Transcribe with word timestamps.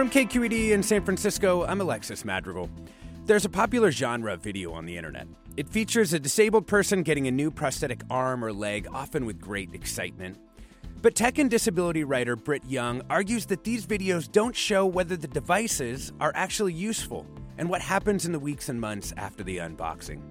From 0.00 0.08
KQED 0.08 0.70
in 0.70 0.82
San 0.82 1.04
Francisco, 1.04 1.66
I'm 1.66 1.82
Alexis 1.82 2.24
Madrigal. 2.24 2.70
There's 3.26 3.44
a 3.44 3.50
popular 3.50 3.90
genre 3.90 4.32
of 4.32 4.42
video 4.42 4.72
on 4.72 4.86
the 4.86 4.96
internet. 4.96 5.26
It 5.58 5.68
features 5.68 6.14
a 6.14 6.18
disabled 6.18 6.66
person 6.66 7.02
getting 7.02 7.26
a 7.26 7.30
new 7.30 7.50
prosthetic 7.50 8.00
arm 8.08 8.42
or 8.42 8.50
leg, 8.50 8.88
often 8.94 9.26
with 9.26 9.38
great 9.38 9.74
excitement. 9.74 10.38
But 11.02 11.14
tech 11.14 11.36
and 11.36 11.50
disability 11.50 12.02
writer 12.04 12.34
Britt 12.34 12.64
Young 12.64 13.02
argues 13.10 13.44
that 13.44 13.62
these 13.62 13.84
videos 13.84 14.32
don't 14.32 14.56
show 14.56 14.86
whether 14.86 15.18
the 15.18 15.28
devices 15.28 16.14
are 16.18 16.32
actually 16.34 16.72
useful 16.72 17.26
and 17.58 17.68
what 17.68 17.82
happens 17.82 18.24
in 18.24 18.32
the 18.32 18.38
weeks 18.38 18.70
and 18.70 18.80
months 18.80 19.12
after 19.18 19.42
the 19.42 19.58
unboxing. 19.58 20.22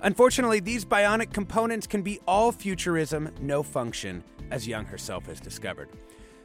Unfortunately, 0.00 0.60
these 0.60 0.86
bionic 0.86 1.30
components 1.30 1.86
can 1.86 2.00
be 2.00 2.20
all 2.26 2.52
futurism, 2.52 3.28
no 3.42 3.62
function, 3.62 4.24
as 4.50 4.66
Young 4.66 4.86
herself 4.86 5.26
has 5.26 5.40
discovered. 5.40 5.90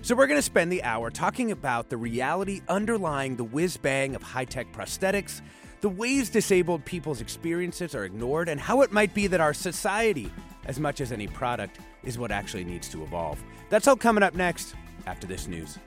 So, 0.02 0.13
we're 0.16 0.27
going 0.27 0.38
to 0.38 0.44
spend 0.44 0.72
the 0.72 0.84
hour 0.84 1.09
talking 1.09 1.52
about 1.52 1.90
the 1.90 1.98
reality 1.98 2.62
underlying 2.67 3.38
the 3.38 3.44
whiz 3.44 3.76
bang 3.77 4.16
of 4.16 4.21
high 4.21 4.45
tech 4.45 4.71
prosthetics, 4.71 5.41
the 5.81 5.90
ways 5.90 6.30
disabled 6.30 6.85
people's 6.85 7.21
experiences 7.21 7.96
are 7.96 8.05
ignored, 8.05 8.48
and 8.48 8.60
how 8.60 8.82
it 8.82 8.91
might 8.91 9.13
be 9.15 9.26
that 9.27 9.41
our 9.41 9.54
society, 9.54 10.32
as 10.65 10.79
much 10.79 11.02
as 11.02 11.12
any 11.12 11.27
product, 11.27 11.79
is 12.04 12.20
what 12.20 12.32
actually 12.32 12.63
needs 12.63 12.87
to 12.90 13.02
evolve. 13.04 13.43
That's 13.70 13.87
all 13.87 13.96
coming 13.96 14.24
up 14.24 14.35
next 14.35 14.76
after 15.07 15.26
this 15.26 15.48
news. 15.48 15.79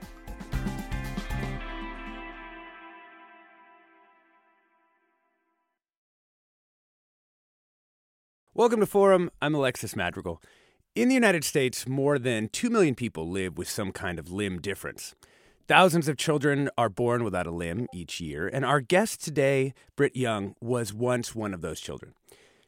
Welcome 8.54 8.80
to 8.80 8.86
Forum. 8.86 9.30
I'm 9.40 9.54
Alexis 9.54 9.94
Madrigal. 9.94 10.42
In 10.98 11.06
the 11.06 11.14
United 11.14 11.44
States, 11.44 11.86
more 11.86 12.18
than 12.18 12.48
2 12.48 12.70
million 12.70 12.96
people 12.96 13.30
live 13.30 13.56
with 13.56 13.70
some 13.70 13.92
kind 13.92 14.18
of 14.18 14.32
limb 14.32 14.60
difference. 14.60 15.14
Thousands 15.68 16.08
of 16.08 16.16
children 16.16 16.70
are 16.76 16.88
born 16.88 17.22
without 17.22 17.46
a 17.46 17.52
limb 17.52 17.86
each 17.94 18.20
year, 18.20 18.48
and 18.48 18.64
our 18.64 18.80
guest 18.80 19.22
today, 19.22 19.74
Britt 19.94 20.16
Young, 20.16 20.56
was 20.60 20.92
once 20.92 21.36
one 21.36 21.54
of 21.54 21.60
those 21.60 21.78
children. 21.78 22.14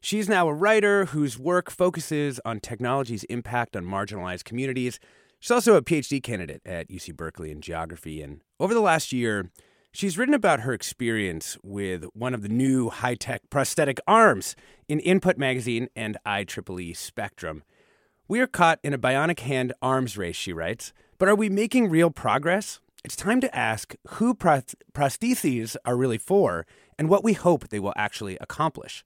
She's 0.00 0.28
now 0.28 0.46
a 0.46 0.54
writer 0.54 1.06
whose 1.06 1.40
work 1.40 1.72
focuses 1.72 2.38
on 2.44 2.60
technology's 2.60 3.24
impact 3.24 3.74
on 3.74 3.84
marginalized 3.84 4.44
communities. 4.44 5.00
She's 5.40 5.50
also 5.50 5.74
a 5.74 5.82
PhD 5.82 6.22
candidate 6.22 6.62
at 6.64 6.88
UC 6.88 7.16
Berkeley 7.16 7.50
in 7.50 7.60
geography, 7.60 8.22
and 8.22 8.42
over 8.60 8.72
the 8.72 8.80
last 8.80 9.12
year, 9.12 9.50
she's 9.90 10.16
written 10.16 10.34
about 10.34 10.60
her 10.60 10.72
experience 10.72 11.58
with 11.64 12.04
one 12.14 12.34
of 12.34 12.42
the 12.42 12.48
new 12.48 12.90
high 12.90 13.16
tech 13.16 13.50
prosthetic 13.50 13.98
arms 14.06 14.54
in 14.88 15.00
Input 15.00 15.36
Magazine 15.36 15.88
and 15.96 16.16
IEEE 16.24 16.96
Spectrum. 16.96 17.64
We 18.30 18.38
are 18.38 18.46
caught 18.46 18.78
in 18.84 18.94
a 18.94 18.98
bionic 18.98 19.40
hand 19.40 19.72
arms 19.82 20.16
race, 20.16 20.36
she 20.36 20.52
writes, 20.52 20.92
but 21.18 21.28
are 21.28 21.34
we 21.34 21.48
making 21.48 21.90
real 21.90 22.12
progress? 22.12 22.78
It's 23.04 23.16
time 23.16 23.40
to 23.40 23.52
ask 23.52 23.96
who 24.06 24.36
prostheses 24.36 25.74
are 25.84 25.96
really 25.96 26.16
for 26.16 26.64
and 26.96 27.08
what 27.08 27.24
we 27.24 27.32
hope 27.32 27.70
they 27.70 27.80
will 27.80 27.92
actually 27.96 28.38
accomplish. 28.40 29.04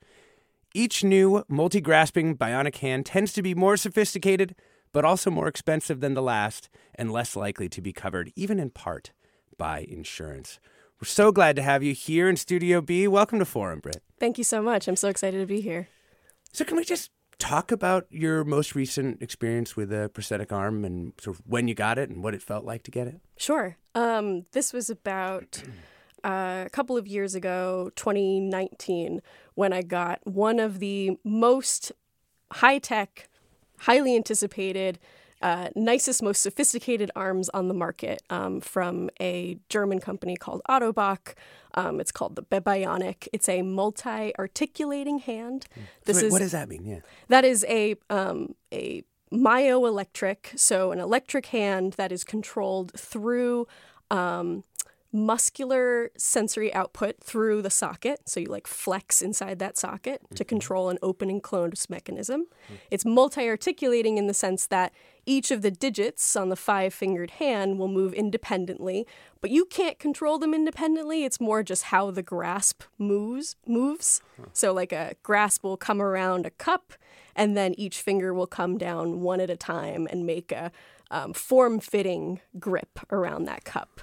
Each 0.75 1.03
new, 1.03 1.43
multi 1.49 1.81
grasping 1.81 2.37
bionic 2.37 2.77
hand 2.77 3.07
tends 3.07 3.33
to 3.33 3.41
be 3.41 3.55
more 3.55 3.79
sophisticated, 3.79 4.57
but 4.93 5.07
also 5.07 5.31
more 5.31 5.49
expensive 5.49 6.01
than 6.01 6.13
the 6.13 6.21
last 6.21 6.69
and 6.95 7.11
less 7.11 7.35
likely 7.35 7.71
to 7.71 7.81
be 7.81 7.95
covered, 7.95 8.31
even 8.37 8.61
in 8.61 8.69
part, 8.69 9.13
by 9.57 9.87
insurance. 9.89 10.59
We're 11.01 11.07
so 11.07 11.33
glad 11.33 11.57
to 11.57 11.63
have 11.63 11.83
you 11.83 11.95
here 11.95 12.29
in 12.29 12.37
Studio 12.37 12.83
B. 12.83 13.09
Welcome 13.09 13.39
to 13.39 13.47
Forum, 13.47 13.81
Britt. 13.81 14.03
Thank 14.21 14.37
you 14.37 14.45
so 14.45 14.61
much. 14.61 14.87
I'm 14.87 14.97
so 14.97 15.09
excited 15.09 15.41
to 15.41 15.47
be 15.47 15.63
here. 15.63 15.89
So, 16.53 16.63
can 16.67 16.77
we 16.77 16.85
just 16.85 17.11
talk 17.39 17.73
about 17.73 18.07
your 18.11 18.45
most 18.45 18.75
recent 18.75 19.23
experience 19.23 19.77
with 19.77 19.93
a 19.93 20.09
prosthetic 20.09 20.53
arm 20.53 20.85
and 20.85 21.13
sort 21.21 21.37
of 21.37 21.43
when 21.47 21.69
you 21.69 21.75
got 21.75 21.99
it 21.99 22.11
and 22.11 22.23
what 22.23 22.35
it 22.35 22.43
felt 22.43 22.65
like 22.65 22.83
to 22.85 22.91
get 22.91 23.07
it? 23.07 23.21
Sure. 23.37 23.77
Um, 23.95 24.47
this 24.53 24.73
was 24.73 24.91
about 24.91 25.63
uh, 26.25 26.65
a 26.67 26.71
couple 26.71 26.97
of 26.97 27.07
years 27.07 27.35
ago, 27.35 27.91
2019, 27.97 29.21
when 29.55 29.73
I 29.73 29.83
got 29.83 30.21
one 30.25 30.59
of 30.59 30.79
the 30.79 31.19
most 31.23 31.93
high 32.53 32.79
tech, 32.79 33.29
highly 33.81 34.17
anticipated 34.17 34.99
uh, 35.45 35.69
nicest, 35.77 36.23
most 36.23 36.41
sophisticated 36.41 37.11
arms 37.15 37.51
on 37.51 37.69
the 37.69 37.75
market 37.75 38.23
um, 38.31 38.63
from 38.63 39.11
a 39.21 39.59
German 39.69 40.01
company 40.01 40.37
called 40.37 40.63
Ottobock. 40.71 41.35
Um, 41.75 42.01
it's 42.01 42.11
called 42.11 42.37
bebionic. 42.51 43.29
It's 43.31 43.47
a 43.47 43.61
multi-articulating 43.61 45.19
hand. 45.19 45.67
Hmm. 45.75 45.81
This 46.07 46.17
so 46.17 46.23
wait, 46.23 46.27
is 46.29 46.33
what 46.33 46.39
does 46.39 46.53
that 46.53 46.69
mean? 46.71 46.87
Yeah, 46.87 47.01
that 47.29 47.45
is 47.45 47.63
a 47.69 47.97
um, 48.09 48.55
a 48.73 49.05
myoelectric, 49.31 50.59
so 50.59 50.93
an 50.93 50.99
electric 50.99 51.47
hand 51.47 51.93
that 51.95 52.11
is 52.11 52.25
controlled 52.25 52.93
through 52.99 53.67
um, 54.11 54.65
muscular 55.13 56.11
sensory 56.17 56.73
output 56.73 57.23
through 57.23 57.61
the 57.61 57.71
socket. 57.71 58.29
So 58.29 58.41
you 58.41 58.47
like 58.47 58.67
flex 58.67 59.21
inside 59.21 59.59
that 59.59 59.77
socket 59.77 60.23
mm-hmm. 60.25 60.37
to 60.37 60.45
control 60.45 60.89
an 60.89 60.99
open 61.03 61.29
and 61.29 61.43
closed 61.43 61.91
mechanism. 61.91 62.47
Mm-hmm. 62.65 62.75
It's 62.91 63.05
multi 63.05 63.47
articulating 63.47 64.17
in 64.17 64.27
the 64.27 64.35
sense 64.35 64.67
that 64.67 64.93
each 65.27 65.51
of 65.51 65.63
the 65.63 65.71
digits 65.71 66.37
on 66.37 66.49
the 66.49 66.57
five 66.57 66.93
fingered 66.93 67.33
hand 67.33 67.79
will 67.79 67.89
move 67.89 68.13
independently, 68.13 69.07
but 69.41 69.51
you 69.51 69.65
can't 69.65 69.99
control 69.99 70.39
them 70.39 70.55
independently. 70.55 71.25
It's 71.25 71.41
more 71.41 71.63
just 71.63 71.85
how 71.85 72.11
the 72.11 72.23
grasp 72.23 72.83
moves 72.99 73.57
moves. 73.67 74.21
So 74.53 74.73
like 74.73 74.93
a 74.93 75.15
grasp 75.23 75.63
will 75.63 75.77
come 75.77 76.01
around 76.01 76.47
a 76.47 76.51
cup 76.51 76.93
and 77.37 77.57
then 77.57 77.75
each 77.75 78.01
finger 78.01 78.33
will 78.33 78.47
come 78.47 78.79
down 78.79 79.21
one 79.21 79.41
at 79.41 79.51
a 79.51 79.57
time 79.57 80.07
and 80.11 80.27
make 80.27 80.53
a 80.53 80.71
um, 81.11 81.33
form 81.33 81.81
fitting 81.81 82.41
grip 82.59 83.01
around 83.11 83.45
that 83.45 83.65
cup. 83.65 84.01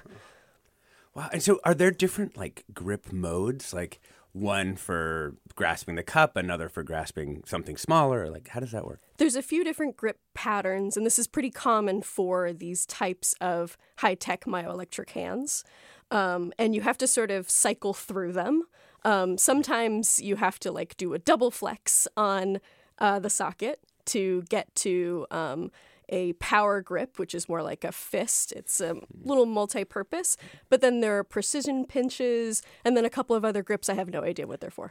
Wow. 1.14 1.28
And 1.32 1.42
so 1.42 1.60
are 1.64 1.74
there 1.74 1.90
different 1.90 2.36
like 2.36 2.64
grip 2.72 3.12
modes? 3.12 3.72
Like 3.72 4.00
one 4.32 4.76
for 4.76 5.36
grasping 5.54 5.94
the 5.94 6.02
cup, 6.02 6.36
another 6.36 6.68
for 6.68 6.82
grasping 6.82 7.42
something 7.46 7.76
smaller? 7.76 8.30
Like 8.30 8.48
how 8.48 8.60
does 8.60 8.72
that 8.72 8.86
work? 8.86 9.00
There's 9.18 9.36
a 9.36 9.42
few 9.42 9.62
different 9.64 9.96
grip 9.96 10.18
patterns, 10.34 10.96
and 10.96 11.04
this 11.04 11.18
is 11.18 11.26
pretty 11.26 11.50
common 11.50 12.02
for 12.02 12.52
these 12.52 12.86
types 12.86 13.34
of 13.40 13.76
high 13.98 14.14
tech 14.14 14.44
myoelectric 14.44 15.10
hands. 15.10 15.64
Um, 16.10 16.52
and 16.58 16.74
you 16.74 16.82
have 16.82 16.98
to 16.98 17.06
sort 17.06 17.30
of 17.30 17.48
cycle 17.48 17.94
through 17.94 18.32
them. 18.32 18.64
Um, 19.04 19.38
sometimes 19.38 20.20
you 20.20 20.36
have 20.36 20.58
to 20.60 20.70
like 20.70 20.96
do 20.96 21.14
a 21.14 21.18
double 21.18 21.50
flex 21.50 22.06
on 22.16 22.60
uh, 22.98 23.18
the 23.18 23.30
socket 23.30 23.80
to 24.06 24.42
get 24.48 24.74
to 24.76 25.26
um, 25.30 25.70
a 26.08 26.32
power 26.34 26.80
grip, 26.80 27.18
which 27.18 27.34
is 27.34 27.48
more 27.48 27.62
like 27.62 27.84
a 27.84 27.92
fist. 27.92 28.52
It's 28.52 28.80
a 28.80 28.96
little 29.24 29.46
multi 29.46 29.84
purpose. 29.84 30.36
But 30.68 30.80
then 30.80 31.00
there 31.00 31.18
are 31.18 31.24
precision 31.24 31.86
pinches 31.86 32.62
and 32.84 32.96
then 32.96 33.04
a 33.04 33.10
couple 33.10 33.34
of 33.36 33.44
other 33.44 33.62
grips. 33.62 33.88
I 33.88 33.94
have 33.94 34.10
no 34.10 34.22
idea 34.22 34.46
what 34.46 34.60
they're 34.60 34.70
for. 34.70 34.90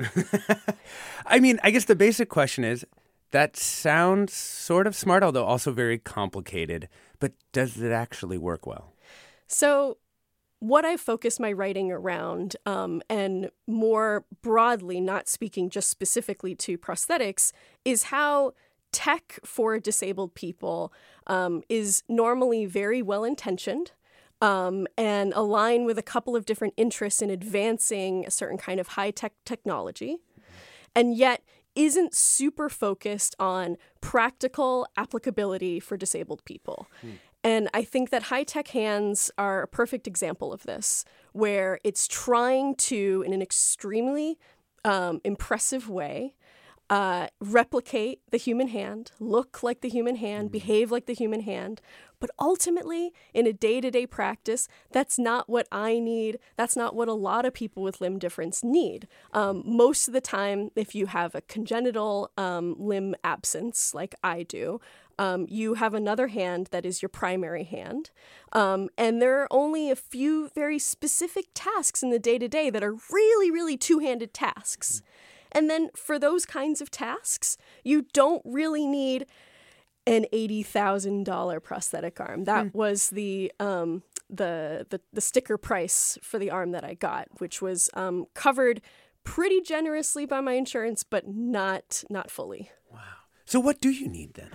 I 1.25 1.39
mean, 1.39 1.59
I 1.63 1.71
guess 1.71 1.85
the 1.85 1.95
basic 1.95 2.29
question 2.29 2.63
is 2.63 2.85
that 3.31 3.55
sounds 3.55 4.33
sort 4.33 4.87
of 4.87 4.95
smart, 4.95 5.23
although 5.23 5.45
also 5.45 5.71
very 5.71 5.97
complicated. 5.97 6.87
But 7.19 7.33
does 7.51 7.81
it 7.81 7.91
actually 7.91 8.37
work 8.37 8.65
well? 8.65 8.93
So, 9.47 9.97
what 10.59 10.85
I 10.85 10.95
focus 10.95 11.39
my 11.39 11.51
writing 11.51 11.91
around, 11.91 12.55
um, 12.67 13.01
and 13.09 13.49
more 13.67 14.25
broadly, 14.43 15.01
not 15.01 15.27
speaking 15.27 15.71
just 15.71 15.89
specifically 15.89 16.53
to 16.55 16.77
prosthetics, 16.77 17.51
is 17.83 18.03
how 18.03 18.53
tech 18.91 19.39
for 19.43 19.79
disabled 19.79 20.33
people 20.35 20.91
um, 21.27 21.63
is 21.69 22.03
normally 22.07 22.65
very 22.65 23.01
well 23.01 23.23
intentioned. 23.23 23.91
Um, 24.43 24.87
and 24.97 25.33
align 25.33 25.85
with 25.85 25.99
a 25.99 26.01
couple 26.01 26.35
of 26.35 26.45
different 26.45 26.73
interests 26.75 27.21
in 27.21 27.29
advancing 27.29 28.25
a 28.25 28.31
certain 28.31 28.57
kind 28.57 28.79
of 28.79 28.87
high 28.87 29.11
tech 29.11 29.33
technology, 29.45 30.17
and 30.95 31.15
yet 31.15 31.43
isn't 31.75 32.15
super 32.15 32.67
focused 32.67 33.35
on 33.37 33.77
practical 34.01 34.87
applicability 34.97 35.79
for 35.79 35.95
disabled 35.95 36.43
people. 36.43 36.87
Hmm. 37.01 37.09
And 37.43 37.69
I 37.71 37.83
think 37.83 38.09
that 38.09 38.23
high 38.23 38.43
tech 38.43 38.69
hands 38.69 39.29
are 39.37 39.61
a 39.61 39.67
perfect 39.67 40.07
example 40.07 40.51
of 40.51 40.63
this, 40.63 41.05
where 41.33 41.79
it's 41.83 42.07
trying 42.07 42.73
to, 42.75 43.23
in 43.25 43.33
an 43.33 43.43
extremely 43.43 44.39
um, 44.83 45.21
impressive 45.23 45.87
way, 45.87 46.33
uh, 46.91 47.27
replicate 47.39 48.19
the 48.31 48.37
human 48.37 48.67
hand, 48.67 49.13
look 49.17 49.63
like 49.63 49.79
the 49.79 49.87
human 49.87 50.17
hand, 50.17 50.51
behave 50.51 50.91
like 50.91 51.05
the 51.05 51.13
human 51.13 51.39
hand. 51.39 51.79
But 52.19 52.31
ultimately, 52.37 53.13
in 53.33 53.47
a 53.47 53.53
day 53.53 53.79
to 53.79 53.89
day 53.89 54.05
practice, 54.05 54.67
that's 54.91 55.17
not 55.17 55.49
what 55.49 55.69
I 55.71 55.99
need. 55.99 56.37
That's 56.57 56.75
not 56.75 56.93
what 56.93 57.07
a 57.07 57.13
lot 57.13 57.45
of 57.45 57.53
people 57.53 57.81
with 57.81 58.01
limb 58.01 58.19
difference 58.19 58.61
need. 58.61 59.07
Um, 59.31 59.63
most 59.65 60.09
of 60.09 60.13
the 60.13 60.19
time, 60.19 60.69
if 60.75 60.93
you 60.93 61.05
have 61.05 61.33
a 61.33 61.41
congenital 61.41 62.29
um, 62.37 62.75
limb 62.77 63.15
absence, 63.23 63.93
like 63.93 64.13
I 64.21 64.43
do, 64.43 64.81
um, 65.17 65.45
you 65.49 65.75
have 65.75 65.93
another 65.93 66.27
hand 66.27 66.67
that 66.71 66.85
is 66.85 67.01
your 67.01 67.09
primary 67.09 67.63
hand. 67.63 68.11
Um, 68.51 68.89
and 68.97 69.21
there 69.21 69.39
are 69.41 69.47
only 69.49 69.89
a 69.89 69.95
few 69.95 70.49
very 70.49 70.77
specific 70.77 71.45
tasks 71.53 72.03
in 72.03 72.09
the 72.09 72.19
day 72.19 72.37
to 72.37 72.49
day 72.49 72.69
that 72.69 72.83
are 72.83 72.97
really, 73.11 73.49
really 73.49 73.77
two 73.77 73.99
handed 73.99 74.33
tasks. 74.33 75.01
And 75.51 75.69
then 75.69 75.89
for 75.95 76.17
those 76.17 76.45
kinds 76.45 76.81
of 76.81 76.91
tasks, 76.91 77.57
you 77.83 78.05
don't 78.13 78.41
really 78.45 78.87
need 78.87 79.25
an 80.07 80.25
eighty 80.31 80.63
thousand 80.63 81.25
dollar 81.25 81.59
prosthetic 81.59 82.19
arm. 82.19 82.45
That 82.45 82.73
was 82.73 83.09
the 83.09 83.51
um, 83.59 84.03
the, 84.29 84.87
the 84.89 85.01
the 85.13 85.21
sticker 85.21 85.57
price 85.57 86.17
for 86.21 86.39
the 86.39 86.49
arm 86.49 86.71
that 86.71 86.83
I 86.83 86.93
got, 86.93 87.27
which 87.39 87.61
was 87.61 87.89
um, 87.93 88.25
covered 88.33 88.81
pretty 89.23 89.61
generously 89.61 90.25
by 90.25 90.41
my 90.41 90.53
insurance, 90.53 91.03
but 91.03 91.27
not 91.27 92.03
not 92.09 92.31
fully. 92.31 92.71
Wow. 92.91 92.99
So, 93.45 93.59
what 93.59 93.81
do 93.81 93.89
you 93.89 94.07
need 94.07 94.33
then? 94.35 94.51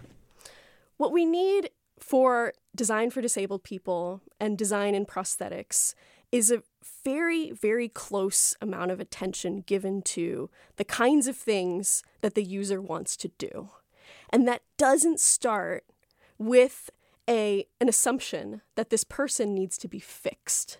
What 0.96 1.12
we 1.12 1.25
need 1.25 1.70
for 1.99 2.52
design 2.75 3.10
for 3.10 3.20
disabled 3.20 3.62
people 3.62 4.22
and 4.40 4.58
design 4.58 4.94
in 4.94 5.06
prosthetics 5.06 5.94
is 6.32 6.50
a 6.50 6.62
very, 7.05 7.50
very 7.50 7.88
close 7.88 8.55
amount 8.61 8.90
of 8.90 9.00
attention 9.00 9.62
given 9.67 10.02
to 10.02 10.50
the 10.76 10.84
kinds 10.84 11.26
of 11.26 11.37
things 11.37 12.02
that 12.20 12.34
the 12.34 12.43
user 12.43 12.81
wants 12.81 13.17
to 13.17 13.28
do. 13.38 13.70
And 14.31 14.46
that 14.49 14.62
doesn't 14.76 15.20
start 15.20 15.84
with 16.38 16.90
a, 17.28 17.67
an 17.81 17.88
assumption 17.88 18.62
that 18.75 18.90
this 18.90 19.05
person 19.05 19.55
needs 19.55 19.78
to 19.78 19.88
be 19.88 19.99
fixed. 19.99 20.78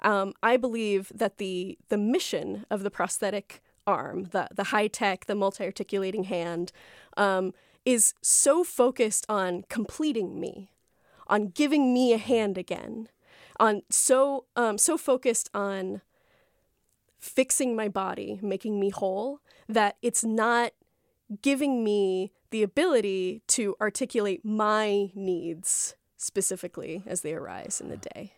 Um, 0.00 0.34
I 0.42 0.58
believe 0.58 1.10
that 1.14 1.38
the, 1.38 1.78
the 1.88 1.96
mission 1.96 2.66
of 2.70 2.82
the 2.82 2.90
prosthetic 2.90 3.62
arm, 3.86 4.24
the, 4.24 4.48
the 4.54 4.64
high 4.64 4.88
tech, 4.88 5.24
the 5.24 5.34
multi 5.34 5.64
articulating 5.64 6.24
hand, 6.24 6.72
um, 7.16 7.54
is 7.84 8.14
so 8.20 8.64
focused 8.64 9.24
on 9.28 9.64
completing 9.68 10.38
me, 10.38 10.70
on 11.26 11.48
giving 11.48 11.94
me 11.94 12.12
a 12.12 12.18
hand 12.18 12.58
again, 12.58 13.08
on 13.58 13.82
so 13.90 14.44
um, 14.56 14.78
so 14.78 14.96
focused 14.96 15.50
on 15.54 16.00
fixing 17.18 17.74
my 17.74 17.88
body, 17.88 18.38
making 18.42 18.78
me 18.78 18.90
whole, 18.90 19.40
that 19.68 19.96
it's 20.02 20.24
not 20.24 20.72
giving 21.42 21.82
me 21.82 22.32
the 22.50 22.62
ability 22.62 23.42
to 23.48 23.74
articulate 23.80 24.44
my 24.44 25.10
needs 25.14 25.96
specifically 26.16 27.02
as 27.06 27.22
they 27.22 27.34
arise 27.34 27.80
in 27.80 27.88
the 27.88 27.96
day. 27.96 28.34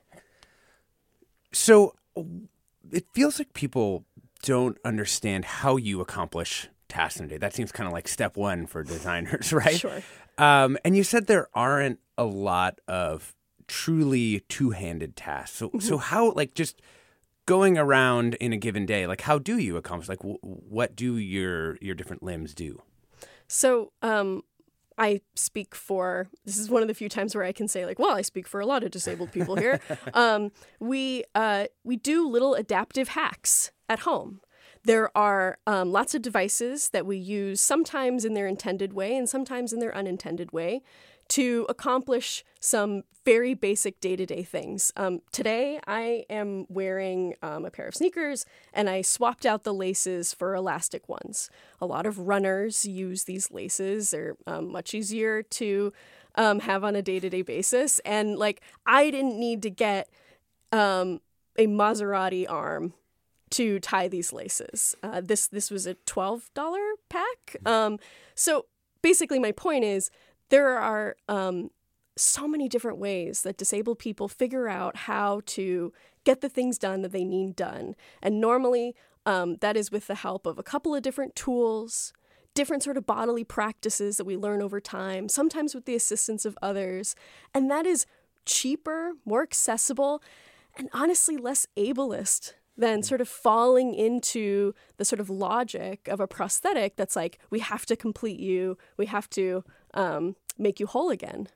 So, 1.52 1.94
it 2.90 3.04
feels 3.12 3.38
like 3.38 3.52
people 3.54 4.04
don't 4.42 4.78
understand 4.84 5.44
how 5.44 5.76
you 5.76 6.00
accomplish 6.00 6.68
tasks 6.88 7.18
in 7.18 7.26
a 7.26 7.28
day. 7.28 7.38
That 7.38 7.54
seems 7.54 7.72
kind 7.72 7.86
of 7.86 7.92
like 7.92 8.08
step 8.08 8.36
one 8.36 8.66
for 8.66 8.82
designers, 8.82 9.52
right? 9.52 9.78
Sure. 9.78 10.02
Um, 10.38 10.78
and 10.84 10.96
you 10.96 11.02
said 11.02 11.26
there 11.26 11.48
aren't 11.54 11.98
a 12.16 12.24
lot 12.24 12.80
of 12.86 13.34
truly 13.66 14.40
two-handed 14.48 15.16
tasks. 15.16 15.56
So, 15.56 15.70
so 15.78 15.98
how 15.98 16.32
like 16.32 16.54
just 16.54 16.80
going 17.46 17.78
around 17.78 18.34
in 18.34 18.52
a 18.52 18.56
given 18.56 18.86
day, 18.86 19.06
like 19.06 19.22
how 19.22 19.38
do 19.38 19.58
you 19.58 19.76
accomplish? 19.76 20.08
Like, 20.08 20.18
w- 20.20 20.38
what 20.42 20.96
do 20.96 21.16
your 21.16 21.76
your 21.80 21.94
different 21.94 22.22
limbs 22.22 22.54
do? 22.54 22.82
So, 23.48 23.92
um, 24.02 24.42
I 24.98 25.20
speak 25.34 25.74
for 25.74 26.28
this 26.44 26.58
is 26.58 26.70
one 26.70 26.82
of 26.82 26.88
the 26.88 26.94
few 26.94 27.08
times 27.08 27.34
where 27.34 27.44
I 27.44 27.52
can 27.52 27.68
say 27.68 27.84
like, 27.84 27.98
well, 27.98 28.16
I 28.16 28.22
speak 28.22 28.48
for 28.48 28.60
a 28.60 28.66
lot 28.66 28.82
of 28.82 28.90
disabled 28.90 29.32
people 29.32 29.56
here. 29.56 29.80
um, 30.14 30.52
we 30.80 31.24
uh, 31.34 31.66
we 31.84 31.96
do 31.96 32.28
little 32.28 32.54
adaptive 32.54 33.08
hacks 33.08 33.70
at 33.88 34.00
home. 34.00 34.40
There 34.84 35.16
are 35.18 35.58
um, 35.66 35.90
lots 35.90 36.14
of 36.14 36.22
devices 36.22 36.90
that 36.90 37.06
we 37.06 37.16
use 37.16 37.60
sometimes 37.60 38.24
in 38.24 38.34
their 38.34 38.46
intended 38.46 38.92
way 38.92 39.16
and 39.16 39.28
sometimes 39.28 39.72
in 39.72 39.80
their 39.80 39.94
unintended 39.94 40.52
way 40.52 40.82
to 41.28 41.66
accomplish 41.68 42.44
some 42.60 43.02
very 43.24 43.54
basic 43.54 44.00
day 44.00 44.14
to 44.14 44.24
day 44.24 44.44
things. 44.44 44.92
Um, 44.96 45.20
today, 45.32 45.80
I 45.86 46.24
am 46.30 46.66
wearing 46.68 47.34
um, 47.42 47.64
a 47.64 47.70
pair 47.70 47.88
of 47.88 47.94
sneakers 47.96 48.46
and 48.72 48.88
I 48.88 49.02
swapped 49.02 49.44
out 49.44 49.64
the 49.64 49.74
laces 49.74 50.32
for 50.32 50.54
elastic 50.54 51.08
ones. 51.08 51.50
A 51.80 51.86
lot 51.86 52.06
of 52.06 52.20
runners 52.20 52.86
use 52.86 53.24
these 53.24 53.50
laces, 53.50 54.12
they're 54.12 54.36
um, 54.46 54.70
much 54.70 54.94
easier 54.94 55.42
to 55.42 55.92
um, 56.36 56.60
have 56.60 56.84
on 56.84 56.94
a 56.94 57.02
day 57.02 57.18
to 57.18 57.28
day 57.28 57.42
basis. 57.42 57.98
And 58.00 58.38
like, 58.38 58.60
I 58.86 59.10
didn't 59.10 59.38
need 59.38 59.62
to 59.62 59.70
get 59.70 60.08
um, 60.70 61.20
a 61.58 61.66
Maserati 61.66 62.46
arm 62.48 62.94
to 63.50 63.80
tie 63.80 64.08
these 64.08 64.32
laces. 64.32 64.94
Uh, 65.02 65.20
this 65.20 65.46
this 65.46 65.70
was 65.70 65.86
a 65.86 65.94
twelve 66.06 66.50
dollar 66.54 66.94
pack. 67.08 67.56
Um, 67.64 67.98
so 68.34 68.66
basically, 69.02 69.38
my 69.38 69.52
point 69.52 69.84
is 69.84 70.10
there 70.48 70.78
are 70.78 71.16
um, 71.28 71.70
so 72.16 72.46
many 72.46 72.68
different 72.68 72.98
ways 72.98 73.42
that 73.42 73.56
disabled 73.56 73.98
people 73.98 74.28
figure 74.28 74.68
out 74.68 74.96
how 74.96 75.40
to 75.46 75.92
get 76.24 76.40
the 76.40 76.48
things 76.48 76.78
done 76.78 77.02
that 77.02 77.12
they 77.12 77.24
need 77.24 77.56
done, 77.56 77.94
and 78.22 78.40
normally 78.40 78.94
um, 79.24 79.56
that 79.60 79.76
is 79.76 79.90
with 79.90 80.06
the 80.06 80.14
help 80.14 80.46
of 80.46 80.58
a 80.58 80.62
couple 80.62 80.94
of 80.94 81.02
different 81.02 81.34
tools. 81.34 82.12
Different 82.54 82.82
sort 82.82 82.96
of 82.96 83.04
bodily 83.04 83.44
practices 83.44 84.16
that 84.16 84.24
we 84.24 84.34
learn 84.34 84.62
over 84.62 84.80
time, 84.80 85.28
sometimes 85.28 85.74
with 85.74 85.84
the 85.84 85.94
assistance 85.94 86.46
of 86.46 86.56
others. 86.62 87.14
And 87.52 87.70
that 87.70 87.84
is 87.84 88.06
cheaper, 88.46 89.12
more 89.26 89.42
accessible, 89.42 90.22
and 90.78 90.88
honestly 90.94 91.36
less 91.36 91.66
ableist 91.76 92.54
than 92.74 93.02
sort 93.02 93.20
of 93.20 93.28
falling 93.28 93.92
into 93.92 94.72
the 94.96 95.04
sort 95.04 95.20
of 95.20 95.28
logic 95.28 96.08
of 96.08 96.18
a 96.18 96.26
prosthetic 96.26 96.96
that's 96.96 97.14
like, 97.14 97.38
we 97.50 97.58
have 97.58 97.84
to 97.84 97.94
complete 97.94 98.40
you, 98.40 98.78
we 98.96 99.04
have 99.04 99.28
to 99.30 99.62
um, 99.96 100.36
make 100.56 100.78
you 100.78 100.86
whole 100.86 101.10
again. 101.10 101.48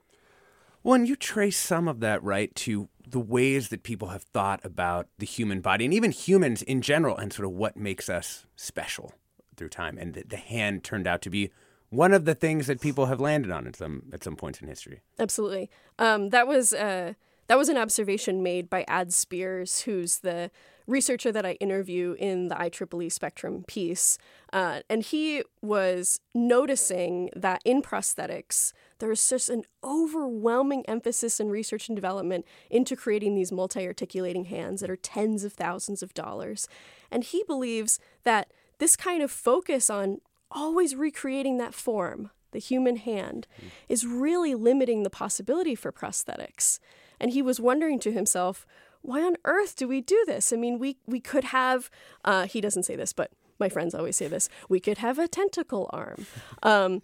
Well, 0.82 0.94
and 0.94 1.06
you 1.06 1.14
trace 1.14 1.58
some 1.58 1.88
of 1.88 2.00
that 2.00 2.22
right 2.22 2.54
to 2.56 2.88
the 3.06 3.20
ways 3.20 3.68
that 3.68 3.82
people 3.82 4.08
have 4.08 4.22
thought 4.22 4.60
about 4.64 5.08
the 5.18 5.26
human 5.26 5.60
body 5.60 5.84
and 5.84 5.92
even 5.92 6.10
humans 6.10 6.62
in 6.62 6.80
general 6.80 7.16
and 7.16 7.32
sort 7.32 7.46
of 7.46 7.52
what 7.52 7.76
makes 7.76 8.08
us 8.08 8.46
special 8.56 9.12
through 9.56 9.68
time. 9.68 9.98
And 9.98 10.14
the, 10.14 10.22
the 10.22 10.36
hand 10.36 10.84
turned 10.84 11.06
out 11.06 11.20
to 11.22 11.30
be 11.30 11.50
one 11.90 12.12
of 12.12 12.24
the 12.24 12.34
things 12.34 12.66
that 12.68 12.80
people 12.80 13.06
have 13.06 13.20
landed 13.20 13.50
on 13.50 13.66
at 13.66 13.76
some 13.76 14.04
at 14.12 14.24
some 14.24 14.36
points 14.36 14.60
in 14.60 14.68
history. 14.68 15.00
Absolutely. 15.18 15.68
Um, 15.98 16.30
that 16.30 16.46
was 16.46 16.72
uh, 16.72 17.14
that 17.48 17.58
was 17.58 17.68
an 17.68 17.76
observation 17.76 18.42
made 18.42 18.70
by 18.70 18.84
Ad 18.86 19.12
Spiers, 19.12 19.82
who's 19.82 20.18
the 20.18 20.50
researcher 20.90 21.32
that 21.32 21.46
I 21.46 21.52
interview 21.52 22.14
in 22.18 22.48
the 22.48 22.56
IEEE 22.56 23.12
Spectrum 23.12 23.64
piece. 23.66 24.18
Uh, 24.52 24.80
and 24.90 25.02
he 25.02 25.42
was 25.62 26.20
noticing 26.34 27.30
that 27.34 27.62
in 27.64 27.80
prosthetics, 27.80 28.72
there's 28.98 29.26
just 29.28 29.48
an 29.48 29.62
overwhelming 29.82 30.84
emphasis 30.86 31.40
in 31.40 31.48
research 31.48 31.88
and 31.88 31.96
development 31.96 32.44
into 32.68 32.96
creating 32.96 33.34
these 33.34 33.52
multi 33.52 33.86
articulating 33.86 34.46
hands 34.46 34.80
that 34.80 34.90
are 34.90 34.96
tens 34.96 35.44
of 35.44 35.52
thousands 35.52 36.02
of 36.02 36.12
dollars. 36.12 36.68
And 37.10 37.24
he 37.24 37.44
believes 37.46 37.98
that 38.24 38.52
this 38.78 38.96
kind 38.96 39.22
of 39.22 39.30
focus 39.30 39.88
on 39.88 40.18
always 40.50 40.94
recreating 40.94 41.58
that 41.58 41.74
form, 41.74 42.30
the 42.50 42.58
human 42.58 42.96
hand, 42.96 43.46
is 43.88 44.06
really 44.06 44.54
limiting 44.54 45.02
the 45.02 45.10
possibility 45.10 45.74
for 45.74 45.92
prosthetics. 45.92 46.80
And 47.20 47.32
he 47.32 47.42
was 47.42 47.60
wondering 47.60 48.00
to 48.00 48.12
himself, 48.12 48.66
why 49.02 49.22
on 49.22 49.36
earth 49.44 49.76
do 49.76 49.88
we 49.88 50.00
do 50.00 50.22
this? 50.26 50.52
I 50.52 50.56
mean, 50.56 50.78
we, 50.78 50.98
we 51.06 51.20
could 51.20 51.44
have, 51.44 51.90
uh, 52.24 52.46
he 52.46 52.60
doesn't 52.60 52.84
say 52.84 52.96
this, 52.96 53.12
but 53.12 53.30
my 53.58 53.68
friends 53.68 53.94
always 53.94 54.16
say 54.16 54.26
this, 54.26 54.48
we 54.68 54.80
could 54.80 54.98
have 54.98 55.18
a 55.18 55.28
tentacle 55.28 55.88
arm. 55.92 56.26
Um, 56.62 57.02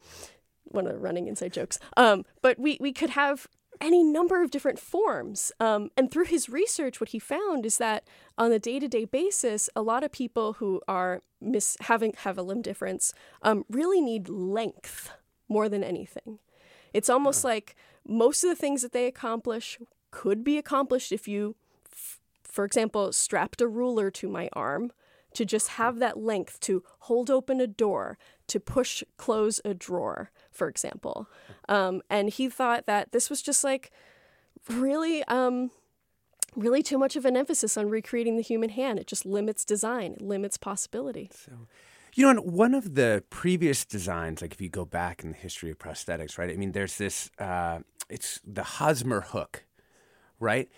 one 0.64 0.86
of 0.86 0.92
the 0.92 0.98
running 0.98 1.28
inside 1.28 1.52
jokes. 1.52 1.78
Um, 1.96 2.24
but 2.42 2.58
we, 2.58 2.76
we 2.80 2.92
could 2.92 3.10
have 3.10 3.46
any 3.80 4.02
number 4.02 4.42
of 4.42 4.50
different 4.50 4.78
forms. 4.78 5.52
Um, 5.60 5.90
and 5.96 6.10
through 6.10 6.24
his 6.24 6.48
research, 6.48 7.00
what 7.00 7.10
he 7.10 7.18
found 7.18 7.66
is 7.66 7.78
that 7.78 8.04
on 8.38 8.52
a 8.52 8.58
day 8.58 8.78
to 8.78 8.88
day 8.88 9.04
basis, 9.04 9.68
a 9.76 9.82
lot 9.82 10.02
of 10.02 10.12
people 10.12 10.54
who 10.54 10.80
are 10.88 11.22
mis- 11.40 11.76
having 11.80 12.14
have 12.18 12.38
a 12.38 12.42
limb 12.42 12.62
difference 12.62 13.12
um, 13.42 13.64
really 13.70 14.00
need 14.00 14.28
length 14.28 15.10
more 15.48 15.68
than 15.68 15.84
anything. 15.84 16.38
It's 16.92 17.10
almost 17.10 17.44
like 17.44 17.76
most 18.06 18.42
of 18.42 18.50
the 18.50 18.56
things 18.56 18.82
that 18.82 18.92
they 18.92 19.06
accomplish 19.06 19.78
could 20.10 20.42
be 20.42 20.56
accomplished 20.56 21.12
if 21.12 21.28
you, 21.28 21.56
for 22.56 22.64
example, 22.64 23.12
strapped 23.12 23.60
a 23.60 23.68
ruler 23.68 24.10
to 24.12 24.28
my 24.30 24.48
arm 24.54 24.90
to 25.34 25.44
just 25.44 25.68
have 25.72 25.98
that 25.98 26.16
length 26.16 26.58
to 26.60 26.82
hold 27.00 27.28
open 27.28 27.60
a 27.60 27.66
door, 27.66 28.16
to 28.46 28.58
push 28.58 29.02
close 29.18 29.60
a 29.62 29.74
drawer, 29.74 30.30
for 30.50 30.66
example. 30.66 31.28
Um, 31.68 32.00
and 32.08 32.30
he 32.30 32.48
thought 32.48 32.86
that 32.86 33.12
this 33.12 33.28
was 33.28 33.42
just 33.42 33.62
like 33.62 33.90
really, 34.70 35.22
um, 35.24 35.70
really 36.54 36.82
too 36.82 36.96
much 36.96 37.14
of 37.14 37.26
an 37.26 37.36
emphasis 37.36 37.76
on 37.76 37.90
recreating 37.90 38.36
the 38.38 38.42
human 38.42 38.70
hand. 38.70 38.98
It 38.98 39.06
just 39.06 39.26
limits 39.26 39.62
design, 39.62 40.12
it 40.12 40.22
limits 40.22 40.56
possibility. 40.56 41.28
So 41.34 41.52
You 42.14 42.32
know, 42.32 42.40
one 42.40 42.72
of 42.72 42.94
the 42.94 43.22
previous 43.28 43.84
designs, 43.84 44.40
like 44.40 44.54
if 44.54 44.62
you 44.62 44.70
go 44.70 44.86
back 44.86 45.22
in 45.22 45.32
the 45.32 45.36
history 45.36 45.70
of 45.70 45.78
prosthetics, 45.78 46.38
right? 46.38 46.48
I 46.48 46.56
mean, 46.56 46.72
there's 46.72 46.96
this, 46.96 47.30
uh, 47.38 47.80
it's 48.08 48.40
the 48.46 48.62
Hosmer 48.62 49.20
hook, 49.20 49.66
right? 50.40 50.70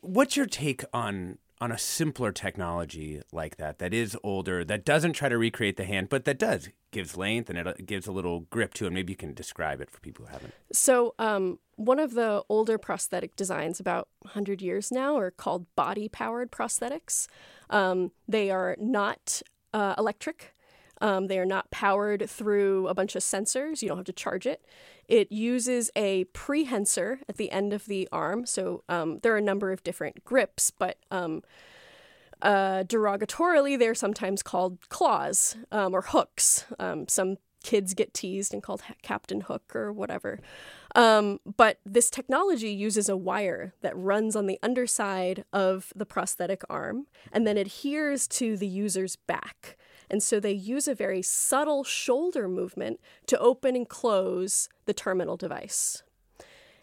What's 0.00 0.36
your 0.36 0.46
take 0.46 0.84
on 0.92 1.38
on 1.60 1.72
a 1.72 1.78
simpler 1.78 2.30
technology 2.30 3.20
like 3.32 3.56
that 3.56 3.78
that 3.80 3.92
is 3.92 4.16
older 4.22 4.64
that 4.64 4.84
doesn't 4.84 5.14
try 5.14 5.28
to 5.28 5.36
recreate 5.36 5.76
the 5.76 5.84
hand 5.84 6.08
but 6.08 6.24
that 6.24 6.38
does 6.38 6.68
gives 6.92 7.16
length 7.16 7.50
and 7.50 7.58
it 7.58 7.66
uh, 7.66 7.72
gives 7.84 8.06
a 8.06 8.12
little 8.12 8.40
grip 8.40 8.74
to 8.74 8.86
it? 8.86 8.92
Maybe 8.92 9.12
you 9.12 9.16
can 9.16 9.34
describe 9.34 9.80
it 9.80 9.90
for 9.90 10.00
people 10.00 10.26
who 10.26 10.32
haven't. 10.32 10.54
So 10.72 11.14
um, 11.18 11.58
one 11.76 11.98
of 11.98 12.14
the 12.14 12.42
older 12.48 12.78
prosthetic 12.78 13.36
designs 13.36 13.80
about 13.80 14.08
100 14.20 14.62
years 14.62 14.90
now 14.90 15.16
are 15.16 15.30
called 15.30 15.66
body 15.74 16.08
powered 16.08 16.50
prosthetics. 16.50 17.26
Um, 17.70 18.12
they 18.26 18.50
are 18.50 18.76
not 18.78 19.42
uh, 19.74 19.94
electric 19.98 20.54
um, 21.00 21.26
they 21.26 21.38
are 21.38 21.46
not 21.46 21.70
powered 21.70 22.28
through 22.28 22.88
a 22.88 22.94
bunch 22.94 23.14
of 23.16 23.22
sensors. 23.22 23.82
You 23.82 23.88
don't 23.88 23.98
have 23.98 24.06
to 24.06 24.12
charge 24.12 24.46
it. 24.46 24.64
It 25.06 25.32
uses 25.32 25.90
a 25.96 26.24
prehensor 26.24 27.20
at 27.28 27.36
the 27.36 27.50
end 27.50 27.72
of 27.72 27.86
the 27.86 28.08
arm. 28.12 28.46
So 28.46 28.84
um, 28.88 29.20
there 29.22 29.32
are 29.34 29.38
a 29.38 29.42
number 29.42 29.72
of 29.72 29.82
different 29.82 30.24
grips, 30.24 30.70
but 30.70 30.98
um, 31.10 31.42
uh, 32.42 32.84
derogatorily, 32.84 33.78
they're 33.78 33.94
sometimes 33.94 34.42
called 34.42 34.88
claws 34.88 35.56
um, 35.72 35.94
or 35.94 36.02
hooks. 36.02 36.66
Um, 36.78 37.08
some 37.08 37.36
kids 37.62 37.94
get 37.94 38.14
teased 38.14 38.54
and 38.54 38.62
called 38.62 38.82
Captain 39.02 39.42
Hook 39.42 39.74
or 39.74 39.92
whatever. 39.92 40.38
Um, 40.94 41.40
but 41.56 41.80
this 41.84 42.10
technology 42.10 42.70
uses 42.70 43.08
a 43.08 43.16
wire 43.16 43.74
that 43.82 43.96
runs 43.96 44.36
on 44.36 44.46
the 44.46 44.58
underside 44.62 45.44
of 45.52 45.92
the 45.94 46.06
prosthetic 46.06 46.62
arm 46.70 47.06
and 47.32 47.46
then 47.46 47.56
adheres 47.56 48.28
to 48.28 48.56
the 48.56 48.66
user's 48.66 49.16
back. 49.16 49.76
And 50.10 50.22
so 50.22 50.40
they 50.40 50.52
use 50.52 50.88
a 50.88 50.94
very 50.94 51.22
subtle 51.22 51.84
shoulder 51.84 52.48
movement 52.48 53.00
to 53.26 53.38
open 53.38 53.76
and 53.76 53.88
close 53.88 54.68
the 54.86 54.94
terminal 54.94 55.36
device. 55.36 56.02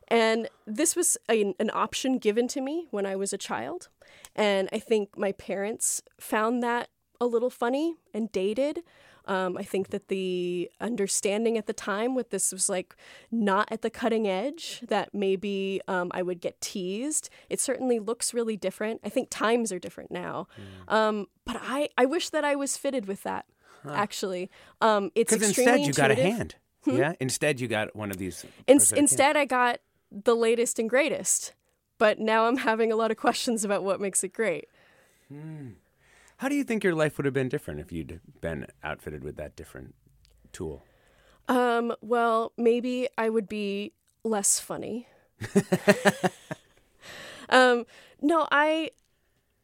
And 0.08 0.48
this 0.68 0.96
was 0.96 1.18
a, 1.30 1.56
an 1.60 1.72
option 1.74 2.20
given 2.20 2.48
to 2.50 2.62
me 2.62 2.88
when 2.92 3.06
I 3.06 3.16
was 3.16 3.34
a 3.34 3.38
child. 3.38 3.90
And 4.36 4.70
I 4.72 4.80
think 4.80 5.18
my 5.18 5.32
parents 5.32 6.02
found 6.20 6.62
that 6.62 6.90
a 7.20 7.26
little 7.26 7.50
funny 7.50 7.96
and 8.14 8.32
dated. 8.32 8.84
Um, 9.28 9.58
I 9.58 9.64
think 9.64 9.90
that 9.90 10.08
the 10.08 10.70
understanding 10.80 11.58
at 11.58 11.66
the 11.66 11.74
time 11.74 12.16
with 12.16 12.30
this 12.30 12.52
was 12.52 12.70
like 12.70 12.96
not 13.32 13.72
at 13.72 13.82
the 13.82 13.90
cutting 13.90 14.28
edge, 14.28 14.82
that 14.88 15.14
maybe 15.14 15.82
um, 15.88 16.12
I 16.14 16.22
would 16.22 16.42
get 16.42 16.62
teased. 16.62 17.30
It 17.50 17.60
certainly 17.60 18.00
looks 18.00 18.34
really 18.34 18.58
different. 18.58 19.02
I 19.04 19.10
think 19.10 19.30
times 19.30 19.72
are 19.72 19.80
different 19.80 20.12
now. 20.12 20.48
Mm. 20.90 20.94
Um, 20.94 21.28
but 21.46 21.58
I, 21.62 21.90
I 21.98 22.06
wish 22.06 22.30
that 22.30 22.44
I 22.44 22.56
was 22.56 22.78
fitted 22.78 23.08
with 23.08 23.24
that, 23.24 23.46
huh. 23.84 23.94
actually. 23.94 24.50
Um, 24.82 25.12
it's 25.16 25.34
Because 25.34 25.50
instead 25.50 25.82
you 25.82 25.94
got 25.94 26.12
a 26.12 26.16
hand. 26.16 26.56
Hmm? 26.84 26.98
Yeah. 26.98 27.14
Instead 27.20 27.60
you 27.60 27.68
got 27.68 27.96
one 27.96 28.12
of 28.12 28.18
these. 28.18 28.46
In- 28.68 28.80
instead, 28.96 29.36
I 29.36 29.46
got 29.46 29.80
the 30.12 30.36
latest 30.36 30.80
and 30.80 30.90
greatest. 30.90 31.54
But 31.98 32.20
now 32.20 32.48
I'm 32.48 32.58
having 32.58 32.92
a 32.92 32.96
lot 32.96 33.12
of 33.12 33.18
questions 33.26 33.64
about 33.64 33.84
what 33.84 34.00
makes 34.00 34.24
it 34.24 34.34
great. 34.34 34.66
Hmm. 35.30 35.70
How 36.38 36.50
do 36.50 36.56
you 36.56 36.64
think 36.64 36.84
your 36.84 36.96
life 36.96 37.18
would 37.18 37.26
have 37.26 37.34
been 37.34 37.50
different 37.50 37.80
if 37.80 37.92
you'd 37.92 38.20
been 38.42 38.68
outfitted 38.84 39.24
with 39.24 39.38
that 39.38 39.56
different 39.56 39.96
tool? 40.52 40.84
Um, 41.48 41.94
well, 42.02 42.52
maybe 42.58 43.08
I 43.18 43.30
would 43.30 43.48
be 43.48 43.94
less 44.24 44.60
funny. 44.60 45.08
um, 47.50 47.86
no, 48.22 48.48
I 48.52 48.92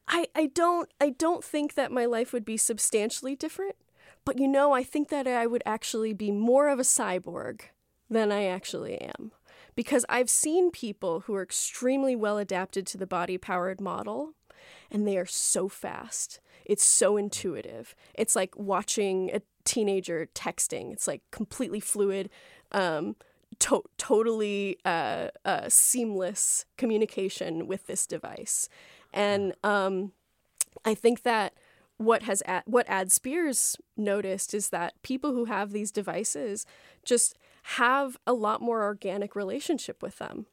I 0.08 0.28
I 0.36 0.48
don't 0.48 0.90
I 1.00 1.10
don't 1.10 1.44
think 1.44 1.74
that 1.74 1.92
my 1.92 2.06
life 2.06 2.32
would 2.34 2.46
be 2.46 2.58
substantially 2.58 3.36
different. 3.36 3.76
But 4.24 4.38
you 4.38 4.48
know, 4.48 4.74
I 4.74 4.84
think 4.84 5.10
that 5.10 5.28
I 5.28 5.48
would 5.48 5.64
actually 5.66 6.14
be 6.14 6.32
more 6.32 6.70
of 6.70 6.80
a 6.80 6.84
cyborg 6.84 7.62
than 8.10 8.32
I 8.32 8.46
actually 8.46 9.02
am. 9.02 9.32
Because 9.74 10.06
I've 10.10 10.30
seen 10.30 10.70
people 10.70 11.22
who 11.22 11.34
are 11.34 11.42
extremely 11.42 12.16
well 12.16 12.38
adapted 12.38 12.86
to 12.88 12.98
the 12.98 13.08
body 13.08 13.38
powered 13.38 13.82
model 13.82 14.36
and 14.92 15.08
they 15.08 15.18
are 15.18 15.26
so 15.26 15.68
fast. 15.70 16.40
It's 16.72 16.86
so 16.86 17.18
intuitive. 17.18 17.94
It's 18.14 18.34
like 18.34 18.54
watching 18.56 19.30
a 19.34 19.42
teenager 19.66 20.30
texting. 20.34 20.94
It's 20.94 21.06
like 21.06 21.22
completely 21.30 21.82
fluid, 21.82 22.30
um, 22.72 23.18
to- 23.60 23.84
totally 23.98 24.78
uh, 24.86 25.28
uh, 25.44 25.66
seamless 25.68 26.66
communication 26.78 27.68
with 27.68 27.88
this 27.88 28.08
device. 28.08 28.70
And 29.14 29.54
um, 29.66 30.14
I 30.86 30.94
think 30.96 31.24
that 31.24 31.56
what 31.98 32.24
has 32.24 32.42
ad- 32.46 32.64
what 32.66 32.88
Ad 32.88 33.12
Spiers 33.12 33.76
noticed 33.98 34.54
is 34.54 34.70
that 34.70 34.94
people 35.04 35.34
who 35.34 35.46
have 35.46 35.74
these 35.74 35.92
devices 35.92 36.66
just 37.04 37.38
have 37.64 38.16
a 38.26 38.32
lot 38.32 38.62
more 38.62 38.82
organic 38.82 39.36
relationship 39.36 40.02
with 40.02 40.20
them. 40.20 40.46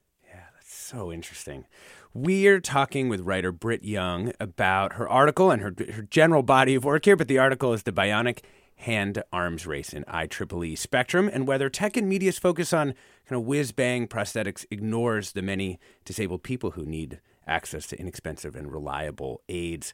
So 0.90 1.12
interesting. 1.12 1.66
We're 2.14 2.60
talking 2.60 3.10
with 3.10 3.20
writer 3.20 3.52
Britt 3.52 3.84
Young 3.84 4.32
about 4.40 4.94
her 4.94 5.06
article 5.06 5.50
and 5.50 5.60
her, 5.60 5.74
her 5.92 6.00
general 6.00 6.42
body 6.42 6.74
of 6.74 6.86
work 6.86 7.04
here, 7.04 7.14
but 7.14 7.28
the 7.28 7.36
article 7.36 7.74
is 7.74 7.82
The 7.82 7.92
Bionic 7.92 8.38
Hand 8.76 9.22
Arms 9.30 9.66
Race 9.66 9.92
in 9.92 10.04
IEEE 10.04 10.78
Spectrum 10.78 11.28
and 11.30 11.46
whether 11.46 11.68
tech 11.68 11.98
and 11.98 12.08
media's 12.08 12.38
focus 12.38 12.72
on 12.72 12.94
kind 13.28 13.38
of 13.38 13.42
whiz 13.42 13.70
bang 13.70 14.08
prosthetics 14.08 14.64
ignores 14.70 15.32
the 15.32 15.42
many 15.42 15.78
disabled 16.06 16.42
people 16.42 16.70
who 16.70 16.86
need 16.86 17.20
access 17.46 17.86
to 17.88 18.00
inexpensive 18.00 18.56
and 18.56 18.72
reliable 18.72 19.42
aids. 19.50 19.92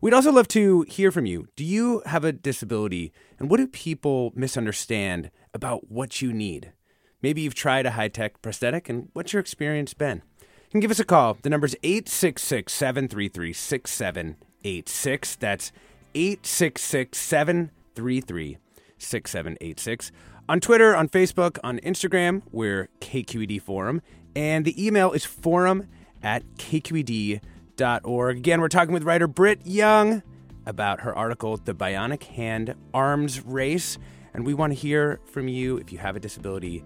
We'd 0.00 0.14
also 0.14 0.30
love 0.30 0.46
to 0.48 0.82
hear 0.82 1.10
from 1.10 1.26
you. 1.26 1.48
Do 1.56 1.64
you 1.64 2.04
have 2.06 2.22
a 2.22 2.30
disability, 2.30 3.12
and 3.40 3.50
what 3.50 3.56
do 3.56 3.66
people 3.66 4.32
misunderstand 4.36 5.32
about 5.52 5.90
what 5.90 6.22
you 6.22 6.32
need? 6.32 6.72
Maybe 7.20 7.40
you've 7.40 7.54
tried 7.56 7.86
a 7.86 7.92
high 7.92 8.06
tech 8.06 8.42
prosthetic, 8.42 8.88
and 8.88 9.08
what's 9.12 9.32
your 9.32 9.40
experience 9.40 9.92
been? 9.92 10.22
Can 10.76 10.82
give 10.82 10.90
us 10.90 11.00
a 11.00 11.04
call. 11.04 11.38
The 11.40 11.48
number 11.48 11.64
is 11.64 11.74
866 11.82 12.70
733 12.70 13.54
6786. 13.54 15.36
That's 15.36 15.72
866 16.14 17.18
733 17.18 18.58
6786. 18.98 20.12
On 20.50 20.60
Twitter, 20.60 20.94
on 20.94 21.08
Facebook, 21.08 21.58
on 21.64 21.78
Instagram, 21.78 22.42
we're 22.52 22.90
KQED 23.00 23.62
Forum. 23.62 24.02
And 24.34 24.66
the 24.66 24.86
email 24.86 25.12
is 25.12 25.24
forum 25.24 25.88
at 26.22 26.44
kqed.org. 26.56 27.40
Again, 28.36 28.60
we're 28.60 28.68
talking 28.68 28.92
with 28.92 29.04
writer 29.04 29.26
Britt 29.26 29.66
Young 29.66 30.22
about 30.66 31.00
her 31.00 31.16
article, 31.16 31.56
The 31.56 31.74
Bionic 31.74 32.24
Hand 32.24 32.74
Arms 32.92 33.42
Race. 33.46 33.96
And 34.34 34.44
we 34.44 34.52
want 34.52 34.74
to 34.74 34.78
hear 34.78 35.20
from 35.24 35.48
you 35.48 35.78
if 35.78 35.90
you 35.90 35.96
have 35.96 36.16
a 36.16 36.20
disability 36.20 36.84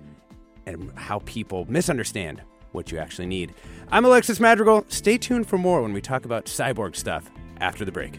and 0.64 0.96
how 0.96 1.18
people 1.24 1.66
misunderstand 1.68 2.40
what 2.72 2.92
you 2.92 2.98
actually 2.98 3.26
need. 3.26 3.54
I'm 3.90 4.04
Alexis 4.04 4.40
Madrigal. 4.40 4.84
Stay 4.88 5.18
tuned 5.18 5.48
for 5.48 5.58
more 5.58 5.82
when 5.82 5.92
we 5.92 6.00
talk 6.00 6.24
about 6.24 6.46
cyborg 6.46 6.96
stuff 6.96 7.30
after 7.60 7.84
the 7.84 7.92
break. 7.92 8.18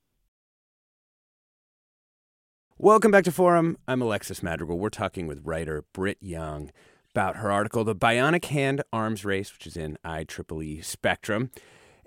Welcome 2.83 3.11
back 3.11 3.25
to 3.25 3.31
Forum. 3.31 3.77
I'm 3.87 4.01
Alexis 4.01 4.41
Madrigal. 4.41 4.79
We're 4.79 4.89
talking 4.89 5.27
with 5.27 5.45
writer 5.45 5.85
Britt 5.93 6.17
Young 6.19 6.71
about 7.11 7.35
her 7.35 7.51
article, 7.51 7.83
The 7.83 7.95
Bionic 7.95 8.45
Hand 8.45 8.81
Arms 8.91 9.23
Race, 9.23 9.53
which 9.53 9.67
is 9.67 9.77
in 9.77 9.99
IEEE 10.03 10.83
Spectrum, 10.83 11.51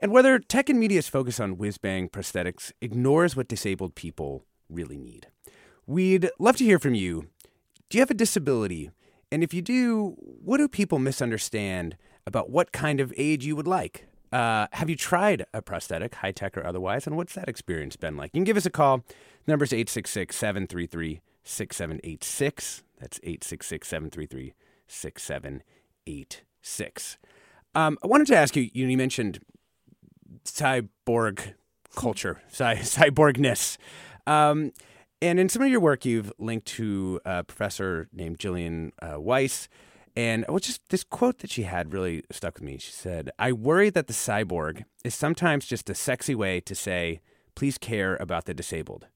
and 0.01 0.11
whether 0.11 0.37
tech 0.41 0.69
and 0.69 0.81
media's 0.81 1.07
focus 1.07 1.39
on 1.39 1.59
whiz 1.59 1.79
bang 1.79 2.09
prosthetics 2.09 2.73
ignores 2.81 3.37
what 3.37 3.47
disabled 3.47 3.95
people 3.95 4.47
really 4.69 4.99
need. 4.99 5.29
We'd 5.87 6.29
love 6.41 6.57
to 6.57 6.65
hear 6.65 6.81
from 6.81 6.95
you. 6.95 7.29
Do 7.89 7.97
you 7.97 8.03
have 8.03 8.11
a 8.11 8.15
disability? 8.15 8.91
And 9.31 9.45
if 9.45 9.55
you 9.55 9.63
do, 9.63 10.17
what 10.19 10.57
do 10.57 10.67
people 10.67 10.99
misunderstand 10.99 11.97
about 12.27 12.51
what 12.51 12.73
kind 12.73 12.99
of 12.99 13.15
aid 13.17 13.45
you 13.45 13.55
would 13.55 13.69
like? 13.69 14.09
Uh, 14.35 14.67
have 14.73 14.91
you 14.91 14.97
tried 14.97 15.47
a 15.55 15.63
prosthetic, 15.63 16.17
high 16.17 16.33
tech 16.33 16.59
or 16.59 16.67
otherwise? 16.67 17.07
And 17.07 17.17
what's 17.17 17.35
that 17.35 17.49
experience 17.49 17.95
been 17.95 18.17
like? 18.17 18.33
You 18.35 18.39
can 18.39 18.45
give 18.45 18.57
us 18.57 18.67
a 18.67 18.71
call. 18.71 18.99
The 18.99 19.53
number 19.53 19.63
is 19.63 19.73
866 19.73 20.35
733 20.35 21.21
6786. 21.45 22.83
That's 22.99 23.21
866 23.23 23.87
733 23.87 24.55
6786. 24.89 27.19
Um, 27.77 27.97
I 28.03 28.07
wanted 28.09 28.27
to 28.27 28.37
ask 28.37 28.57
you, 28.57 28.69
you 28.73 28.97
mentioned 28.97 29.39
cyborg 30.45 31.55
culture, 31.95 32.43
cy- 32.49 32.75
cyborgness. 32.79 33.77
Um, 34.27 34.73
and 35.23 35.39
in 35.39 35.49
some 35.49 35.63
of 35.63 35.69
your 35.69 35.79
work, 35.79 36.05
you've 36.05 36.33
linked 36.41 36.67
to 36.67 37.21
a 37.25 37.45
professor 37.45 38.09
named 38.13 38.39
Jillian 38.39 38.91
uh, 39.01 39.15
Weise. 39.15 39.69
And 40.17 40.45
was 40.49 40.63
just 40.63 40.89
this 40.91 41.03
quote 41.03 41.39
that 41.39 41.51
she 41.51 41.65
had 41.65 41.93
really 41.93 42.23
stuck 42.31 42.55
with 42.55 42.63
me. 42.63 42.79
She 42.79 42.93
said, 42.93 43.31
I 43.39 43.53
worry 43.53 43.91
that 43.91 44.07
the 44.07 44.13
cyborg 44.13 44.85
is 45.03 45.15
sometimes 45.15 45.67
just 45.67 45.91
a 45.91 45.95
sexy 45.95 46.35
way 46.35 46.61
to 46.61 46.75
say, 46.75 47.21
please 47.57 47.79
care 47.79 48.17
about 48.17 48.45
the 48.45 48.55
disabled. 48.55 49.07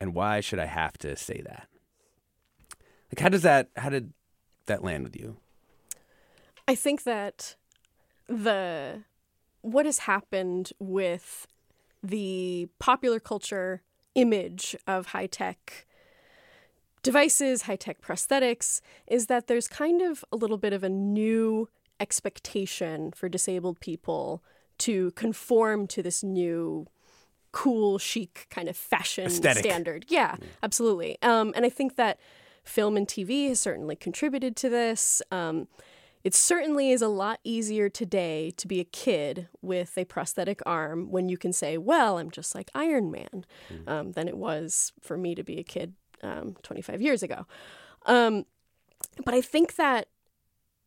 And 0.00 0.14
why 0.14 0.40
should 0.40 0.58
I 0.58 0.66
have 0.66 0.98
to 0.98 1.16
say 1.16 1.42
that? 1.44 1.68
Like, 3.10 3.20
how 3.20 3.28
does 3.28 3.42
that, 3.42 3.70
how 3.76 3.88
did 3.88 4.12
that 4.66 4.82
land 4.82 5.04
with 5.04 5.16
you? 5.16 5.36
I 6.66 6.74
think 6.74 7.04
that 7.04 7.56
the 8.28 9.04
what 9.62 9.86
has 9.86 10.00
happened 10.00 10.72
with 10.78 11.46
the 12.02 12.68
popular 12.78 13.18
culture 13.18 13.82
image 14.14 14.76
of 14.86 15.06
high 15.06 15.26
tech 15.26 15.86
devices, 17.08 17.62
high 17.62 17.76
tech 17.76 18.02
prosthetics, 18.02 18.82
is 19.06 19.28
that 19.28 19.46
there's 19.46 19.66
kind 19.66 20.02
of 20.02 20.24
a 20.30 20.36
little 20.36 20.58
bit 20.58 20.74
of 20.74 20.84
a 20.84 20.90
new 20.90 21.66
expectation 21.98 23.10
for 23.12 23.30
disabled 23.30 23.80
people 23.80 24.42
to 24.76 25.10
conform 25.12 25.86
to 25.86 26.02
this 26.02 26.22
new 26.22 26.86
cool, 27.50 27.96
chic 27.98 28.46
kind 28.50 28.68
of 28.68 28.76
fashion 28.76 29.24
Aesthetic. 29.24 29.64
standard. 29.64 30.04
Yeah, 30.08 30.36
absolutely. 30.62 31.16
Um, 31.22 31.54
and 31.56 31.64
I 31.64 31.70
think 31.70 31.96
that 31.96 32.20
film 32.62 32.94
and 32.98 33.08
TV 33.08 33.48
has 33.48 33.58
certainly 33.58 33.96
contributed 33.96 34.54
to 34.56 34.68
this. 34.68 35.22
Um, 35.30 35.66
it 36.22 36.34
certainly 36.34 36.90
is 36.90 37.00
a 37.00 37.08
lot 37.08 37.40
easier 37.42 37.88
today 37.88 38.52
to 38.58 38.68
be 38.68 38.80
a 38.80 38.84
kid 38.84 39.48
with 39.62 39.96
a 39.96 40.04
prosthetic 40.04 40.60
arm 40.66 41.10
when 41.10 41.30
you 41.30 41.38
can 41.38 41.54
say, 41.54 41.78
well, 41.78 42.18
I'm 42.18 42.30
just 42.30 42.54
like 42.54 42.70
Iron 42.74 43.10
Man, 43.10 43.46
um, 43.86 44.12
than 44.12 44.28
it 44.28 44.36
was 44.36 44.92
for 45.00 45.16
me 45.16 45.34
to 45.34 45.42
be 45.42 45.58
a 45.58 45.64
kid 45.64 45.94
um, 46.22 46.56
25 46.62 47.00
years 47.00 47.22
ago. 47.22 47.46
Um, 48.06 48.44
but 49.24 49.34
I 49.34 49.40
think 49.40 49.76
that, 49.76 50.08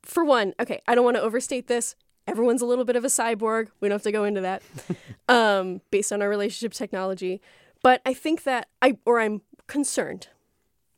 for 0.03 0.23
one, 0.23 0.53
okay, 0.59 0.81
I 0.87 0.95
don't 0.95 1.05
want 1.05 1.17
to 1.17 1.21
overstate 1.21 1.67
this. 1.67 1.95
Everyone's 2.27 2.61
a 2.61 2.65
little 2.65 2.85
bit 2.85 2.95
of 2.95 3.03
a 3.03 3.07
cyborg. 3.07 3.69
We 3.79 3.89
don't 3.89 3.95
have 3.95 4.03
to 4.03 4.11
go 4.11 4.23
into 4.23 4.41
that 4.41 4.63
um, 5.29 5.81
based 5.91 6.11
on 6.11 6.21
our 6.21 6.29
relationship 6.29 6.73
technology. 6.73 7.41
But 7.83 8.01
I 8.05 8.13
think 8.13 8.43
that 8.43 8.67
I, 8.81 8.97
or 9.05 9.19
I'm 9.19 9.41
concerned 9.67 10.27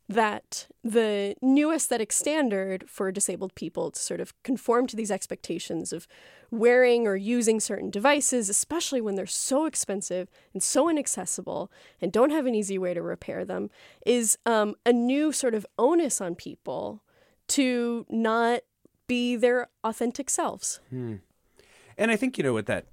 that 0.10 0.68
the 0.84 1.36
new 1.42 1.72
aesthetic 1.74 2.12
standard 2.12 2.90
for 2.90 3.12
disabled 3.12 3.56
people 3.56 3.90
to 3.92 4.00
sort 4.00 4.20
of 4.20 4.34
conform 4.44 4.86
to 4.88 4.96
these 4.96 5.12
expectations 5.12 5.94
of 5.94 6.08
wearing 6.52 7.08
or 7.08 7.16
using 7.16 7.60
certain 7.60 7.90
devices, 7.90 8.50
especially 8.50 9.02
when 9.02 9.16
they're 9.16 9.26
so 9.26 9.66
expensive 9.66 10.30
and 10.54 10.62
so 10.62 10.90
inaccessible 10.90 11.72
and 12.02 12.12
don't 12.12 12.32
have 12.32 12.46
an 12.46 12.54
easy 12.54 12.78
way 12.78 12.94
to 12.94 13.02
repair 13.02 13.46
them, 13.46 13.70
is 14.06 14.38
um, 14.46 14.76
a 14.86 14.94
new 14.94 15.32
sort 15.32 15.56
of 15.56 15.66
onus 15.80 16.20
on 16.22 16.36
people 16.36 17.02
to 17.48 18.06
not 18.10 18.62
be 19.08 19.36
their 19.36 19.68
authentic 19.84 20.30
selves. 20.30 20.80
And 21.98 22.12
I 22.12 22.16
think 22.16 22.38
you 22.38 22.44
know 22.44 22.54
what 22.54 22.66
that 22.66 22.88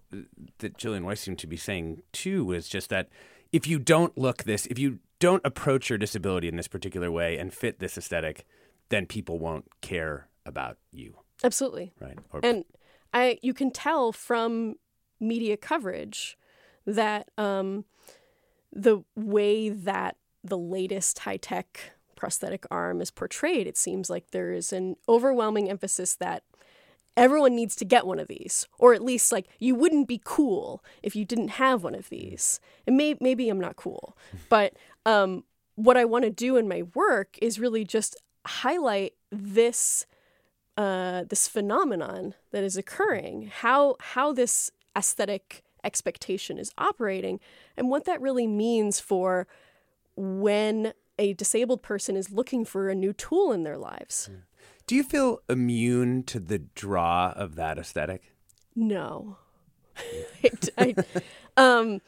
that 0.58 0.76
Jillian 0.76 1.02
Weise 1.04 1.18
seemed 1.18 1.38
to 1.40 1.46
be 1.46 1.56
saying 1.56 2.02
too 2.12 2.44
was 2.44 2.68
just 2.68 2.90
that 2.90 3.08
if 3.52 3.66
you 3.66 3.78
don't 3.78 4.16
look 4.16 4.44
this, 4.44 4.66
if 4.66 4.78
you 4.78 4.98
don't 5.18 5.42
approach 5.44 5.90
your 5.90 5.98
disability 5.98 6.48
in 6.48 6.56
this 6.56 6.68
particular 6.68 7.10
way 7.10 7.36
and 7.36 7.52
fit 7.52 7.78
this 7.78 7.98
aesthetic, 7.98 8.46
then 8.88 9.06
people 9.06 9.38
won't 9.38 9.66
care 9.80 10.28
about 10.46 10.78
you, 10.90 11.16
Absolutely. 11.44 11.92
right? 12.00 12.18
Or 12.32 12.40
And 12.42 12.64
I 13.12 13.38
you 13.42 13.54
can 13.54 13.70
tell 13.70 14.12
from 14.12 14.76
media 15.20 15.56
coverage 15.56 16.38
that 16.86 17.28
um, 17.36 17.84
the 18.72 19.04
way 19.14 19.68
that 19.68 20.16
the 20.42 20.58
latest 20.58 21.20
high 21.20 21.36
tech 21.36 21.92
prosthetic 22.16 22.66
arm 22.70 23.00
is 23.00 23.10
portrayed, 23.10 23.66
it 23.66 23.76
seems 23.76 24.10
like 24.10 24.30
there 24.30 24.52
is 24.52 24.72
an 24.72 24.96
overwhelming 25.08 25.70
emphasis 25.70 26.14
that 26.16 26.42
everyone 27.16 27.54
needs 27.54 27.76
to 27.76 27.84
get 27.84 28.06
one 28.06 28.18
of 28.18 28.28
these, 28.28 28.66
or 28.78 28.94
at 28.94 29.02
least 29.02 29.32
like 29.32 29.46
you 29.58 29.74
wouldn't 29.74 30.08
be 30.08 30.20
cool 30.24 30.82
if 31.02 31.14
you 31.14 31.24
didn't 31.24 31.48
have 31.48 31.82
one 31.82 31.94
of 31.94 32.08
these. 32.08 32.60
And 32.86 32.96
may- 32.96 33.18
maybe 33.20 33.48
I'm 33.48 33.60
not 33.60 33.76
cool, 33.76 34.16
but 34.48 34.74
um, 35.06 35.44
what 35.74 35.96
I 35.96 36.04
want 36.04 36.24
to 36.24 36.30
do 36.30 36.56
in 36.56 36.68
my 36.68 36.82
work 36.94 37.36
is 37.40 37.58
really 37.58 37.84
just 37.84 38.16
highlight 38.46 39.14
this 39.30 40.06
uh, 40.76 41.24
this 41.28 41.46
phenomenon 41.46 42.34
that 42.52 42.64
is 42.64 42.76
occurring, 42.76 43.50
how 43.52 43.96
how 44.00 44.32
this 44.32 44.70
aesthetic 44.96 45.62
expectation 45.84 46.58
is 46.58 46.72
operating, 46.78 47.40
and 47.76 47.90
what 47.90 48.04
that 48.04 48.20
really 48.20 48.46
means 48.46 49.00
for 49.00 49.46
when 50.16 50.92
a 51.18 51.34
disabled 51.34 51.82
person 51.82 52.16
is 52.16 52.30
looking 52.30 52.64
for 52.64 52.88
a 52.88 52.94
new 52.94 53.12
tool 53.12 53.52
in 53.52 53.62
their 53.62 53.76
lives. 53.76 54.30
Do 54.86 54.94
you 54.94 55.02
feel 55.02 55.40
immune 55.48 56.22
to 56.24 56.40
the 56.40 56.58
draw 56.58 57.32
of 57.36 57.54
that 57.56 57.78
aesthetic? 57.78 58.32
No. 58.74 59.36
I, 60.78 60.94
um, 61.56 62.00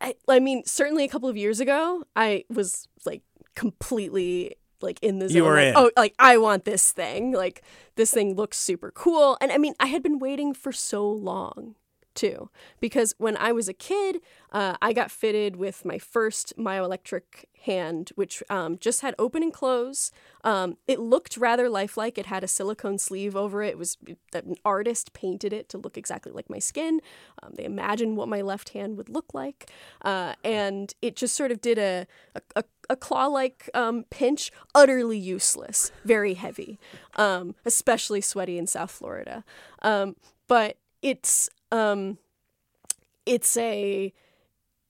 I, 0.00 0.14
I 0.28 0.40
mean, 0.40 0.64
certainly 0.64 1.04
a 1.04 1.08
couple 1.08 1.28
of 1.28 1.36
years 1.36 1.60
ago, 1.60 2.04
I 2.14 2.44
was 2.50 2.88
like 3.04 3.22
completely 3.54 4.56
like 4.80 4.98
in 5.02 5.18
the 5.18 5.28
zone. 5.28 5.36
You 5.36 5.44
were 5.44 5.56
like, 5.56 5.68
in. 5.68 5.74
Oh, 5.76 5.90
like 5.96 6.14
I 6.18 6.38
want 6.38 6.64
this 6.64 6.92
thing. 6.92 7.32
Like 7.32 7.62
this 7.94 8.10
thing 8.10 8.34
looks 8.34 8.58
super 8.58 8.90
cool. 8.90 9.38
And 9.40 9.50
I 9.50 9.58
mean, 9.58 9.74
I 9.80 9.86
had 9.86 10.02
been 10.02 10.18
waiting 10.18 10.54
for 10.54 10.72
so 10.72 11.08
long 11.08 11.76
too, 12.16 12.50
because 12.80 13.14
when 13.18 13.36
I 13.36 13.52
was 13.52 13.68
a 13.68 13.72
kid, 13.72 14.20
uh, 14.52 14.74
I 14.80 14.92
got 14.92 15.10
fitted 15.10 15.56
with 15.56 15.84
my 15.84 15.98
first 15.98 16.54
myoelectric 16.56 17.44
hand, 17.62 18.12
which 18.14 18.42
um, 18.48 18.78
just 18.78 19.02
had 19.02 19.14
open 19.18 19.42
and 19.42 19.52
close. 19.52 20.10
Um, 20.44 20.76
it 20.86 20.98
looked 20.98 21.36
rather 21.36 21.68
lifelike. 21.68 22.16
It 22.16 22.26
had 22.26 22.42
a 22.42 22.48
silicone 22.48 22.98
sleeve 22.98 23.36
over 23.36 23.62
it. 23.62 23.70
It 23.70 23.78
was 23.78 23.98
an 24.32 24.54
artist 24.64 25.12
painted 25.12 25.52
it 25.52 25.68
to 25.70 25.78
look 25.78 25.98
exactly 25.98 26.32
like 26.32 26.48
my 26.48 26.58
skin. 26.58 27.00
Um, 27.42 27.52
they 27.56 27.64
imagined 27.64 28.16
what 28.16 28.28
my 28.28 28.40
left 28.40 28.70
hand 28.70 28.96
would 28.96 29.08
look 29.08 29.34
like, 29.34 29.70
uh, 30.02 30.34
and 30.44 30.94
it 31.02 31.16
just 31.16 31.34
sort 31.34 31.50
of 31.50 31.60
did 31.60 31.78
a 31.78 32.06
a, 32.34 32.40
a, 32.56 32.64
a 32.90 32.96
claw-like 32.96 33.68
um, 33.74 34.04
pinch, 34.10 34.52
utterly 34.74 35.18
useless, 35.18 35.90
very 36.04 36.34
heavy, 36.34 36.78
um, 37.16 37.54
especially 37.64 38.20
sweaty 38.20 38.58
in 38.58 38.66
South 38.66 38.90
Florida. 38.90 39.44
Um, 39.82 40.16
but 40.48 40.76
it's 41.02 41.48
um, 41.72 42.18
it's 43.24 43.56
a 43.56 44.12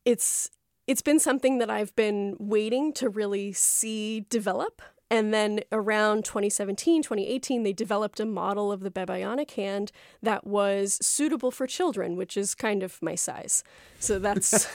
it's 0.05 0.51
it's 0.87 1.03
been 1.03 1.19
something 1.19 1.59
that 1.59 1.71
I've 1.71 1.95
been 1.97 2.37
waiting 2.39 2.93
to 2.95 3.09
really 3.09 3.53
see 3.53 4.21
develop. 4.29 4.83
And 5.09 5.33
then 5.33 5.61
around 5.71 6.25
2017, 6.25 7.03
2018, 7.03 7.63
they 7.63 7.73
developed 7.73 8.19
a 8.19 8.25
model 8.25 8.73
of 8.73 8.81
the 8.81 8.91
bebionic 8.91 9.53
hand 9.53 9.93
that 10.21 10.45
was 10.45 10.99
suitable 11.01 11.53
for 11.53 11.67
children, 11.67 12.17
which 12.17 12.37
is 12.37 12.57
kind 12.57 12.83
of 12.83 13.01
my 13.01 13.15
size. 13.15 13.63
So 14.01 14.19
that's 14.19 14.67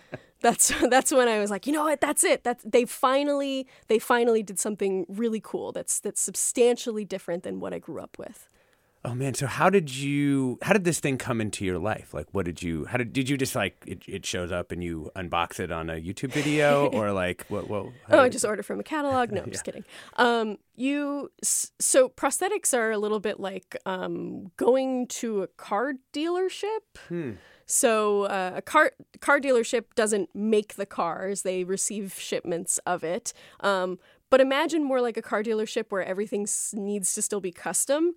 that's 0.40 0.72
that's 0.90 1.10
when 1.10 1.28
I 1.28 1.38
was 1.38 1.50
like, 1.50 1.66
you 1.66 1.72
know 1.72 1.84
what, 1.84 2.00
that's 2.00 2.22
it. 2.22 2.44
That 2.44 2.60
they 2.64 2.84
finally 2.84 3.66
they 3.88 3.98
finally 3.98 4.42
did 4.42 4.58
something 4.58 5.06
really 5.08 5.40
cool. 5.42 5.72
That's 5.72 6.00
that's 6.00 6.20
substantially 6.20 7.04
different 7.06 7.42
than 7.42 7.60
what 7.60 7.72
I 7.72 7.78
grew 7.78 8.00
up 8.00 8.18
with. 8.18 8.47
Oh 9.08 9.14
man, 9.14 9.32
so 9.32 9.46
how 9.46 9.70
did 9.70 9.94
you 9.94 10.58
how 10.60 10.74
did 10.74 10.84
this 10.84 11.00
thing 11.00 11.16
come 11.16 11.40
into 11.40 11.64
your 11.64 11.78
life? 11.78 12.12
Like 12.12 12.26
what 12.32 12.44
did 12.44 12.62
you 12.62 12.84
how 12.84 12.98
did 12.98 13.14
did 13.14 13.30
you 13.30 13.38
just 13.38 13.54
like 13.54 13.82
it, 13.86 14.02
it 14.06 14.26
shows 14.26 14.52
up 14.52 14.70
and 14.70 14.84
you 14.84 15.10
unbox 15.16 15.60
it 15.60 15.72
on 15.72 15.88
a 15.88 15.94
YouTube 15.94 16.30
video 16.30 16.86
or 16.92 17.12
like 17.12 17.46
what 17.48 17.70
what 17.70 17.86
Oh, 18.10 18.20
I 18.20 18.28
just 18.28 18.44
ordered 18.44 18.66
from 18.66 18.80
a 18.80 18.82
catalog. 18.82 19.32
No, 19.32 19.40
I'm 19.40 19.50
just 19.50 19.64
kidding. 19.64 19.84
Um 20.16 20.58
you 20.74 21.30
so 21.42 22.10
prosthetics 22.10 22.76
are 22.76 22.90
a 22.90 22.98
little 22.98 23.18
bit 23.18 23.40
like 23.40 23.78
um 23.86 24.52
going 24.58 25.06
to 25.06 25.42
a 25.42 25.46
car 25.46 25.94
dealership. 26.12 26.80
Hmm. 27.08 27.32
So 27.64 28.24
uh, 28.24 28.52
a 28.56 28.62
car 28.62 28.92
car 29.20 29.40
dealership 29.40 29.84
doesn't 29.94 30.34
make 30.34 30.76
the 30.76 30.86
cars; 30.86 31.42
they 31.42 31.64
receive 31.64 32.14
shipments 32.18 32.78
of 32.86 33.04
it. 33.04 33.32
Um, 33.60 33.98
but 34.30 34.40
imagine 34.40 34.84
more 34.84 35.00
like 35.00 35.16
a 35.16 35.22
car 35.22 35.42
dealership 35.42 35.86
where 35.90 36.02
everything 36.02 36.46
needs 36.72 37.14
to 37.14 37.22
still 37.22 37.40
be 37.40 37.52
custom. 37.52 38.14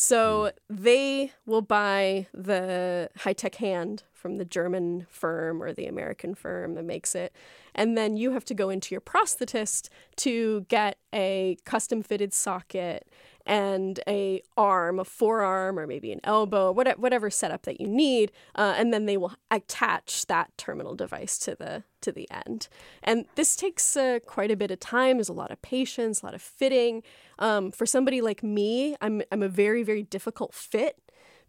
So 0.00 0.52
they 0.70 1.32
will 1.44 1.60
buy 1.60 2.28
the 2.32 3.10
high 3.16 3.32
tech 3.32 3.56
hand 3.56 4.04
from 4.12 4.36
the 4.36 4.44
German 4.44 5.08
firm 5.10 5.60
or 5.60 5.72
the 5.72 5.86
American 5.86 6.36
firm 6.36 6.74
that 6.74 6.84
makes 6.84 7.16
it. 7.16 7.34
And 7.74 7.98
then 7.98 8.16
you 8.16 8.30
have 8.30 8.44
to 8.44 8.54
go 8.54 8.70
into 8.70 8.94
your 8.94 9.00
prosthetist 9.00 9.88
to 10.18 10.66
get 10.68 10.98
a 11.12 11.56
custom 11.64 12.04
fitted 12.04 12.32
socket 12.32 13.08
and 13.48 13.98
a 14.06 14.42
arm, 14.58 15.00
a 15.00 15.04
forearm, 15.04 15.78
or 15.78 15.86
maybe 15.86 16.12
an 16.12 16.20
elbow, 16.22 16.70
whatever, 16.70 17.00
whatever 17.00 17.30
setup 17.30 17.62
that 17.62 17.80
you 17.80 17.88
need, 17.88 18.30
uh, 18.54 18.74
and 18.76 18.92
then 18.92 19.06
they 19.06 19.16
will 19.16 19.32
attach 19.50 20.26
that 20.26 20.56
terminal 20.58 20.94
device 20.94 21.38
to 21.38 21.54
the 21.54 21.82
to 22.02 22.12
the 22.12 22.28
end. 22.30 22.68
And 23.02 23.24
this 23.34 23.56
takes 23.56 23.96
uh, 23.96 24.20
quite 24.24 24.50
a 24.50 24.56
bit 24.56 24.70
of 24.70 24.78
time. 24.78 25.16
There's 25.16 25.30
a 25.30 25.32
lot 25.32 25.50
of 25.50 25.60
patience, 25.62 26.20
a 26.22 26.26
lot 26.26 26.34
of 26.34 26.42
fitting. 26.42 27.02
Um, 27.38 27.72
for 27.72 27.86
somebody 27.86 28.20
like 28.20 28.42
me, 28.42 28.96
I'm 29.00 29.22
I'm 29.32 29.42
a 29.42 29.48
very 29.48 29.82
very 29.82 30.02
difficult 30.02 30.52
fit 30.54 31.00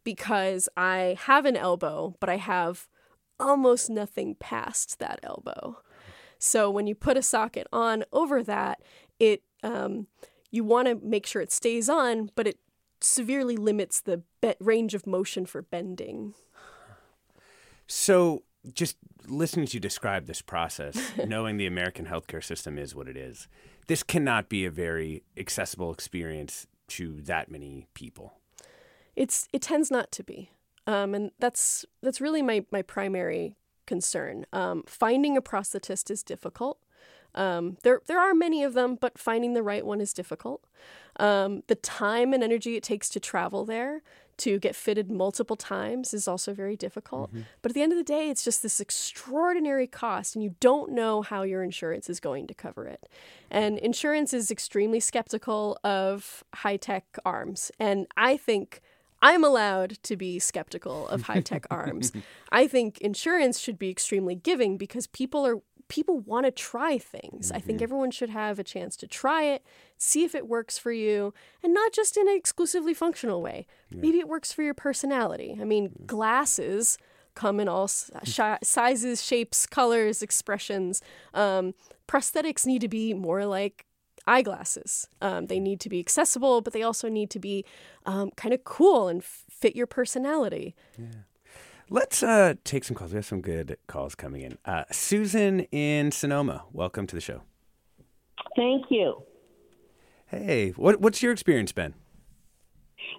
because 0.06 0.70
I 0.78 1.18
have 1.26 1.46
an 1.46 1.58
elbow, 1.58 2.16
but 2.22 2.30
I 2.30 2.38
have 2.38 2.88
almost 3.42 3.90
nothing 3.90 4.36
past 4.36 5.00
that 5.00 5.20
elbow. 5.22 5.82
So 6.38 6.72
when 6.72 6.88
you 6.88 6.96
put 6.96 7.18
a 7.18 7.22
socket 7.22 7.68
on 7.74 8.06
over 8.14 8.42
that, 8.44 8.82
it 9.20 9.44
um, 9.62 10.08
you 10.52 10.64
want 10.64 10.88
to 10.88 10.96
make 10.96 11.26
sure 11.26 11.42
it 11.42 11.52
stays 11.52 11.90
on, 11.90 12.32
but 12.36 12.48
it 12.48 12.58
severely 13.02 13.56
limits 13.56 14.02
the 14.02 14.24
be- 14.42 14.56
range 14.60 14.94
of 14.94 15.08
motion 15.08 15.46
for 15.46 15.62
bending. 15.62 16.34
So, 17.88 18.44
just 18.74 18.98
listening 19.28 19.68
to 19.68 19.76
you 19.76 19.80
describe 19.80 20.26
this 20.26 20.42
process, 20.42 21.12
knowing 21.28 21.58
the 21.58 21.66
American 21.66 22.06
healthcare 22.06 22.44
system 22.44 22.78
is 22.78 22.94
what 22.94 23.08
it 23.08 23.18
is, 23.18 23.48
this 23.88 24.04
cannot 24.04 24.50
be 24.50 24.66
a 24.66 24.72
very 24.72 25.24
accessible 25.38 25.92
experience 25.92 26.68
to 26.88 27.22
that 27.22 27.50
many 27.50 27.88
people. 27.94 28.34
It's 29.16 29.48
it 29.54 29.62
tends 29.62 29.90
not 29.92 30.12
to 30.14 30.24
be, 30.24 30.52
um, 30.88 31.14
and 31.14 31.32
that's 31.40 31.86
that's 32.02 32.22
really 32.22 32.42
my 32.42 32.66
my 32.72 32.82
primary 32.82 33.56
concern. 33.86 34.46
Um, 34.54 34.84
finding 34.86 35.36
a 35.36 35.42
prosthetist 35.42 36.12
is 36.12 36.24
difficult. 36.24 36.80
Um, 37.36 37.78
there, 37.84 38.02
there 38.08 38.20
are 38.20 38.34
many 38.34 38.63
of 38.63 38.74
them, 38.74 38.96
but 38.96 39.18
finding 39.18 39.54
the 39.54 39.63
right 39.63 39.86
one 39.86 40.02
is 40.02 40.13
difficult. 40.13 40.63
Um, 41.18 41.63
the 41.68 41.76
time 41.76 42.34
and 42.34 42.44
energy 42.44 42.76
it 42.76 42.84
takes 42.84 43.10
to 43.10 43.20
travel 43.20 43.65
there 43.65 44.02
to 44.39 44.58
get 44.58 44.74
fitted 44.74 45.12
multiple 45.12 45.58
times 45.58 46.13
is 46.13 46.28
also 46.28 46.54
very 46.54 46.78
difficult. 46.78 47.30
Mm-hmm. 47.30 47.42
But 47.62 47.72
at 47.72 47.76
the 47.76 47.82
end 47.82 47.92
of 47.92 47.98
the 47.98 48.04
day, 48.04 48.30
it's 48.30 48.44
just 48.44 48.63
this 48.63 48.80
extraordinary 48.80 49.86
cost, 49.86 50.34
and 50.34 50.44
you 50.44 50.56
don't 50.62 50.94
know 50.94 51.22
how 51.22 51.44
your 51.44 51.62
insurance 51.62 52.10
is 52.10 52.22
going 52.22 52.48
to 52.48 52.54
cover 52.54 52.88
it. 52.88 53.08
And 53.52 53.78
insurance 53.78 54.34
is 54.34 54.50
extremely 54.50 55.02
skeptical 55.02 55.78
of 55.84 56.44
high 56.56 56.78
tech 56.78 57.18
arms. 57.26 57.70
And 57.80 58.08
I 58.15 58.38
think 58.38 58.82
I'm 59.22 59.44
allowed 59.44 60.02
to 60.04 60.15
be 60.15 60.39
skeptical 60.39 61.08
of 61.10 61.24
high 61.24 61.42
tech 61.42 61.65
arms. 61.72 62.13
I 62.52 62.68
think 62.68 63.00
insurance 63.00 63.60
should 63.60 63.78
be 63.78 63.89
extremely 63.89 64.36
giving 64.36 64.78
because 64.78 65.08
people 65.08 65.46
are 65.46 65.58
people 65.89 66.19
want 66.19 66.45
to 66.45 66.52
try 66.52 66.97
things. 66.97 67.47
Mm-hmm. 67.47 67.58
I 67.58 67.60
think 67.60 67.78
mm-hmm. 67.78 67.84
everyone 67.84 68.12
should 68.12 68.30
have 68.30 68.60
a 68.60 68.63
chance 68.63 68.95
to 68.97 69.08
try 69.08 69.43
it, 69.43 69.65
see 69.97 70.23
if 70.23 70.34
it 70.34 70.47
works 70.47 70.78
for 70.78 70.91
you, 70.91 71.34
and 71.62 71.73
not 71.73 71.91
just 71.91 72.15
in 72.15 72.30
an 72.30 72.36
exclusively 72.36 72.93
functional 72.93 73.41
way. 73.41 73.65
Yeah. 73.89 74.02
Maybe 74.02 74.19
it 74.19 74.28
works 74.30 74.54
for 74.54 74.63
your 74.63 74.73
personality. 74.73 75.58
I 75.60 75.65
mean, 75.65 75.89
mm. 75.89 76.06
glasses 76.06 76.97
come 77.36 77.60
in 77.60 77.67
all 77.67 77.88
sizes, 78.63 79.23
shapes, 79.23 79.65
colors, 79.65 80.21
expressions. 80.21 81.02
Um, 81.34 81.73
prosthetics 82.08 82.65
need 82.65 82.82
to 82.82 82.88
be 82.88 83.13
more 83.13 83.45
like 83.45 83.86
eyeglasses. 84.28 85.08
Um, 85.21 85.47
they 85.47 85.60
need 85.60 85.80
to 85.82 85.89
be 85.89 85.99
accessible, 85.99 86.62
but 86.62 86.73
they 86.73 86.84
also 86.84 87.10
need 87.10 87.30
to 87.32 87.39
be 87.39 87.65
um, 88.06 88.32
kind 88.38 88.54
of 88.54 88.63
cool 88.63 89.08
and 89.08 89.21
f- 89.21 89.45
fit 89.49 89.75
your 89.75 89.88
personality. 89.88 90.75
Yeah. 90.97 91.06
Let's 91.91 92.21
uh, 92.21 92.54
take 92.63 92.84
some 92.84 92.95
calls. 92.95 93.12
We 93.12 93.15
have 93.15 93.25
some 93.25 93.41
good 93.41 93.78
calls 93.88 94.13
coming 94.13 94.41
in. 94.41 94.60
Uh, 94.63 94.84
Susan 94.91 95.62
in 95.71 96.12
Sonoma, 96.12 96.65
welcome 96.71 97.08
to 97.08 97.15
the 97.15 97.21
show. 97.21 97.41
Thank 98.56 98.86
you. 98.91 99.23
Hey, 100.28 100.69
what, 100.71 101.02
what's 101.02 101.23
your 101.23 101.32
experience 101.32 101.71
been? 101.71 101.95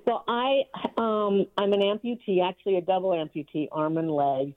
Well, 0.07 0.25
I 0.29 0.63
um, 0.97 1.47
I'm 1.59 1.73
an 1.73 1.81
amputee, 1.81 2.49
actually 2.49 2.77
a 2.77 2.81
double 2.81 3.11
amputee, 3.11 3.67
arm 3.73 3.97
and 3.97 4.09
leg. 4.09 4.55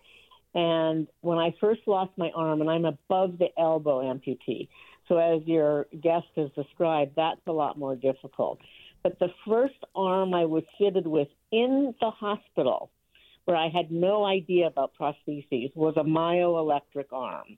And 0.53 1.07
when 1.21 1.39
I 1.39 1.55
first 1.59 1.81
lost 1.87 2.11
my 2.15 2.29
arm, 2.35 2.61
and 2.61 2.69
I'm 2.69 2.85
above 2.85 3.39
the 3.39 3.47
elbow 3.57 4.03
amputee, 4.03 4.67
so 5.07 5.17
as 5.17 5.41
your 5.47 5.87
guest 6.01 6.27
has 6.35 6.51
described, 6.51 7.13
that's 7.15 7.41
a 7.47 7.51
lot 7.51 7.79
more 7.79 7.95
difficult. 7.95 8.59
But 9.01 9.17
the 9.17 9.29
first 9.47 9.73
arm 9.95 10.35
I 10.35 10.45
was 10.45 10.63
fitted 10.77 11.07
with 11.07 11.29
in 11.51 11.95
the 11.99 12.11
hospital 12.11 12.91
where 13.45 13.57
I 13.57 13.69
had 13.69 13.91
no 13.91 14.25
idea 14.25 14.67
about 14.67 14.93
prostheses 14.99 15.75
was 15.75 15.95
a 15.97 16.03
myoelectric 16.03 17.11
arm. 17.11 17.57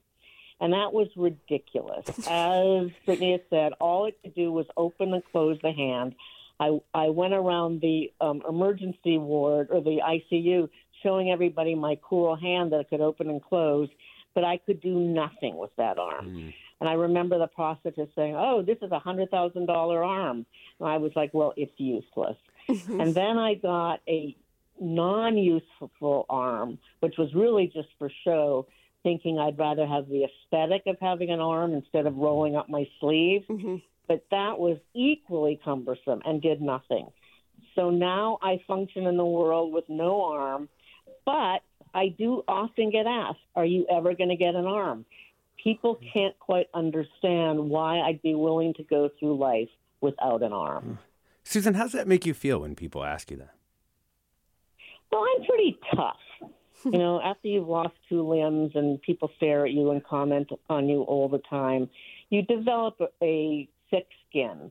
And 0.60 0.72
that 0.72 0.92
was 0.92 1.08
ridiculous. 1.16 2.06
As 2.26 2.88
Brittany 3.04 3.32
has 3.32 3.42
said, 3.50 3.72
all 3.78 4.06
it 4.06 4.18
could 4.22 4.34
do 4.34 4.50
was 4.50 4.66
open 4.76 5.12
and 5.12 5.22
close 5.30 5.58
the 5.62 5.72
hand. 5.72 6.14
I, 6.58 6.78
I 6.94 7.10
went 7.10 7.34
around 7.34 7.82
the 7.82 8.12
um, 8.20 8.42
emergency 8.48 9.18
ward 9.18 9.68
or 9.70 9.82
the 9.82 10.00
ICU 10.02 10.70
showing 11.02 11.30
everybody 11.30 11.74
my 11.74 11.98
cool 12.02 12.34
hand 12.36 12.72
that 12.72 12.88
could 12.88 13.02
open 13.02 13.28
and 13.28 13.42
close, 13.42 13.90
but 14.34 14.44
I 14.44 14.56
could 14.56 14.80
do 14.80 14.98
nothing 14.98 15.56
with 15.56 15.70
that 15.76 15.98
arm. 15.98 16.28
Mm. 16.28 16.54
And 16.80 16.88
I 16.88 16.94
remember 16.94 17.38
the 17.38 17.48
prosthetist 17.48 18.14
saying, 18.14 18.36
"Oh, 18.36 18.62
this 18.62 18.76
is 18.82 18.92
a 18.92 18.98
hundred 18.98 19.30
thousand 19.30 19.66
dollar 19.66 20.04
arm," 20.04 20.44
and 20.78 20.88
I 20.88 20.98
was 20.98 21.10
like, 21.16 21.32
"Well, 21.32 21.54
it's 21.56 21.72
useless." 21.78 22.36
and 22.68 23.14
then 23.14 23.38
I 23.38 23.54
got 23.54 24.00
a 24.06 24.36
non 24.80 25.36
useful 25.36 26.26
arm, 26.28 26.78
which 27.00 27.16
was 27.18 27.32
really 27.34 27.70
just 27.72 27.88
for 27.98 28.10
show, 28.24 28.66
thinking 29.02 29.38
I'd 29.38 29.58
rather 29.58 29.86
have 29.86 30.08
the 30.08 30.24
aesthetic 30.24 30.82
of 30.86 30.96
having 31.00 31.30
an 31.30 31.40
arm 31.40 31.72
instead 31.72 32.06
of 32.06 32.16
rolling 32.16 32.56
up 32.56 32.68
my 32.68 32.86
sleeve. 33.00 33.42
Mm-hmm. 33.48 33.76
But 34.08 34.24
that 34.30 34.58
was 34.58 34.78
equally 34.94 35.60
cumbersome 35.64 36.22
and 36.24 36.40
did 36.40 36.60
nothing. 36.60 37.08
So 37.74 37.90
now 37.90 38.38
I 38.42 38.60
function 38.66 39.06
in 39.06 39.16
the 39.16 39.24
world 39.24 39.72
with 39.72 39.84
no 39.88 40.24
arm, 40.24 40.68
but 41.24 41.60
I 41.94 42.08
do 42.08 42.42
often 42.46 42.90
get 42.90 43.06
asked, 43.06 43.38
Are 43.54 43.64
you 43.64 43.86
ever 43.90 44.14
going 44.14 44.30
to 44.30 44.36
get 44.36 44.54
an 44.54 44.66
arm? 44.66 45.04
People 45.62 45.98
can't 46.12 46.38
quite 46.38 46.68
understand 46.74 47.58
why 47.70 48.00
I'd 48.00 48.22
be 48.22 48.34
willing 48.34 48.74
to 48.74 48.84
go 48.84 49.10
through 49.18 49.38
life 49.38 49.68
without 50.00 50.42
an 50.42 50.52
arm. 50.52 50.98
Susan, 51.42 51.74
how 51.74 51.84
does 51.84 51.92
that 51.92 52.06
make 52.06 52.26
you 52.26 52.34
feel 52.34 52.60
when 52.60 52.74
people 52.74 53.04
ask 53.04 53.30
you 53.30 53.36
that? 53.38 53.55
Well, 55.10 55.24
I'm 55.24 55.44
pretty 55.44 55.78
tough. 55.94 56.50
you 56.84 56.98
know, 56.98 57.20
after 57.20 57.48
you've 57.48 57.68
lost 57.68 57.94
two 58.08 58.26
limbs 58.28 58.72
and 58.74 59.00
people 59.02 59.30
stare 59.36 59.64
at 59.64 59.72
you 59.72 59.90
and 59.90 60.04
comment 60.04 60.48
on 60.68 60.88
you 60.88 61.02
all 61.02 61.28
the 61.28 61.40
time, 61.50 61.88
you 62.30 62.42
develop 62.42 62.98
a 63.22 63.68
thick 63.90 64.06
skin. 64.28 64.70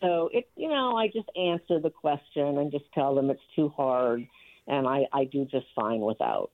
So 0.00 0.30
it, 0.32 0.48
you 0.56 0.68
know, 0.68 0.96
I 0.96 1.08
just 1.08 1.28
answer 1.36 1.80
the 1.80 1.90
question 1.90 2.58
and 2.58 2.70
just 2.70 2.84
tell 2.94 3.14
them 3.14 3.30
it's 3.30 3.42
too 3.54 3.68
hard, 3.70 4.26
and 4.66 4.86
I, 4.86 5.06
I 5.12 5.24
do 5.24 5.44
just 5.44 5.66
fine 5.74 6.00
without. 6.00 6.52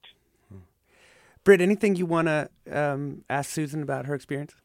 Britt, 1.44 1.60
anything 1.60 1.94
you 1.94 2.06
want 2.06 2.26
to 2.26 2.48
um, 2.72 3.22
ask 3.30 3.50
Susan 3.50 3.80
about 3.80 4.06
her 4.06 4.16
experience? 4.16 4.56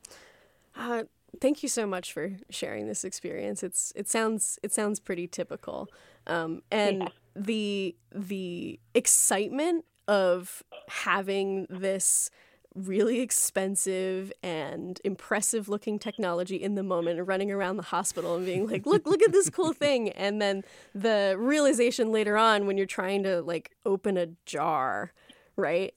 Uh, 0.75 1.03
thank 1.39 1.61
you 1.61 1.69
so 1.69 1.85
much 1.85 2.11
for 2.11 2.31
sharing 2.49 2.87
this 2.87 3.03
experience. 3.03 3.61
It's 3.61 3.93
it 3.95 4.09
sounds 4.09 4.57
it 4.63 4.73
sounds 4.73 4.99
pretty 4.99 5.27
typical, 5.27 5.87
um, 6.25 6.63
and 6.71 7.03
yeah 7.03 7.07
the 7.35 7.95
the 8.13 8.79
excitement 8.93 9.85
of 10.07 10.63
having 10.87 11.67
this 11.69 12.29
really 12.73 13.19
expensive 13.19 14.31
and 14.41 15.01
impressive 15.03 15.67
looking 15.67 15.99
technology 15.99 16.55
in 16.55 16.75
the 16.75 16.83
moment 16.83 17.19
and 17.19 17.27
running 17.27 17.51
around 17.51 17.75
the 17.75 17.83
hospital 17.83 18.35
and 18.35 18.45
being 18.45 18.67
like 18.67 18.85
look 18.85 19.05
look 19.05 19.21
at 19.21 19.31
this 19.31 19.49
cool 19.49 19.73
thing. 19.73 20.09
And 20.21 20.41
then 20.41 20.63
the 20.93 21.35
realization 21.37 22.11
later 22.11 22.37
on 22.37 22.67
when 22.67 22.77
you're 22.77 22.85
trying 22.85 23.23
to 23.23 23.41
like 23.41 23.71
open 23.85 24.17
a 24.17 24.27
jar 24.45 25.11
right? 25.57 25.93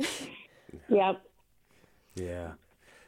Yep. 0.88 1.22
Yeah 2.16 2.52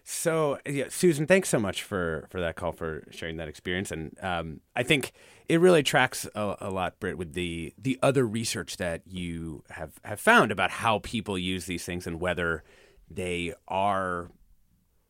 So, 0.09 0.57
yeah, 0.65 0.85
Susan, 0.89 1.27
thanks 1.27 1.49
so 1.49 1.59
much 1.59 1.83
for 1.83 2.29
for 2.31 2.41
that 2.41 2.55
call 2.55 2.71
for 2.71 3.03
sharing 3.11 3.39
that 3.39 3.49
experience, 3.49 3.91
and 3.91 4.17
um, 4.23 4.61
I 4.77 4.85
think 4.85 5.11
it 5.49 5.59
really 5.59 5.83
tracks 5.83 6.29
a, 6.33 6.55
a, 6.61 6.71
lot, 6.71 7.01
Britt, 7.01 7.19
with 7.19 7.33
the 7.33 7.75
the 7.77 7.99
other 8.05 8.25
research 8.25 8.77
that 8.77 9.03
you 9.05 9.65
have 9.71 9.95
have 10.05 10.21
found 10.21 10.53
about 10.53 10.71
how 10.71 11.01
people 11.01 11.37
use 11.37 11.67
these 11.67 11.85
things 11.85 12.07
and 12.07 12.21
whether 12.21 12.63
they 13.11 13.53
are 13.67 14.31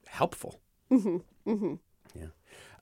helpful. 0.06 0.60
Mm-hmm. 0.90 1.50
Mm-hmm. 1.50 1.74
Yeah. 2.18 2.28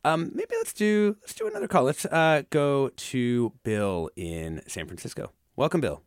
Um, 0.05 0.31
maybe 0.35 0.55
let's 0.59 0.73
do 0.73 1.17
let's 1.21 1.35
do 1.35 1.49
another 1.49 1.67
call. 1.67 1.83
Let's 1.83 2.05
uh, 2.05 2.43
go 2.51 2.91
to 2.91 3.53
Bill 3.65 4.09
in 4.15 4.63
San 4.69 4.87
Francisco. 4.87 5.33
Welcome, 5.57 5.81
Bill. 5.81 6.01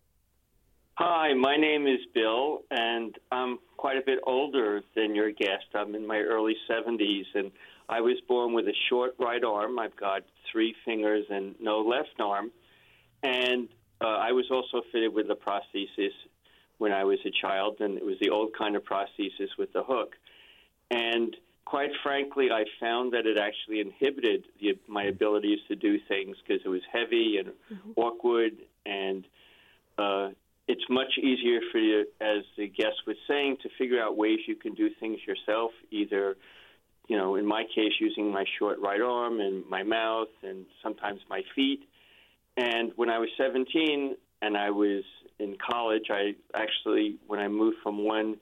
Hi, 1.00 1.32
my 1.36 1.58
name 1.58 1.86
is 1.86 2.00
Bill, 2.16 2.64
and 2.72 3.16
I'm 3.32 3.60
quite 3.78 3.98
a 3.98 4.02
bit 4.04 4.18
older 4.26 4.82
than 4.96 5.14
your 5.14 5.32
guest. 5.32 5.66
I'm 5.76 5.94
in 5.94 6.08
my 6.08 6.18
early 6.18 6.56
70s, 6.68 7.26
and 7.36 7.52
I 7.88 8.02
was 8.02 8.16
born 8.28 8.56
with 8.56 8.66
a 8.66 8.74
short 8.90 9.14
right 9.20 9.44
arm. 9.44 9.78
I've 9.78 9.96
got 9.96 10.24
three 10.52 10.74
fingers 10.86 11.26
and 11.30 11.54
no 11.62 11.82
left 11.82 12.20
arm. 12.20 12.50
And 13.22 13.68
uh, 14.02 14.08
I 14.08 14.32
was 14.32 14.46
also 14.50 14.82
fitted 14.92 15.14
with 15.14 15.28
a 15.30 15.36
prosthesis 15.36 16.14
when 16.80 16.92
I 16.92 17.04
was 17.04 17.20
a 17.28 17.32
child, 17.46 17.76
and 17.80 17.96
it 17.96 18.04
was 18.04 18.16
the 18.20 18.32
old 18.32 18.54
kind 18.58 18.76
of 18.76 18.84
prosthesis 18.84 19.50
with 19.60 19.72
the 19.74 19.84
hook. 19.84 20.16
And 20.90 21.38
quite 21.64 21.92
frankly, 22.02 22.48
I 22.52 22.64
found 22.80 23.14
that 23.14 23.28
it 23.28 23.38
actually 23.38 23.82
inhibited 23.82 24.46
the, 24.60 24.80
my 24.88 25.04
abilities 25.04 25.60
to 25.68 25.76
do 25.76 26.00
things 26.08 26.38
because 26.42 26.66
it 26.66 26.70
was 26.70 26.82
heavy 26.92 27.38
and 27.38 27.50
mm-hmm. 27.50 27.92
awkward 27.98 28.54
and 28.84 29.28
uh, 30.00 30.30
it's 30.68 30.84
much 30.90 31.18
easier 31.18 31.60
for 31.72 31.78
you, 31.78 32.06
as 32.20 32.44
the 32.58 32.68
guest 32.68 32.98
was 33.06 33.16
saying, 33.28 33.58
to 33.64 33.70
figure 33.78 34.02
out 34.02 34.18
ways 34.18 34.40
you 34.48 34.56
can 34.56 34.74
do 34.74 34.90
things 35.00 35.20
yourself, 35.26 35.72
either, 35.92 36.36
you 37.08 37.18
know, 37.18 37.36
in 37.36 37.46
my 37.46 37.64
case, 37.64 37.94
using 38.00 38.32
my 38.32 38.44
short 38.60 38.80
right 38.80 39.02
arm 39.02 39.40
and 39.40 39.66
my 39.70 39.84
mouth 39.84 40.28
and 40.44 40.66
sometimes 40.84 41.22
my 41.30 41.42
feet. 41.56 41.88
And 42.58 42.92
when 42.98 43.10
I 43.10 43.18
was 43.18 43.30
17 43.38 44.16
and 44.42 44.58
I 44.58 44.72
was 44.72 45.04
in 45.40 45.56
college, 45.58 46.08
I 46.10 46.36
actually, 46.54 47.18
when 47.28 47.40
I 47.40 47.48
moved 47.48 47.78
from 47.82 48.04
one 48.04 48.36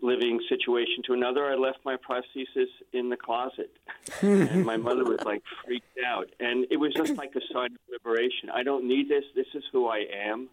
living 0.00 0.40
situation 0.48 1.04
to 1.06 1.12
another, 1.12 1.46
I 1.46 1.54
left 1.54 1.78
my 1.84 1.96
prosthesis 1.96 2.66
in 2.92 3.10
the 3.10 3.16
closet. 3.16 3.70
and 4.22 4.64
my 4.64 4.76
mother 4.76 5.04
was 5.04 5.20
like 5.24 5.42
freaked 5.64 5.98
out. 6.04 6.30
And 6.40 6.66
it 6.70 6.78
was 6.78 6.92
just 6.94 7.16
like 7.16 7.34
a 7.36 7.40
sign 7.52 7.72
of 7.72 7.80
liberation. 7.90 8.50
I 8.52 8.64
don't 8.64 8.88
need 8.88 9.08
this. 9.08 9.24
This 9.36 9.46
is 9.54 9.62
who 9.70 9.86
I 9.86 10.04
am. 10.12 10.48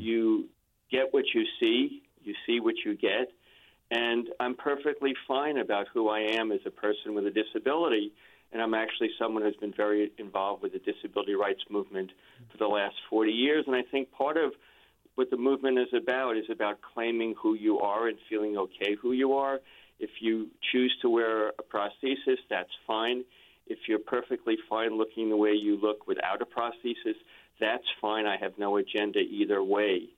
You 0.00 0.48
get 0.90 1.12
what 1.12 1.24
you 1.34 1.44
see, 1.60 2.02
you 2.22 2.34
see 2.46 2.60
what 2.60 2.74
you 2.84 2.96
get, 2.96 3.28
and 3.90 4.28
I'm 4.40 4.54
perfectly 4.54 5.14
fine 5.28 5.58
about 5.58 5.86
who 5.92 6.08
I 6.08 6.20
am 6.20 6.52
as 6.52 6.60
a 6.66 6.70
person 6.70 7.14
with 7.14 7.26
a 7.26 7.30
disability. 7.30 8.12
And 8.52 8.62
I'm 8.62 8.74
actually 8.74 9.10
someone 9.18 9.42
who's 9.42 9.56
been 9.56 9.74
very 9.76 10.12
involved 10.16 10.62
with 10.62 10.72
the 10.72 10.78
disability 10.78 11.34
rights 11.34 11.62
movement 11.68 12.12
for 12.52 12.58
the 12.58 12.68
last 12.68 12.94
40 13.10 13.32
years. 13.32 13.64
And 13.66 13.74
I 13.74 13.82
think 13.82 14.12
part 14.12 14.36
of 14.36 14.52
what 15.16 15.30
the 15.30 15.36
movement 15.36 15.78
is 15.78 15.88
about 15.92 16.36
is 16.36 16.44
about 16.50 16.78
claiming 16.94 17.34
who 17.40 17.54
you 17.54 17.80
are 17.80 18.06
and 18.06 18.16
feeling 18.28 18.56
okay 18.56 18.96
who 19.00 19.12
you 19.12 19.32
are. 19.34 19.58
If 19.98 20.10
you 20.20 20.48
choose 20.72 20.94
to 21.02 21.08
wear 21.08 21.48
a 21.48 21.62
prosthesis, 21.62 22.38
that's 22.48 22.70
fine. 22.86 23.24
If 23.66 23.78
you're 23.88 23.98
perfectly 23.98 24.56
fine 24.68 24.98
looking 24.98 25.30
the 25.30 25.36
way 25.36 25.52
you 25.52 25.76
look 25.80 26.06
without 26.06 26.42
a 26.42 26.44
prosthesis, 26.44 27.16
that's 27.60 27.84
fine. 28.00 28.26
I 28.26 28.36
have 28.36 28.52
no 28.58 28.76
agenda 28.76 29.20
either 29.20 29.62
way. 29.62 30.08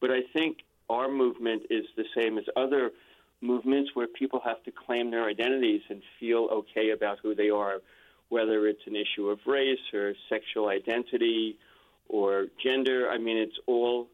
But 0.00 0.10
I 0.10 0.20
think 0.32 0.58
our 0.88 1.08
movement 1.08 1.64
is 1.70 1.84
the 1.96 2.04
same 2.16 2.38
as 2.38 2.44
other 2.56 2.90
movements 3.40 3.90
where 3.94 4.06
people 4.06 4.40
have 4.44 4.62
to 4.64 4.72
claim 4.72 5.10
their 5.10 5.24
identities 5.24 5.82
and 5.90 6.02
feel 6.18 6.48
okay 6.50 6.90
about 6.90 7.18
who 7.22 7.34
they 7.34 7.50
are, 7.50 7.78
whether 8.28 8.66
it's 8.66 8.86
an 8.86 8.96
issue 8.96 9.28
of 9.28 9.38
race 9.46 9.78
or 9.92 10.14
sexual 10.28 10.68
identity 10.68 11.56
or 12.08 12.46
gender. 12.62 13.08
I 13.10 13.18
mean, 13.18 13.36
it's 13.36 13.58
all 13.66 14.08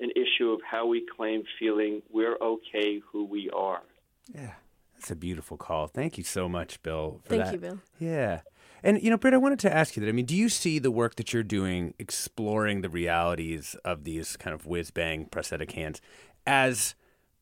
an 0.00 0.10
issue 0.10 0.50
of 0.50 0.60
how 0.68 0.86
we 0.86 1.06
claim 1.16 1.42
feeling 1.58 2.02
we're 2.12 2.36
okay 2.36 3.00
who 3.10 3.24
we 3.24 3.48
are. 3.50 3.82
Yeah, 4.34 4.52
that's 4.94 5.10
a 5.10 5.16
beautiful 5.16 5.56
call. 5.56 5.86
Thank 5.86 6.18
you 6.18 6.24
so 6.24 6.48
much, 6.48 6.82
Bill. 6.82 7.20
Thank 7.24 7.44
that. 7.44 7.52
you, 7.52 7.58
Bill. 7.58 7.78
Yeah. 7.98 8.40
And 8.82 9.02
you 9.02 9.10
know, 9.10 9.16
Britt, 9.16 9.34
I 9.34 9.38
wanted 9.38 9.58
to 9.60 9.74
ask 9.74 9.96
you 9.96 10.02
that. 10.02 10.08
I 10.08 10.12
mean, 10.12 10.26
do 10.26 10.36
you 10.36 10.48
see 10.48 10.78
the 10.78 10.90
work 10.90 11.16
that 11.16 11.32
you're 11.32 11.42
doing 11.42 11.94
exploring 11.98 12.80
the 12.80 12.88
realities 12.88 13.76
of 13.84 14.04
these 14.04 14.36
kind 14.36 14.54
of 14.54 14.66
whiz 14.66 14.90
bang 14.90 15.26
prosthetic 15.26 15.72
hands 15.72 16.00
as 16.46 16.94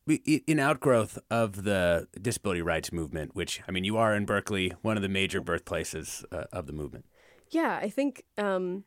an 0.07 0.61
outgrowth 0.61 1.19
of 1.31 1.65
the 1.65 2.09
disability 2.21 2.63
rights 2.63 2.93
movement? 2.93 3.35
Which 3.35 3.63
I 3.69 3.73
mean, 3.73 3.85
you 3.85 3.97
are 3.97 4.15
in 4.15 4.25
Berkeley, 4.25 4.73
one 4.83 4.97
of 4.97 5.03
the 5.03 5.09
major 5.09 5.41
birthplaces 5.41 6.25
uh, 6.33 6.45
of 6.53 6.67
the 6.67 6.73
movement. 6.73 7.05
Yeah, 7.51 7.79
I 7.81 7.89
think 7.89 8.25
um, 8.39 8.85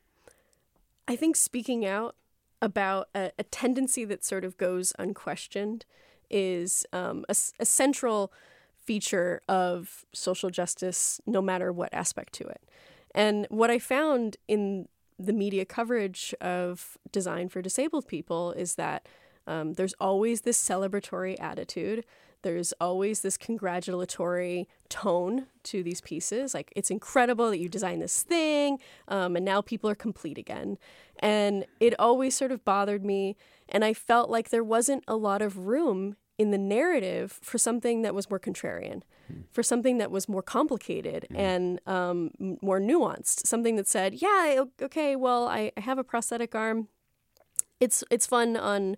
I 1.08 1.16
think 1.16 1.36
speaking 1.36 1.86
out 1.86 2.16
about 2.62 3.10
a, 3.14 3.32
a, 3.38 3.44
tendency 3.44 4.04
that 4.06 4.26
sort 4.26 4.44
of 4.44 4.58
goes 4.58 4.92
unquestioned 4.98 5.86
is 6.30 6.86
um, 6.92 7.24
a, 7.30 7.36
a 7.60 7.66
central 7.66 8.34
feature 8.88 9.42
of 9.48 10.06
social 10.14 10.50
justice, 10.50 11.22
no 11.26 11.42
matter 11.42 11.72
what 11.72 11.94
aspect 11.94 12.34
to 12.34 12.46
it. 12.48 12.62
And 13.14 13.46
what 13.50 13.70
I 13.70 13.80
found 13.80 14.38
in 14.48 14.88
the 15.20 15.34
media 15.34 15.66
coverage 15.66 16.34
of 16.40 16.98
design 17.12 17.50
for 17.50 17.62
disabled 17.62 18.08
people 18.08 18.54
is 18.54 18.76
that 18.76 19.08
um, 19.46 19.74
there's 19.74 19.96
always 20.00 20.42
this 20.42 20.62
celebratory 20.62 21.36
attitude. 21.40 22.06
There's 22.44 22.72
always 22.80 23.22
this 23.22 23.38
congratulatory 23.38 24.68
tone 24.90 25.48
to 25.64 25.84
these 25.84 26.02
pieces. 26.02 26.54
Like, 26.54 26.72
it's 26.76 26.92
incredible 26.92 27.50
that 27.50 27.60
you 27.60 27.68
designed 27.68 28.02
this 28.02 28.22
thing, 28.22 28.80
um, 29.08 29.36
and 29.36 29.44
now 29.44 29.62
people 29.62 29.90
are 29.90 29.96
complete 29.96 30.38
again. 30.38 30.78
And 31.20 31.66
it 31.80 31.94
always 32.00 32.38
sort 32.38 32.52
of 32.52 32.64
bothered 32.64 33.04
me. 33.04 33.36
And 33.70 33.84
I 33.84 33.94
felt 33.94 34.30
like 34.30 34.50
there 34.50 34.64
wasn't 34.64 35.04
a 35.08 35.16
lot 35.16 35.42
of 35.42 35.66
room 35.66 36.16
in 36.38 36.52
the 36.52 36.58
narrative 36.58 37.40
for 37.42 37.58
something 37.58 38.04
that 38.04 38.14
was 38.14 38.30
more 38.30 38.40
contrarian, 38.40 39.02
mm. 39.32 39.44
for 39.52 39.64
something 39.64 39.98
that 39.98 40.12
was 40.12 40.30
more 40.30 40.44
complicated 40.44 41.28
mm. 41.32 41.38
and 41.38 41.80
um, 41.88 42.32
more 42.62 42.80
nuanced. 42.80 43.48
Something 43.48 43.76
that 43.78 43.88
said, 43.88 44.16
"Yeah, 44.16 44.64
okay, 44.82 45.16
well, 45.16 45.48
I, 45.48 45.72
I 45.76 45.82
have 45.82 45.98
a 45.98 46.04
prosthetic 46.04 46.54
arm. 46.54 46.90
It's 47.80 48.04
it's 48.12 48.28
fun 48.28 48.56
on 48.56 48.98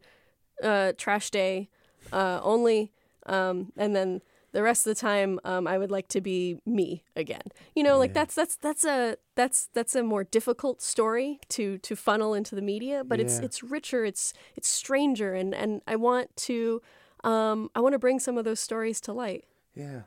uh, 0.62 0.94
trash 0.98 1.30
day 1.30 1.70
uh, 2.12 2.40
only, 2.44 2.92
um, 3.26 3.72
and 3.78 3.96
then." 3.96 4.22
The 4.52 4.64
rest 4.64 4.88
of 4.88 4.96
the 4.96 5.00
time, 5.00 5.40
um, 5.44 5.68
I 5.68 5.78
would 5.78 5.92
like 5.92 6.08
to 6.08 6.22
be 6.22 6.60
me 6.66 7.04
again. 7.16 7.44
You 7.76 7.84
know, 7.84 7.92
yeah. 7.92 7.98
like 7.98 8.14
that's 8.16 8.34
that's 8.34 8.56
that's 8.56 8.84
a 8.84 9.18
that's 9.36 9.70
that's 9.76 9.94
a 9.94 10.02
more 10.02 10.24
difficult 10.24 10.82
story 10.82 11.40
to 11.50 11.78
to 11.78 11.96
funnel 11.96 12.34
into 12.34 12.56
the 12.56 12.62
media, 12.64 13.04
but 13.04 13.20
yeah. 13.20 13.26
it's 13.26 13.38
it's 13.38 13.62
richer, 13.62 14.06
it's 14.06 14.34
it's 14.56 14.68
stranger, 14.68 15.36
and 15.36 15.54
and 15.54 15.84
I 15.86 15.98
want 15.98 16.36
to 16.48 16.82
um, 17.24 17.70
I 17.76 17.80
want 17.82 17.94
to 17.94 18.00
bring 18.00 18.20
some 18.20 18.38
of 18.38 18.46
those 18.46 18.60
stories 18.60 19.02
to 19.02 19.14
light. 19.14 19.46
Yeah, 19.76 20.02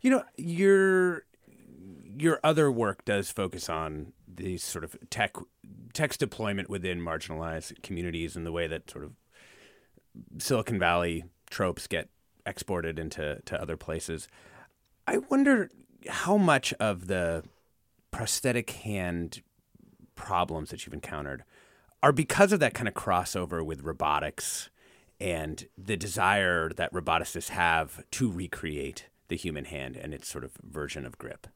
you 0.00 0.10
know 0.10 0.24
your 0.36 1.24
your 2.18 2.40
other 2.44 2.70
work 2.70 3.04
does 3.04 3.30
focus 3.30 3.68
on 3.68 4.12
the 4.28 4.56
sort 4.58 4.84
of 4.84 4.96
tech 5.10 5.36
text 5.92 6.20
deployment 6.20 6.68
within 6.68 7.00
marginalized 7.00 7.82
communities 7.82 8.36
and 8.36 8.46
the 8.46 8.52
way 8.52 8.66
that 8.66 8.90
sort 8.90 9.04
of 9.04 9.12
Silicon 10.38 10.78
Valley 10.78 11.24
tropes 11.48 11.86
get 11.86 12.08
exported 12.46 12.98
into 12.98 13.40
to 13.44 13.60
other 13.60 13.76
places. 13.76 14.28
I 15.06 15.18
wonder 15.18 15.70
how 16.08 16.36
much 16.36 16.72
of 16.74 17.06
the 17.06 17.44
prosthetic 18.10 18.70
hand 18.70 19.42
problems 20.14 20.70
that 20.70 20.84
you've 20.84 20.94
encountered 20.94 21.44
are 22.02 22.12
because 22.12 22.52
of 22.52 22.60
that 22.60 22.74
kind 22.74 22.88
of 22.88 22.94
crossover 22.94 23.64
with 23.64 23.82
robotics 23.82 24.70
and 25.20 25.66
the 25.76 25.96
desire 25.96 26.70
that 26.70 26.92
roboticists 26.92 27.50
have 27.50 28.02
to 28.12 28.30
recreate 28.30 29.06
the 29.28 29.36
human 29.36 29.66
hand 29.66 29.96
and 29.96 30.14
its 30.14 30.28
sort 30.28 30.44
of 30.44 30.52
version 30.62 31.04
of 31.04 31.18
grip. 31.18 31.46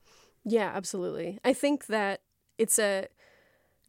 Yeah, 0.44 0.70
absolutely. 0.74 1.38
I 1.44 1.52
think 1.54 1.86
that 1.86 2.20
it's 2.58 2.78
a 2.78 3.08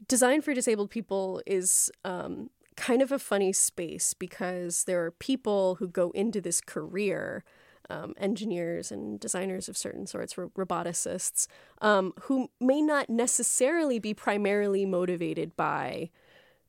design 0.08 0.42
for 0.42 0.54
disabled 0.54 0.90
people 0.90 1.42
is 1.46 1.92
um, 2.04 2.50
kind 2.78 3.02
of 3.02 3.12
a 3.12 3.20
funny 3.20 3.52
space 3.52 4.14
because 4.14 4.86
there 4.86 5.04
are 5.04 5.12
people 5.12 5.76
who 5.76 5.88
go 5.88 6.12
into 6.12 6.42
this 6.42 6.62
career. 6.62 7.44
Um, 7.88 8.16
engineers 8.18 8.92
and 8.92 9.20
designers 9.20 9.70
of 9.70 9.78
certain 9.78 10.08
sorts, 10.08 10.34
roboticists, 10.34 11.46
um, 11.84 12.14
who 12.22 12.50
may 12.60 12.82
not 12.82 13.12
necessarily 13.12 14.00
be 14.00 14.12
primarily 14.12 14.88
motivated 14.88 15.56
by 15.56 16.10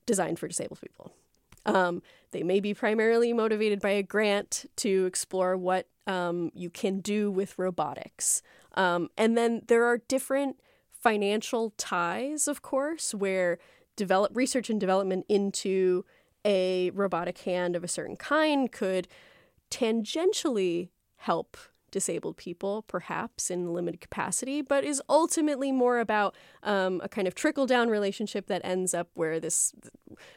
design 0.04 0.36
for 0.36 0.46
disabled 0.46 0.82
people. 0.82 1.14
Um, 1.66 2.02
they 2.30 2.42
may 2.42 2.60
be 2.60 2.72
primarily 2.72 3.32
motivated 3.32 3.80
by 3.80 3.90
a 3.90 4.02
grant 4.02 4.66
to 4.76 5.06
explore 5.06 5.56
what 5.56 5.88
um, 6.06 6.50
you 6.54 6.70
can 6.70 7.00
do 7.00 7.30
with 7.30 7.58
robotics. 7.58 8.42
Um, 8.74 9.10
and 9.18 9.36
then 9.36 9.62
there 9.66 9.84
are 9.84 9.98
different 9.98 10.56
financial 10.92 11.70
ties, 11.76 12.48
of 12.48 12.62
course, 12.62 13.14
where 13.14 13.58
develop 13.96 14.36
research 14.36 14.70
and 14.70 14.80
development 14.80 15.26
into 15.28 16.04
a 16.44 16.90
robotic 16.90 17.38
hand 17.38 17.74
of 17.74 17.82
a 17.82 17.88
certain 17.88 18.16
kind 18.16 18.70
could 18.70 19.08
tangentially 19.70 20.90
help 21.16 21.56
disabled 21.96 22.36
people, 22.36 22.82
perhaps 22.82 23.50
in 23.50 23.72
limited 23.72 24.02
capacity, 24.02 24.60
but 24.60 24.84
is 24.84 25.00
ultimately 25.08 25.72
more 25.72 25.98
about 25.98 26.34
um, 26.62 27.00
a 27.02 27.08
kind 27.08 27.26
of 27.26 27.34
trickle 27.34 27.64
down 27.64 27.88
relationship 27.88 28.48
that 28.48 28.60
ends 28.62 28.92
up 28.92 29.08
where 29.14 29.40
this, 29.40 29.72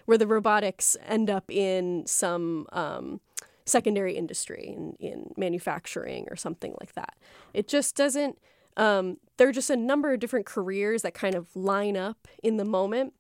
where 0.06 0.18
the 0.18 0.26
robotics 0.26 0.96
end 1.06 1.30
up 1.30 1.52
in 1.52 2.06
some 2.06 2.66
um, 2.72 3.20
secondary 3.66 4.16
industry, 4.16 4.74
in, 4.74 4.96
in 5.02 5.34
manufacturing 5.36 6.30
or 6.32 6.38
something 6.38 6.74
like 6.80 6.94
that. 6.94 7.18
It 7.54 7.68
just 7.68 7.94
doesn't. 7.94 8.40
Um, 8.78 9.18
there 9.36 9.50
are 9.50 9.52
just 9.52 9.70
a 9.70 9.76
number 9.76 10.14
of 10.14 10.22
different 10.22 10.46
careers 10.46 11.02
that 11.02 11.14
kind 11.14 11.36
of 11.36 11.54
line 11.58 11.98
up 11.98 12.26
in 12.42 12.56
the 12.56 12.64
moment, 12.64 13.14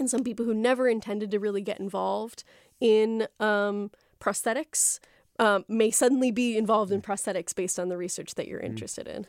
and 0.00 0.10
some 0.10 0.24
people 0.24 0.44
who 0.44 0.52
never 0.54 0.88
intended 0.88 1.30
to 1.30 1.38
really 1.38 1.60
get 1.60 1.78
involved 1.78 2.42
in 2.80 3.28
um, 3.38 3.92
prosthetics 4.18 4.98
um, 5.38 5.64
may 5.68 5.90
suddenly 5.90 6.30
be 6.30 6.56
involved 6.56 6.92
in 6.92 7.00
prosthetics 7.00 7.54
based 7.54 7.78
on 7.78 7.88
the 7.88 7.96
research 7.96 8.34
that 8.34 8.48
you're 8.48 8.60
mm. 8.60 8.66
interested 8.66 9.06
in. 9.06 9.26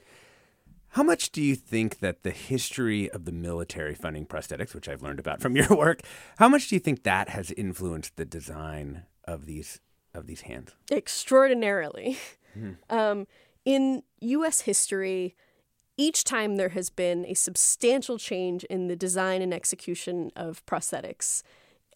How 0.94 1.04
much 1.04 1.32
do 1.32 1.42
you 1.42 1.56
think 1.56 2.00
that 2.00 2.24
the 2.24 2.32
history 2.32 3.10
of 3.12 3.26
the 3.26 3.32
military 3.32 3.94
funding 3.94 4.26
prosthetics, 4.26 4.74
which 4.74 4.90
I've 4.90 5.04
learned 5.04 5.20
about 5.20 5.40
from 5.40 5.56
your 5.56 5.70
work, 5.70 6.02
how 6.38 6.50
much 6.50 6.68
do 6.68 6.76
you 6.76 6.80
think 6.80 7.04
that 7.04 7.30
has 7.30 7.52
influenced 7.52 8.16
the 8.16 8.26
design 8.26 9.04
of 9.26 9.46
these 9.46 9.80
of 10.14 10.26
these 10.26 10.42
hands? 10.42 10.72
Extraordinarily. 10.92 12.18
Mm. 12.58 12.78
Um, 12.90 13.28
in 13.64 14.02
U.S. 14.22 14.62
history, 14.62 15.36
each 15.98 16.24
time 16.24 16.56
there 16.56 16.70
has 16.70 16.90
been 16.90 17.26
a 17.26 17.36
substantial 17.36 18.18
change 18.18 18.64
in 18.64 18.88
the 18.88 18.96
design 18.96 19.42
and 19.44 19.54
execution 19.54 20.32
of 20.36 20.66
prosthetics, 20.66 21.44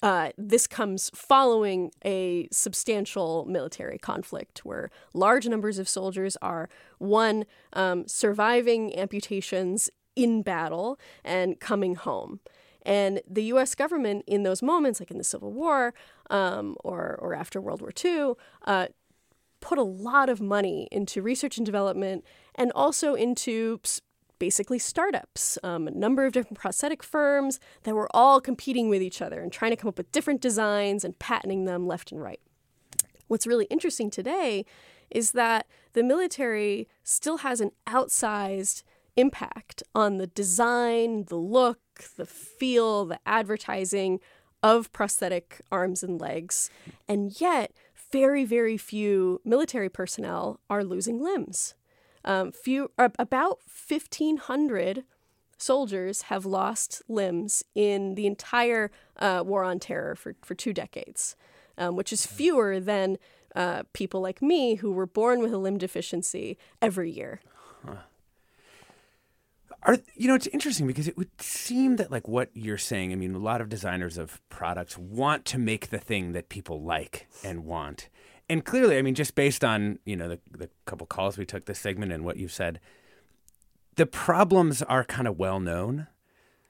uh, 0.04 0.32
this 0.38 0.68
comes 0.68 1.10
following 1.16 1.89
a 2.04 2.50
substantial 2.52 3.46
military 3.46 3.98
conflict 3.98 4.66
where 4.66 4.92
large 5.13 5.48
numbers 5.48 5.80
of 5.80 5.88
soldiers 5.88 6.36
are, 6.42 6.68
one, 6.98 7.46
um, 7.72 8.06
surviving 8.06 8.94
amputations 8.96 9.89
in 10.18 10.42
battle 10.42 11.00
and 11.24 11.62
coming 11.62 11.96
home. 11.96 12.42
And 12.86 13.22
the 13.26 13.44
US 13.44 13.76
government, 13.76 14.26
in 14.28 14.44
those 14.44 14.62
moments, 14.62 15.00
like 15.00 15.10
in 15.10 15.18
the 15.18 15.24
Civil 15.24 15.54
War 15.54 15.94
um, 16.30 16.76
or, 16.84 17.18
or 17.22 17.34
after 17.34 17.62
World 17.62 17.80
War 17.82 17.94
II, 18.04 18.34
uh, 18.66 18.88
put 19.62 19.78
a 19.78 19.84
lot 19.84 20.28
of 20.28 20.42
money 20.42 20.89
into 20.92 21.22
research 21.22 21.56
and 21.56 21.66
development 21.66 22.26
and 22.56 22.74
also 22.76 23.16
into 23.16 23.80
basically 24.43 24.77
startups, 24.77 25.58
um, 25.63 25.88
a 25.88 25.91
number 25.91 26.25
of 26.25 26.34
different 26.34 26.60
prosthetic 26.60 27.01
firms 27.01 27.62
that 27.84 27.95
were 27.95 28.13
all 28.13 28.41
competing 28.41 28.89
with 28.89 29.01
each 29.01 29.21
other 29.21 29.39
and 29.39 29.53
trying 29.53 29.71
to 29.71 29.77
come 29.77 29.88
up 29.88 29.97
with 29.97 30.12
different 30.12 30.41
designs 30.41 31.06
and 31.06 31.17
patenting 31.17 31.63
them 31.63 31.88
left 31.88 32.12
and 32.12 32.21
right. 32.21 32.41
What's 33.29 33.47
really 33.47 33.67
interesting 33.67 34.10
today 34.10 34.65
is 35.10 35.32
that 35.32 35.65
the 35.93 36.03
military 36.03 36.89
still 37.03 37.38
has 37.38 37.62
an 37.62 37.71
outsized 37.88 38.84
impact 39.15 39.82
on 39.95 40.17
the 40.17 40.27
design, 40.27 41.23
the 41.29 41.38
look, 41.38 41.79
the 42.17 42.25
feel, 42.25 43.06
the 43.06 43.21
advertising 43.25 44.19
of 44.62 44.91
prosthetic 44.91 45.62
arms 45.71 46.03
and 46.03 46.19
legs. 46.19 46.69
And 47.08 47.39
yet, 47.39 47.71
very, 48.12 48.43
very 48.43 48.75
few 48.75 49.39
military 49.45 49.88
personnel 49.88 50.60
are 50.69 50.84
losing 50.84 51.23
limbs. 51.23 51.75
Um, 52.26 52.52
few 52.52 52.92
about 52.98 53.60
fifteen 53.68 54.38
hundred 54.38 55.04
soldiers 55.58 56.24
have 56.24 56.46
lost 56.46 57.02
limbs 57.08 57.64
in 57.74 58.16
the 58.16 58.28
entire 58.28 58.92
uh, 59.18 59.44
war 59.46 59.64
on 59.64 59.80
terror 59.80 60.16
for, 60.16 60.36
for 60.42 60.56
two 60.56 60.74
decades, 60.74 61.36
um, 61.78 61.96
which 61.96 62.12
is 62.12 62.26
fewer 62.26 62.80
than 62.80 63.18
uh, 63.56 63.84
people 63.94 64.22
like 64.22 64.42
me 64.42 64.76
who 64.76 64.92
were 64.92 65.06
born 65.06 65.40
with 65.40 65.54
a 65.54 65.58
limb 65.58 65.78
deficiency 65.78 66.58
every 66.82 67.10
year. 67.10 67.40
Huh. 67.86 67.96
Are 69.84 69.98
you 70.16 70.30
know 70.30 70.36
it's 70.36 70.48
interesting 70.48 70.88
because 70.88 71.10
it 71.10 71.18
would 71.18 71.42
seem 71.42 71.98
that 71.98 72.10
like 72.10 72.28
what 72.28 72.50
you're 72.54 72.78
saying. 72.78 73.12
I 73.12 73.16
mean, 73.16 73.36
a 73.36 73.40
lot 73.40 73.60
of 73.60 73.68
designers 73.68 74.18
of 74.18 74.42
products 74.50 74.98
want 74.98 75.44
to 75.46 75.58
make 75.58 75.90
the 75.90 75.98
thing 75.98 76.32
that 76.32 76.48
people 76.48 76.82
like 76.82 77.28
and 77.44 77.66
want, 77.66 78.08
and 78.54 78.63
clearly, 78.63 79.00
I 79.00 79.02
mean, 79.02 79.16
just 79.16 79.34
based 79.34 79.63
on 79.63 79.98
you 80.06 80.16
know 80.16 80.30
the, 80.30 80.39
the 80.52 80.70
couple 80.86 81.08
calls 81.08 81.39
we 81.39 81.46
took 81.46 81.66
this 81.66 81.80
segment 81.80 82.12
and 82.12 82.24
what 82.24 82.38
you've 82.38 82.52
said, 82.52 82.80
the 83.96 84.06
problems 84.06 84.84
are 84.84 85.04
kind 85.04 85.28
of 85.28 85.39
well 85.39 85.60
known. 85.60 86.06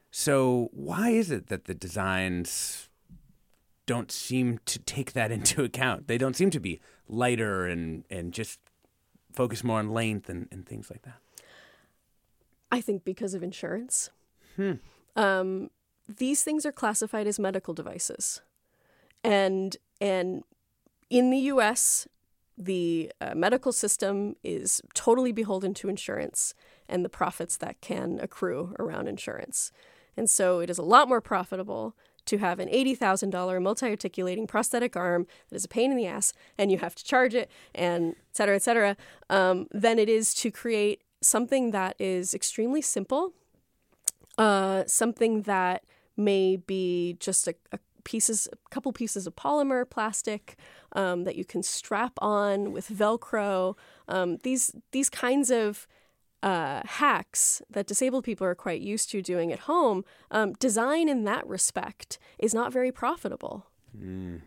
So 0.10 0.70
why 0.72 1.10
is 1.10 1.30
it 1.30 1.48
that 1.48 1.66
the 1.66 1.74
designs 1.74 2.88
don't 3.86 4.14
seem 4.14 4.60
to 4.64 4.80
take 4.80 5.12
that 5.12 5.30
into 5.38 5.62
account? 5.66 6.08
They 6.08 6.18
don't 6.18 6.38
seem 6.38 6.52
to 6.52 6.60
be 6.62 6.80
lighter 7.10 7.68
and 7.68 8.06
and 8.10 8.32
just 8.32 8.62
focus 9.34 9.62
more 9.62 9.80
on 9.80 9.90
length 9.90 10.30
and, 10.30 10.48
and 10.50 10.66
things 10.66 10.90
like 10.90 11.02
that. 11.02 11.18
I 12.72 12.80
think 12.80 13.04
because 13.04 13.34
of 13.34 13.44
insurance. 13.44 14.10
Hmm. 14.56 14.74
Um, 15.18 15.70
these 16.08 16.44
things 16.46 16.66
are 16.66 16.72
classified 16.72 17.28
as 17.28 17.40
medical 17.40 17.74
devices, 17.74 18.42
and 19.22 19.76
and 20.00 20.46
in 21.14 21.30
the 21.30 21.38
US, 21.54 22.08
the 22.58 23.12
uh, 23.22 23.36
medical 23.36 23.72
system 23.72 24.36
is 24.44 24.82
totally 24.96 25.32
beholden 25.32 25.76
to 25.76 25.88
insurance 25.88 26.56
and 26.90 27.06
the 27.06 27.10
profits 27.10 27.56
that 27.58 27.80
can 27.82 28.20
accrue 28.20 28.76
around 28.80 29.08
insurance. 29.08 29.72
And 30.18 30.28
so 30.28 30.60
it 30.60 30.72
is 30.72 30.80
a 30.80 30.84
lot 30.84 31.08
more 31.08 31.22
profitable 31.22 31.96
to 32.26 32.40
have 32.40 32.60
an 32.60 32.68
$80,000 32.68 33.62
multi 33.62 33.86
articulating 33.86 34.48
prosthetic 34.48 34.96
arm 34.96 35.28
that 35.50 35.56
is 35.56 35.66
a 35.66 35.68
pain 35.68 35.92
in 35.92 35.98
the 35.98 36.08
ass 36.08 36.34
and 36.58 36.72
you 36.72 36.80
have 36.80 36.96
to 36.96 37.04
charge 37.04 37.36
it 37.36 37.52
and 37.76 38.14
et 38.14 38.36
cetera, 38.36 38.56
et 38.56 38.64
cetera, 38.64 38.98
um, 39.30 39.68
than 39.72 40.00
it 40.00 40.10
is 40.10 40.34
to 40.34 40.50
create 40.50 41.04
something 41.22 41.70
that 41.72 41.96
is 42.00 42.34
extremely 42.34 42.82
simple, 42.82 43.34
uh, 44.40 44.84
something 44.88 45.44
that 45.44 45.84
may 46.18 46.56
be 46.56 47.18
just 47.20 47.48
a, 47.48 47.54
a 47.72 47.78
pieces, 48.04 48.48
a 48.52 48.70
couple 48.70 48.92
pieces 48.92 49.28
of 49.28 49.36
polymer 49.36 49.90
plastic 49.90 50.56
um, 50.94 51.24
that 51.24 51.36
you 51.36 51.46
can 51.46 51.64
strap 51.64 52.14
on 52.20 52.72
with 52.72 52.90
Velcro. 52.90 53.76
Um, 54.08 54.38
these 54.44 54.76
these 54.92 55.10
kinds 55.10 55.50
of 55.50 55.88
uh, 56.42 56.82
hacks 56.86 57.62
that 57.70 57.88
disabled 57.88 58.24
people 58.24 58.46
are 58.46 58.56
quite 58.56 58.82
used 58.82 59.10
to 59.12 59.22
doing 59.22 59.52
at 59.52 59.60
home. 59.60 60.04
Um, 60.30 60.54
design 60.54 61.08
in 61.08 61.24
that 61.24 61.48
respect 61.48 62.20
is 62.38 62.54
not 62.54 62.74
very 62.74 62.92
profitable. 62.92 63.68
Mm 63.98 64.42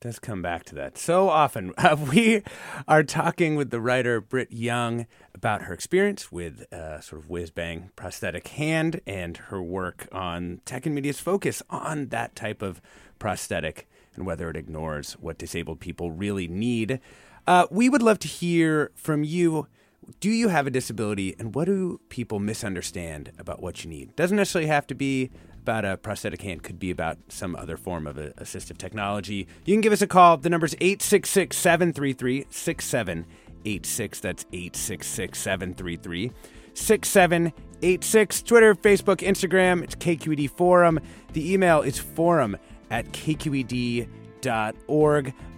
does 0.00 0.18
come 0.18 0.42
back 0.42 0.64
to 0.64 0.74
that 0.74 0.98
so 0.98 1.28
often. 1.28 1.72
Uh, 1.86 1.94
we 2.10 2.42
are 2.88 3.04
talking 3.04 3.54
with 3.54 3.70
the 3.70 3.80
writer 3.80 4.20
Britt 4.20 4.50
Young 4.50 5.06
about 5.34 5.62
her 5.62 5.74
experience 5.74 6.32
with 6.32 6.72
uh, 6.72 7.00
sort 7.00 7.22
of 7.22 7.28
whiz 7.28 7.50
bang 7.50 7.90
prosthetic 7.94 8.48
hand 8.48 9.00
and 9.06 9.36
her 9.36 9.62
work 9.62 10.08
on 10.10 10.62
Tech 10.64 10.84
and 10.84 10.94
Media's 10.94 11.20
focus 11.20 11.62
on 11.70 12.08
that 12.08 12.34
type 12.34 12.62
of 12.62 12.80
prosthetic 13.20 13.88
and 14.16 14.26
whether 14.26 14.50
it 14.50 14.56
ignores 14.56 15.12
what 15.14 15.38
disabled 15.38 15.78
people 15.78 16.10
really 16.10 16.48
need. 16.48 16.98
Uh, 17.46 17.66
we 17.70 17.88
would 17.88 18.02
love 18.02 18.18
to 18.20 18.28
hear 18.28 18.90
from 18.96 19.22
you. 19.22 19.68
Do 20.18 20.30
you 20.30 20.48
have 20.48 20.66
a 20.66 20.70
disability, 20.70 21.36
and 21.38 21.54
what 21.54 21.66
do 21.66 22.00
people 22.08 22.40
misunderstand 22.40 23.32
about 23.38 23.62
what 23.62 23.84
you 23.84 23.90
need? 23.90 24.16
Doesn't 24.16 24.36
necessarily 24.36 24.68
have 24.68 24.86
to 24.88 24.94
be 24.94 25.30
about 25.66 25.84
a 25.84 25.96
prosthetic 25.96 26.42
hand 26.42 26.62
could 26.62 26.78
be 26.78 26.92
about 26.92 27.18
some 27.28 27.56
other 27.56 27.76
form 27.76 28.06
of 28.06 28.14
assistive 28.14 28.78
technology. 28.78 29.48
You 29.64 29.74
can 29.74 29.80
give 29.80 29.92
us 29.92 30.00
a 30.00 30.06
call. 30.06 30.36
The 30.36 30.48
number 30.48 30.64
is 30.64 30.76
866 30.80 31.56
733 31.56 32.46
6786. 32.48 34.20
That's 34.20 34.46
866 34.52 35.36
733 35.36 36.30
6786. 36.72 38.42
Twitter, 38.42 38.76
Facebook, 38.76 39.16
Instagram. 39.16 39.82
It's 39.82 39.96
KQED 39.96 40.50
Forum. 40.50 41.00
The 41.32 41.52
email 41.52 41.82
is 41.82 41.98
forum 41.98 42.56
at 42.92 43.06
kqed.org. 43.06 44.06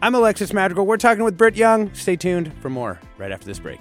I'm 0.01 0.15
Alexis 0.15 0.55
Madrigal. 0.55 0.87
We're 0.87 0.97
talking 0.97 1.25
with 1.25 1.37
Britt 1.37 1.57
Young. 1.57 1.93
Stay 1.93 2.17
tuned 2.17 2.55
for 2.63 2.71
more 2.71 2.99
right 3.19 3.31
after 3.31 3.45
this 3.45 3.59
break. 3.59 3.81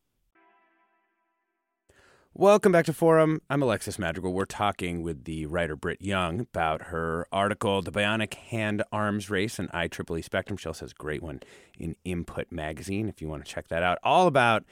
Welcome 2.41 2.71
back 2.71 2.85
to 2.85 2.93
Forum. 2.93 3.39
I'm 3.51 3.61
Alexis 3.61 3.99
Madrigal. 3.99 4.33
We're 4.33 4.45
talking 4.45 5.03
with 5.03 5.25
the 5.25 5.45
writer 5.45 5.75
Britt 5.75 6.01
Young 6.01 6.39
about 6.39 6.85
her 6.85 7.27
article, 7.31 7.83
The 7.83 7.91
Bionic 7.91 8.33
Hand 8.33 8.81
Arms 8.91 9.29
Race 9.29 9.59
and 9.59 9.69
IEEE 9.69 10.23
Spectrum. 10.23 10.57
She 10.57 10.67
also 10.67 10.85
has 10.85 10.91
a 10.91 10.95
great 10.95 11.21
one 11.21 11.41
in 11.77 11.95
Input 12.03 12.51
Magazine 12.51 13.07
if 13.07 13.21
you 13.21 13.27
want 13.27 13.45
to 13.45 13.51
check 13.51 13.67
that 13.67 13.83
out. 13.83 13.99
All 14.01 14.25
about 14.25 14.63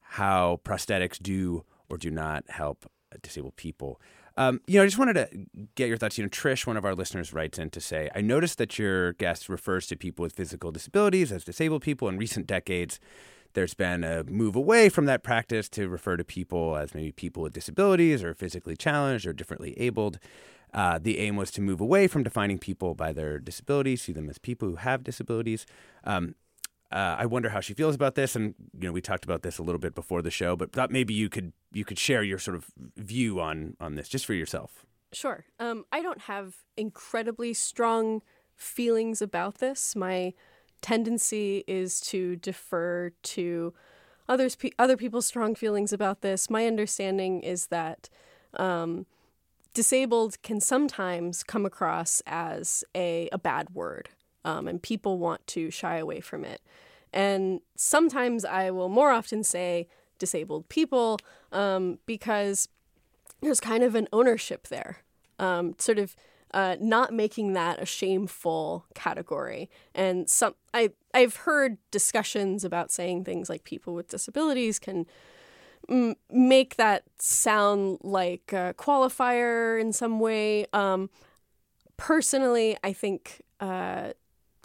how 0.00 0.60
prosthetics 0.62 1.20
do 1.20 1.64
or 1.88 1.96
do 1.96 2.08
not 2.12 2.44
help 2.50 2.88
disabled 3.20 3.56
people. 3.56 4.00
Um, 4.36 4.60
you 4.68 4.76
know, 4.76 4.84
I 4.84 4.86
just 4.86 4.98
wanted 4.98 5.14
to 5.14 5.28
get 5.74 5.88
your 5.88 5.96
thoughts. 5.96 6.18
You 6.18 6.22
know, 6.22 6.30
Trish, 6.30 6.68
one 6.68 6.76
of 6.76 6.84
our 6.84 6.94
listeners, 6.94 7.32
writes 7.32 7.58
in 7.58 7.70
to 7.70 7.80
say, 7.80 8.08
I 8.14 8.20
noticed 8.20 8.58
that 8.58 8.78
your 8.78 9.14
guest 9.14 9.48
refers 9.48 9.88
to 9.88 9.96
people 9.96 10.22
with 10.22 10.34
physical 10.34 10.70
disabilities 10.70 11.32
as 11.32 11.42
disabled 11.42 11.82
people 11.82 12.08
in 12.08 12.16
recent 12.16 12.46
decades 12.46 13.00
there's 13.54 13.74
been 13.74 14.04
a 14.04 14.24
move 14.24 14.56
away 14.56 14.88
from 14.88 15.06
that 15.06 15.22
practice 15.22 15.68
to 15.70 15.88
refer 15.88 16.16
to 16.16 16.24
people 16.24 16.76
as 16.76 16.94
maybe 16.94 17.12
people 17.12 17.42
with 17.42 17.52
disabilities 17.52 18.22
or 18.22 18.34
physically 18.34 18.76
challenged 18.76 19.26
or 19.26 19.32
differently 19.32 19.78
abled. 19.78 20.18
Uh, 20.72 20.98
the 20.98 21.18
aim 21.18 21.36
was 21.36 21.50
to 21.50 21.60
move 21.60 21.80
away 21.80 22.06
from 22.06 22.22
defining 22.22 22.58
people 22.58 22.94
by 22.94 23.12
their 23.12 23.38
disabilities, 23.38 24.02
see 24.02 24.12
them 24.12 24.28
as 24.28 24.38
people 24.38 24.68
who 24.68 24.76
have 24.76 25.02
disabilities. 25.02 25.64
Um, 26.04 26.34
uh, 26.90 27.16
I 27.18 27.26
wonder 27.26 27.50
how 27.50 27.60
she 27.60 27.74
feels 27.74 27.94
about 27.94 28.14
this, 28.14 28.34
and 28.34 28.54
you 28.78 28.88
know 28.88 28.92
we 28.92 29.02
talked 29.02 29.24
about 29.24 29.42
this 29.42 29.58
a 29.58 29.62
little 29.62 29.78
bit 29.78 29.94
before 29.94 30.22
the 30.22 30.30
show, 30.30 30.56
but 30.56 30.72
thought 30.72 30.90
maybe 30.90 31.12
you 31.12 31.28
could 31.28 31.52
you 31.70 31.84
could 31.84 31.98
share 31.98 32.22
your 32.22 32.38
sort 32.38 32.56
of 32.56 32.66
view 32.96 33.40
on 33.40 33.76
on 33.78 33.94
this 33.94 34.08
just 34.08 34.24
for 34.24 34.32
yourself. 34.32 34.86
Sure. 35.12 35.44
Um, 35.58 35.84
I 35.92 36.02
don't 36.02 36.22
have 36.22 36.56
incredibly 36.76 37.54
strong 37.54 38.22
feelings 38.56 39.20
about 39.22 39.58
this. 39.58 39.94
My 39.96 40.32
tendency 40.80 41.64
is 41.66 42.00
to 42.00 42.36
defer 42.36 43.12
to 43.22 43.74
others 44.28 44.56
other 44.78 44.96
people's 44.96 45.26
strong 45.26 45.54
feelings 45.54 45.92
about 45.92 46.20
this. 46.20 46.50
My 46.50 46.66
understanding 46.66 47.40
is 47.40 47.66
that 47.68 48.08
um, 48.54 49.06
disabled 49.74 50.40
can 50.42 50.60
sometimes 50.60 51.42
come 51.42 51.64
across 51.64 52.22
as 52.26 52.84
a, 52.94 53.28
a 53.32 53.38
bad 53.38 53.70
word, 53.70 54.10
um, 54.44 54.68
and 54.68 54.82
people 54.82 55.18
want 55.18 55.46
to 55.48 55.70
shy 55.70 55.96
away 55.96 56.20
from 56.20 56.44
it. 56.44 56.60
And 57.12 57.60
sometimes 57.74 58.44
I 58.44 58.70
will 58.70 58.88
more 58.88 59.10
often 59.10 59.42
say 59.42 59.88
disabled 60.18 60.68
people 60.68 61.18
um, 61.52 61.98
because 62.06 62.68
there's 63.40 63.60
kind 63.60 63.82
of 63.82 63.94
an 63.94 64.08
ownership 64.12 64.68
there. 64.68 64.98
Um, 65.38 65.76
sort 65.78 65.98
of 65.98 66.16
uh, 66.52 66.76
not 66.80 67.12
making 67.12 67.52
that 67.52 67.80
a 67.80 67.86
shameful 67.86 68.86
category. 68.94 69.70
And 69.94 70.28
some 70.28 70.54
I 70.72 70.90
I've 71.12 71.36
heard 71.36 71.78
discussions 71.90 72.64
about 72.64 72.90
saying 72.90 73.24
things 73.24 73.48
like 73.48 73.64
people 73.64 73.94
with 73.94 74.08
disabilities 74.08 74.78
can 74.78 75.06
m- 75.88 76.16
make 76.30 76.76
that 76.76 77.04
sound 77.18 77.98
like 78.02 78.52
a 78.52 78.74
qualifier 78.78 79.80
in 79.80 79.92
some 79.92 80.20
way. 80.20 80.66
Um, 80.72 81.10
personally, 81.96 82.76
I 82.82 82.92
think 82.92 83.42
uh, 83.60 84.12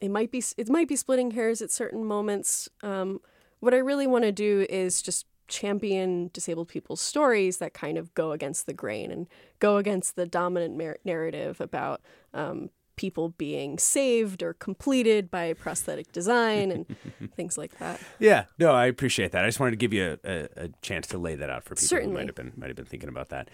it 0.02 0.10
might 0.10 0.32
be 0.32 0.44
it 0.58 0.70
might 0.70 0.88
be 0.88 0.96
splitting 0.96 1.32
hairs 1.32 1.62
at 1.62 1.72
certain 1.72 2.06
moments. 2.06 2.70
Um, 2.82 3.20
what 3.60 3.74
I 3.74 3.78
really 3.78 4.08
want 4.08 4.26
to 4.26 4.32
do 4.32 4.66
is 4.70 5.02
just 5.02 5.26
champion 5.48 6.30
disabled 6.34 6.68
people's 6.68 7.02
stories 7.02 7.58
that 7.58 7.74
kind 7.74 7.98
of 7.98 8.14
go 8.14 8.32
against 8.32 8.66
the 8.66 8.74
grain 8.74 9.12
and 9.12 9.28
go 9.60 9.78
against 9.78 10.16
the 10.16 10.26
dominant 10.26 10.76
mer- 10.78 10.98
narrative 11.04 11.60
about 11.60 12.02
um, 12.34 12.70
people 12.96 13.30
being 13.30 13.78
saved 13.78 14.44
or 14.44 14.54
completed 14.54 15.32
by 15.32 15.54
prosthetic 15.54 16.12
design 16.12 16.72
and 16.72 16.96
things 17.36 17.58
like 17.58 17.78
that. 17.80 18.00
Yeah, 18.20 18.46
no, 18.60 18.72
I 18.72 18.86
appreciate 18.86 19.32
that. 19.32 19.44
I 19.44 19.48
just 19.48 19.60
wanted 19.60 19.72
to 19.72 19.78
give 19.78 19.94
you 19.94 20.18
a, 20.24 20.32
a, 20.32 20.48
a 20.66 20.70
chance 20.82 21.08
to 21.08 21.18
lay 21.18 21.36
that 21.36 21.50
out 21.50 21.64
for 21.64 21.76
people 21.76 21.88
Certainly. 21.88 22.14
who 22.14 22.20
might 22.20 22.28
have 22.28 22.36
been 22.36 22.54
might 22.56 22.68
have 22.68 22.76
been 22.76 22.86
thinking 22.86 23.10
about 23.10 23.30
that. 23.30 23.50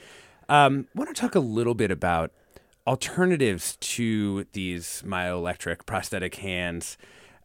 Um, 0.47 0.87
I 0.95 0.99
want 0.99 1.15
to 1.15 1.19
talk 1.19 1.35
a 1.35 1.39
little 1.39 1.75
bit 1.75 1.91
about 1.91 2.31
alternatives 2.87 3.77
to 3.77 4.45
these 4.53 5.03
myoelectric 5.05 5.85
prosthetic 5.85 6.35
hands. 6.35 6.97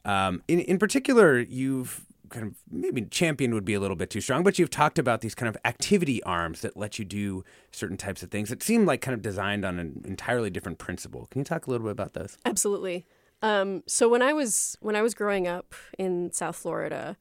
Um, 0.05 0.43
in 0.49 0.61
in 0.61 0.79
particular, 0.79 1.39
you've 1.39 2.07
kind 2.35 2.47
of 2.47 2.55
maybe 2.71 3.03
champion 3.03 3.55
would 3.55 3.65
be 3.65 3.75
a 3.75 3.81
little 3.81 3.97
bit 3.97 4.11
too 4.11 4.21
strong, 4.21 4.43
but 4.43 4.59
you've 4.59 4.71
talked 4.71 4.99
about 4.99 5.21
these 5.21 5.35
kind 5.35 5.49
of 5.49 5.57
activity 5.65 6.23
arms 6.25 6.61
that 6.63 6.77
let 6.77 6.99
you 6.99 7.05
do 7.05 7.45
certain 7.71 7.97
types 7.97 8.23
of 8.23 8.31
things 8.31 8.49
that 8.49 8.63
seem 8.63 8.85
like 8.85 9.01
kind 9.01 9.15
of 9.15 9.23
designed 9.23 9.65
on 9.65 9.79
an 9.79 10.03
entirely 10.05 10.51
different 10.51 10.79
principle. 10.79 11.27
Can 11.31 11.41
you 11.41 11.45
talk 11.45 11.67
a 11.67 11.71
little 11.71 11.87
bit 11.87 11.93
about 11.93 12.13
those? 12.13 12.37
Absolutely. 12.45 13.07
Um, 13.41 13.83
so 13.87 14.09
when 14.09 14.21
I 14.21 14.33
was 14.33 14.77
when 14.81 14.97
I 14.97 15.03
was 15.03 15.15
growing 15.15 15.47
up 15.47 15.75
in 15.99 16.33
South 16.33 16.57
Florida, 16.57 17.17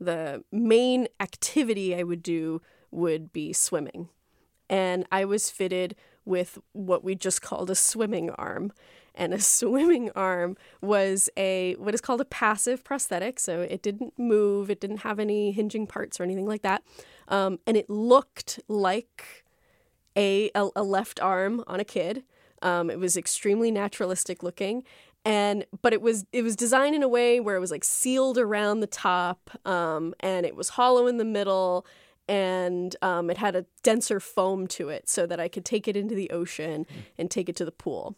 the 0.00 0.42
main 0.50 1.06
activity 1.20 1.94
I 1.94 2.02
would 2.02 2.22
do 2.22 2.60
would 2.90 3.32
be 3.32 3.52
swimming, 3.52 4.08
and 4.68 5.06
I 5.12 5.24
was 5.24 5.50
fitted 5.50 5.94
with 6.24 6.58
what 6.72 7.04
we 7.04 7.14
just 7.14 7.40
called 7.40 7.70
a 7.70 7.74
swimming 7.74 8.30
arm 8.30 8.72
and 9.16 9.34
a 9.34 9.40
swimming 9.56 10.10
arm 10.14 10.56
was 10.80 11.28
a 11.36 11.74
what 11.78 11.94
is 11.94 12.00
called 12.00 12.20
a 12.20 12.26
passive 12.26 12.84
prosthetic. 12.84 13.40
So 13.40 13.60
it 13.60 13.82
didn't 13.82 14.18
move, 14.18 14.70
it 14.70 14.80
didn't 14.80 14.98
have 14.98 15.18
any 15.18 15.52
hinging 15.52 15.86
parts 15.86 16.20
or 16.20 16.22
anything 16.22 16.46
like 16.46 16.62
that, 16.62 16.82
um, 17.28 17.58
and 17.66 17.76
it 17.76 17.88
looked 17.90 18.60
like 18.68 19.44
a, 20.16 20.50
a, 20.54 20.68
a 20.76 20.82
left 20.82 21.20
arm 21.20 21.62
on 21.66 21.80
a 21.80 21.84
kid. 21.84 22.24
Um, 22.62 22.90
it 22.90 22.98
was 22.98 23.16
extremely 23.16 23.70
naturalistic 23.70 24.42
looking, 24.42 24.82
and 25.24 25.66
but 25.82 25.92
it 25.92 26.00
was 26.00 26.24
it 26.32 26.42
was 26.42 26.56
designed 26.56 26.94
in 26.94 27.02
a 27.02 27.08
way 27.08 27.38
where 27.38 27.56
it 27.56 27.60
was 27.60 27.70
like 27.70 27.84
sealed 27.84 28.38
around 28.38 28.80
the 28.80 28.86
top, 28.86 29.50
um, 29.66 30.14
and 30.20 30.46
it 30.46 30.56
was 30.56 30.70
hollow 30.70 31.06
in 31.06 31.18
the 31.18 31.24
middle, 31.24 31.86
and 32.28 32.96
um, 33.02 33.30
it 33.30 33.38
had 33.38 33.54
a 33.54 33.66
denser 33.82 34.20
foam 34.20 34.66
to 34.68 34.88
it 34.88 35.08
so 35.08 35.26
that 35.26 35.38
I 35.38 35.48
could 35.48 35.64
take 35.64 35.86
it 35.86 35.96
into 35.96 36.14
the 36.14 36.30
ocean 36.30 36.86
and 37.18 37.30
take 37.30 37.48
it 37.48 37.56
to 37.56 37.64
the 37.64 37.72
pool. 37.72 38.16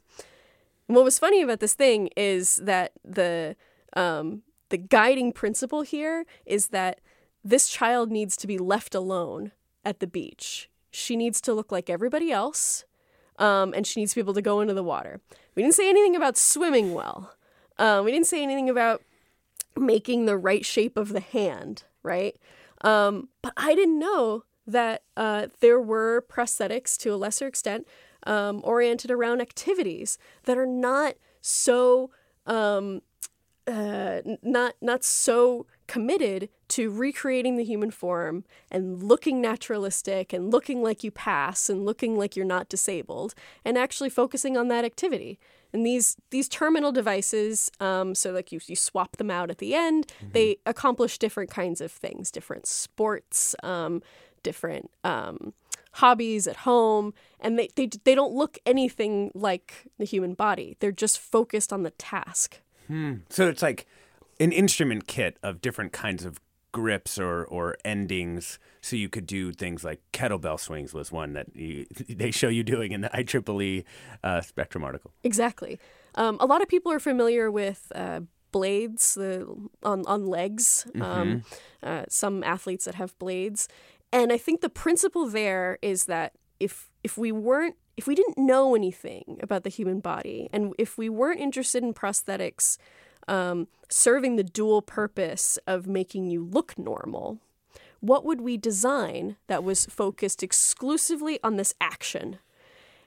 And 0.89 0.97
what 0.97 1.05
was 1.05 1.19
funny 1.19 1.43
about 1.43 1.61
this 1.61 1.75
thing 1.75 2.09
is 2.17 2.57
that 2.57 2.93
the 3.05 3.57
um, 3.95 4.43
the 4.71 4.79
guiding 4.79 5.33
principle 5.33 5.83
here 5.83 6.25
is 6.45 6.69
that 6.69 7.01
this 7.45 7.69
child 7.69 8.11
needs 8.11 8.37
to 8.39 8.47
be 8.47 8.59
left 8.59 8.95
alone 8.95 9.53
at 9.85 10.01
the 10.01 10.07
beach. 10.07 10.69
She 10.91 11.17
needs 11.17 11.41
to 11.43 11.55
look 11.55 11.71
like 11.71 11.89
everybody 11.89 12.31
else, 12.31 12.85
um, 13.39 13.73
and 13.75 13.87
she 13.87 14.01
needs 14.01 14.13
to 14.13 14.17
be 14.17 14.21
able 14.21 14.35
to 14.35 14.43
go 14.43 14.61
into 14.61 14.75
the 14.75 14.83
water. 14.83 15.21
We 15.55 15.63
didn't 15.63 15.75
say 15.75 15.89
anything 15.89 16.17
about 16.17 16.37
swimming 16.37 16.95
well. 16.95 17.35
Um, 17.79 18.05
we 18.05 18.13
didn't 18.13 18.27
say 18.27 18.43
anything 18.43 18.69
about 18.69 19.03
making 19.77 20.27
the 20.27 20.37
right 20.37 20.65
shape 20.65 20.97
of 20.97 21.11
the 21.11 21.21
hand, 21.21 21.85
right? 22.03 22.37
Um, 22.83 23.29
but 23.43 23.53
I 23.57 23.75
didn't 23.75 23.99
know 23.99 24.45
that 24.67 25.03
uh, 25.17 25.47
there 25.61 25.81
were 25.81 26.25
prosthetics 26.29 26.97
to 26.99 27.15
a 27.15 27.17
lesser 27.17 27.47
extent 27.47 27.87
um, 28.27 28.61
oriented 28.65 29.11
around 29.11 29.41
activities 29.41 30.19
that 30.45 30.59
are 30.59 30.67
not 30.67 31.15
so 31.41 32.11
um, 32.47 33.03
uh, 33.67 34.23
not 34.43 34.75
not 34.81 35.05
so 35.05 35.67
committed 35.87 36.49
to 36.69 36.91
recreating 36.91 37.57
the 37.57 37.65
human 37.65 37.91
form 37.91 38.45
and 38.71 39.03
looking 39.03 39.41
naturalistic 39.41 40.33
and 40.33 40.51
looking 40.51 40.83
like 40.83 41.03
you 41.05 41.11
pass 41.11 41.69
and 41.69 41.85
looking 41.85 42.17
like 42.17 42.37
you're 42.37 42.47
not 42.47 42.69
disabled 42.69 43.35
and 43.65 43.77
actually 43.77 44.11
focusing 44.11 44.57
on 44.57 44.69
that 44.69 44.85
activity 44.85 45.39
and 45.73 45.85
these 45.85 46.17
these 46.31 46.49
terminal 46.49 46.93
devices 46.93 47.71
um, 47.81 48.15
so 48.15 48.31
like 48.33 48.53
you, 48.53 48.61
you 48.67 48.77
swap 48.77 49.17
them 49.17 49.31
out 49.31 49.51
at 49.51 49.59
the 49.59 49.75
end 49.75 50.07
mm-hmm. 50.07 50.33
they 50.33 50.57
accomplish 50.65 51.19
different 51.19 51.51
kinds 51.51 51.81
of 51.81 51.93
things 51.93 52.31
different 52.31 52.67
sports 52.67 53.55
um, 53.63 54.03
different 54.43 54.91
um, 55.05 55.53
hobbies 55.99 56.47
at 56.47 56.57
home 56.57 57.13
and 57.41 57.59
they, 57.59 57.69
they 57.77 57.89
they 58.05 58.15
don't 58.15 58.33
look 58.33 58.59
anything 58.67 59.31
like 59.35 59.87
the 59.99 60.05
human 60.05 60.35
body 60.35 60.77
they're 60.81 60.93
just 60.93 61.19
focused 61.19 61.73
on 61.73 61.83
the 61.83 61.91
task 61.91 62.61
hmm. 62.87 63.15
so 63.29 63.49
it's 63.49 63.63
like 63.63 63.87
an 64.41 64.53
instrument 64.53 65.07
kit 65.07 65.37
of 65.43 65.61
different 65.61 65.93
kinds 65.93 66.25
of 66.25 66.41
grips 66.71 67.19
or 67.19 67.45
or 67.47 67.77
endings 67.85 68.59
so 68.81 68.95
you 68.97 69.09
could 69.09 69.27
do 69.27 69.53
things 69.53 69.85
like 69.85 70.01
kettlebell 70.13 70.61
swings 70.61 70.95
was 70.95 71.11
one 71.11 71.33
that 71.33 71.47
you, 71.55 71.87
they 72.09 72.31
show 72.31 72.49
you 72.49 72.63
doing 72.63 72.93
in 72.93 73.01
the 73.01 73.09
IEEE 73.09 73.85
uh, 74.23 74.41
Spectrum 74.41 74.85
article. 74.85 75.13
Exactly. 75.25 75.79
Um, 76.15 76.37
a 76.41 76.47
lot 76.47 76.63
of 76.63 76.69
people 76.69 76.93
are 76.93 76.99
familiar 76.99 77.51
with 77.51 77.91
uh, 77.95 78.21
blades 78.53 79.15
the, 79.15 79.47
on 79.83 80.05
on 80.07 80.27
legs. 80.27 80.87
Um, 81.01 81.43
uh, 81.83 82.05
some 82.09 82.43
athletes 82.43 82.85
that 82.87 82.95
have 82.95 83.19
blades, 83.19 83.69
and 84.13 84.33
I 84.33 84.39
think 84.39 84.61
the 84.61 84.69
principle 84.69 85.27
there 85.29 85.79
is 85.83 86.05
that 86.05 86.33
if 86.61 86.91
if 87.05 87.17
we 87.19 87.33
weren't 87.33 87.77
if 87.97 88.07
we 88.07 88.15
didn't 88.15 88.39
know 88.39 88.75
anything 88.75 89.39
about 89.43 89.65
the 89.65 89.71
human 89.71 90.01
body 90.01 90.49
and 90.53 90.73
if 90.79 90.97
we 90.97 91.09
weren't 91.09 91.41
interested 91.41 91.83
in 91.83 91.93
prosthetics 91.95 92.79
um, 93.27 93.67
serving 93.91 94.37
the 94.37 94.45
dual 94.45 94.81
purpose 94.83 95.59
of 95.67 95.87
making 95.87 96.27
you 96.27 96.43
look 96.45 96.79
normal, 96.79 97.39
what 98.01 98.25
would 98.25 98.41
we 98.41 98.57
design 98.57 99.37
that 99.49 99.63
was 99.65 99.85
focused 99.87 100.43
exclusively 100.43 101.39
on 101.43 101.57
this 101.57 101.75
action? 101.81 102.39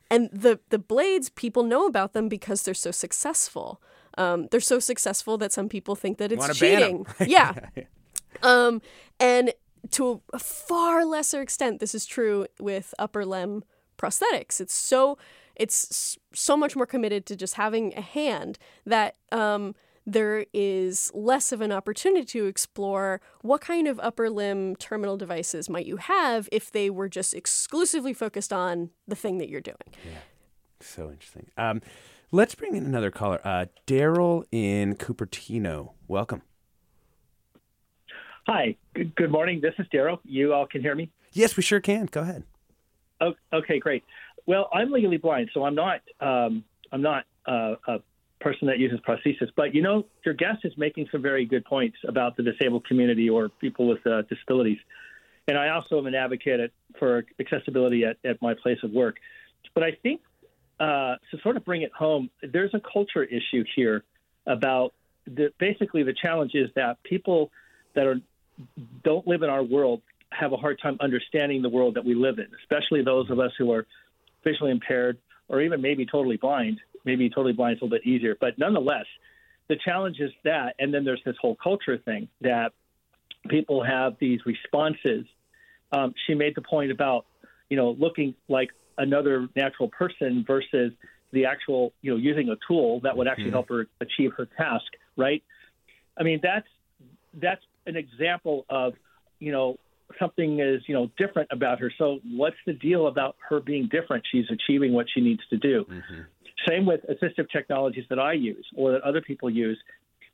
And 0.10 0.30
the 0.32 0.60
the 0.70 0.78
blades, 0.80 1.30
people 1.30 1.64
know 1.64 1.86
about 1.88 2.12
them 2.14 2.28
because 2.30 2.64
they're 2.64 2.74
so 2.74 2.92
successful. 2.92 3.82
Um, 4.18 4.48
they're 4.52 4.60
so 4.60 4.78
successful 4.80 5.38
that 5.38 5.54
some 5.54 5.70
people 5.70 5.96
think 5.96 6.18
that 6.18 6.32
it's 6.34 6.40
Wanna 6.42 6.54
ban 6.56 6.84
'em. 6.84 7.06
cheating. 7.18 7.30
yeah. 7.32 7.54
Um, 8.44 8.82
and 9.20 9.54
to 9.90 10.22
a 10.32 10.40
far 10.40 11.04
lesser 11.06 11.42
extent, 11.42 11.80
this 11.80 11.96
is 11.96 12.06
true 12.06 12.46
with 12.60 12.94
upper 13.00 13.26
limb 13.26 13.64
prosthetics. 13.98 14.62
It's 14.62 14.74
so 14.74 15.18
it's 15.56 16.18
so 16.34 16.56
much 16.56 16.76
more 16.76 16.86
committed 16.86 17.26
to 17.28 17.36
just 17.36 17.56
having 17.56 17.94
a 17.96 18.02
hand 18.02 18.58
that 18.86 19.18
um, 19.32 19.76
there 20.06 20.46
is 20.54 21.12
less 21.14 21.52
of 21.52 21.62
an 21.62 21.72
opportunity 21.72 22.26
to 22.26 22.46
explore 22.46 23.22
what 23.42 23.62
kind 23.62 23.88
of 23.88 24.00
upper 24.00 24.30
limb 24.30 24.76
terminal 24.78 25.18
devices 25.18 25.70
might 25.70 25.86
you 25.86 25.98
have 25.98 26.50
if 26.52 26.72
they 26.72 26.90
were 26.90 27.10
just 27.10 27.34
exclusively 27.34 28.14
focused 28.14 28.52
on 28.52 28.90
the 29.08 29.16
thing 29.16 29.38
that 29.38 29.50
you're 29.50 29.62
doing. 29.62 29.78
Yeah. 30.04 30.20
So 30.80 31.12
interesting. 31.12 31.52
Um, 31.58 31.82
let's 32.32 32.56
bring 32.56 32.76
in 32.76 32.86
another 32.86 33.12
caller. 33.12 33.40
Uh, 33.44 33.66
Daryl 33.86 34.46
in 34.52 34.96
Cupertino. 34.96 35.92
Welcome. 36.08 36.42
Hi, 38.48 38.76
good, 38.94 39.32
morning. 39.32 39.62
This 39.62 39.74
is 39.78 39.86
Daryl. 39.94 40.20
You 40.24 40.54
all 40.54 40.66
can 40.66 40.82
hear 40.82 40.96
me? 40.96 41.10
Yes, 41.32 41.56
we 41.56 41.64
sure 41.64 41.80
can. 41.80 42.08
Go 42.08 42.22
ahead. 42.22 42.44
Oh, 43.20 43.34
okay, 43.54 43.80
great. 43.80 44.04
Well, 44.48 44.68
I'm 44.74 44.92
legally 44.92 45.18
blind, 45.18 45.52
so 45.54 45.64
I'm 45.64 45.76
not 45.76 46.02
um, 46.20 46.64
I'm 46.92 47.04
not 47.04 47.26
uh, 47.46 47.76
a 47.88 48.00
person 48.40 48.68
that 48.68 48.80
uses 48.80 49.00
prosthesis. 49.08 49.50
But 49.56 49.76
you 49.76 49.84
know, 49.84 50.08
your 50.26 50.34
guest 50.34 50.60
is 50.64 50.74
making 50.76 51.08
some 51.12 51.22
very 51.22 51.46
good 51.46 51.64
points 51.66 51.98
about 52.08 52.36
the 52.36 52.42
disabled 52.44 52.86
community 52.86 53.30
or 53.30 53.50
people 53.50 53.88
with 53.88 54.06
uh, 54.08 54.24
disabilities. 54.24 54.80
And 55.48 55.58
I 55.58 55.70
also 55.70 56.00
am 56.00 56.08
an 56.08 56.16
advocate 56.16 56.60
at, 56.60 56.72
for 56.98 57.26
accessibility 57.40 58.06
at, 58.06 58.18
at 58.26 58.42
my 58.42 58.56
place 58.56 58.80
of 58.84 58.92
work. 58.92 59.18
But 59.76 59.84
I 59.84 59.92
think 60.02 60.22
uh, 60.80 61.16
to 61.30 61.38
sort 61.44 61.58
of 61.58 61.66
bring 61.66 61.84
it 61.84 61.92
home, 61.94 62.32
there's 62.42 62.74
a 62.74 62.82
culture 62.82 63.24
issue 63.24 63.64
here 63.76 64.04
about 64.48 64.94
the, 65.26 65.54
basically 65.60 66.02
the 66.04 66.14
challenge 66.14 66.52
is 66.56 66.70
that 66.76 67.02
people 67.04 67.52
that 67.94 68.08
are 68.08 68.16
don't 69.04 69.28
live 69.28 69.44
in 69.44 69.50
our 69.50 69.64
world 69.64 70.02
have 70.32 70.54
a 70.54 70.58
hard 70.58 70.80
time 70.82 70.98
understanding 71.02 71.62
the 71.62 71.70
world 71.70 71.96
that 71.96 72.06
we 72.06 72.16
live 72.16 72.40
in, 72.40 72.48
especially 72.64 73.04
those 73.04 73.30
of 73.30 73.40
us 73.40 73.52
who 73.58 73.72
are 73.72 73.86
visually 74.44 74.72
impaired 74.72 75.18
or 75.50 75.62
even 75.62 75.82
maybe 75.82 76.06
totally 76.06 76.38
blind. 76.38 76.80
Maybe 77.04 77.30
totally 77.30 77.54
blind 77.54 77.78
is 77.78 77.82
a 77.82 77.86
little 77.86 77.98
bit 77.98 78.08
easier, 78.08 78.38
but 78.40 78.58
nonetheless, 78.58 79.06
the 79.68 79.76
challenge 79.84 80.20
is 80.20 80.32
that, 80.44 80.76
and 80.80 80.94
then 80.94 81.04
there's 81.04 81.22
this 81.26 81.36
whole 81.42 81.56
culture 81.56 81.98
thing 81.98 82.28
that 82.42 82.74
people 83.50 83.84
have 83.84 84.16
these 84.20 84.40
responses. 84.46 85.26
Um, 85.92 86.14
she 86.28 86.36
made 86.36 86.56
the 86.56 86.62
point 86.62 86.92
about, 86.92 87.26
you 87.70 87.78
know, 87.78 87.96
looking 87.98 88.36
like 88.48 88.70
another 88.98 89.48
natural 89.56 89.90
person 89.90 90.44
versus 90.46 90.94
the 91.32 91.46
actual, 91.46 91.94
you 92.02 92.12
know, 92.12 92.18
using 92.18 92.50
a 92.50 92.56
tool 92.68 93.00
that 93.02 93.16
would 93.18 93.28
actually 93.28 93.52
help 93.52 93.70
her 93.70 93.88
achieve 94.00 94.32
her 94.38 94.46
task, 94.58 94.86
right? 95.18 95.44
I 96.18 96.24
mean, 96.24 96.40
that's 96.44 96.68
that's 97.34 97.62
an 97.86 97.96
example 97.96 98.66
of, 98.70 98.94
you 99.40 99.52
know, 99.52 99.78
something 100.20 100.60
is, 100.60 100.82
you 100.88 100.94
know, 100.94 101.10
different 101.18 101.50
about 101.52 101.80
her. 101.80 101.92
So 101.98 102.20
what's 102.24 102.58
the 102.66 102.74
deal 102.74 103.08
about 103.08 103.36
her 103.50 103.60
being 103.60 103.88
different? 103.92 104.26
She's 104.32 104.46
achieving 104.52 104.94
what 104.94 105.08
she 105.14 105.22
needs 105.22 105.42
to 105.50 105.58
do. 105.58 105.86
Same 106.68 106.86
with 106.86 107.02
assistive 107.10 107.50
technologies 107.52 108.06
that 108.10 108.20
I 108.20 108.34
use 108.34 108.66
or 108.76 108.92
that 108.92 109.02
other 109.02 109.22
people 109.22 109.50
use. 109.50 109.80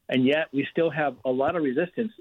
And 0.10 0.26
yet 0.26 0.48
we 0.54 0.68
still 0.72 0.90
have 0.90 1.16
a 1.26 1.30
lot 1.30 1.56
of 1.56 1.64
resistance, 1.64 2.12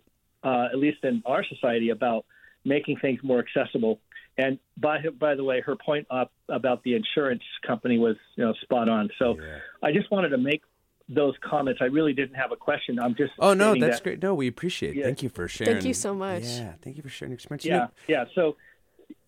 uh, 0.42 0.68
at 0.72 0.78
least 0.78 0.98
in 1.02 1.22
our 1.24 1.44
society, 1.44 1.90
about 1.90 2.24
making 2.64 2.98
things 2.98 3.20
more 3.22 3.38
accessible. 3.38 4.00
And 4.38 4.58
by 4.76 4.98
by 5.18 5.34
the 5.34 5.44
way, 5.44 5.60
her 5.62 5.76
point 5.76 6.06
up 6.10 6.30
about 6.48 6.82
the 6.82 6.94
insurance 6.94 7.42
company 7.66 7.98
was 7.98 8.16
you 8.36 8.44
know 8.44 8.52
spot 8.62 8.88
on. 8.88 9.08
So 9.18 9.36
I 9.82 9.92
just 9.92 10.10
wanted 10.10 10.30
to 10.30 10.38
make 10.38 10.62
those 11.08 11.34
comments. 11.40 11.80
I 11.80 11.86
really 11.86 12.12
didn't 12.12 12.34
have 12.34 12.50
a 12.52 12.56
question. 12.56 12.98
I'm 12.98 13.14
just 13.14 13.32
Oh 13.38 13.54
no, 13.54 13.74
that's 13.78 13.96
that- 13.96 14.02
great. 14.02 14.22
No, 14.22 14.34
we 14.34 14.48
appreciate 14.48 14.90
it. 14.90 14.96
Yeah. 14.98 15.04
Thank 15.04 15.22
you 15.22 15.28
for 15.28 15.46
sharing. 15.48 15.74
Thank 15.74 15.86
you 15.86 15.94
so 15.94 16.14
much. 16.14 16.42
Yeah, 16.44 16.72
thank 16.82 16.96
you 16.96 17.02
for 17.02 17.08
sharing 17.08 17.30
your 17.30 17.36
experience. 17.36 17.64
You 17.64 17.72
Yeah, 17.72 17.78
know- 17.78 17.90
yeah. 18.08 18.24
So 18.34 18.56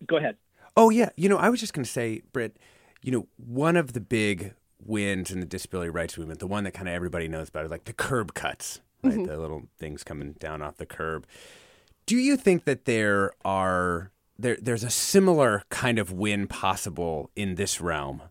go 0.05 0.17
ahead. 0.17 0.35
Oh 0.75 0.89
yeah, 0.89 1.09
you 1.15 1.29
know, 1.29 1.37
I 1.37 1.49
was 1.49 1.59
just 1.59 1.73
going 1.73 1.83
to 1.85 1.89
say, 1.89 2.21
Britt, 2.33 2.57
you 3.01 3.11
know, 3.11 3.27
one 3.37 3.75
of 3.77 3.93
the 3.93 4.01
big 4.01 4.53
wins 4.85 5.31
in 5.31 5.39
the 5.39 5.45
disability 5.45 5.89
rights 5.89 6.17
movement, 6.17 6.39
the 6.39 6.47
one 6.47 6.63
that 6.63 6.71
kind 6.73 6.87
of 6.87 6.93
everybody 6.93 7.27
knows 7.27 7.49
about, 7.49 7.65
is 7.65 7.71
like 7.71 7.85
the 7.85 7.93
curb 7.93 8.33
cuts, 8.33 8.79
right? 9.03 9.13
Mm-hmm. 9.13 9.23
The 9.25 9.37
little 9.37 9.63
things 9.77 10.03
coming 10.03 10.33
down 10.33 10.61
off 10.61 10.77
the 10.77 10.85
curb. 10.85 11.25
Do 12.05 12.15
you 12.17 12.35
think 12.37 12.65
that 12.65 12.85
there 12.85 13.31
are 13.45 14.11
there 14.37 14.57
there's 14.61 14.83
a 14.83 14.89
similar 14.89 15.63
kind 15.69 15.99
of 15.99 16.11
win 16.11 16.47
possible 16.47 17.29
in 17.35 17.55
this 17.55 17.79
realm 17.81 18.21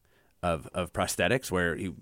of 0.42 0.68
of 0.72 0.92
prosthetics 0.92 1.50
where 1.50 1.76
you, 1.76 1.94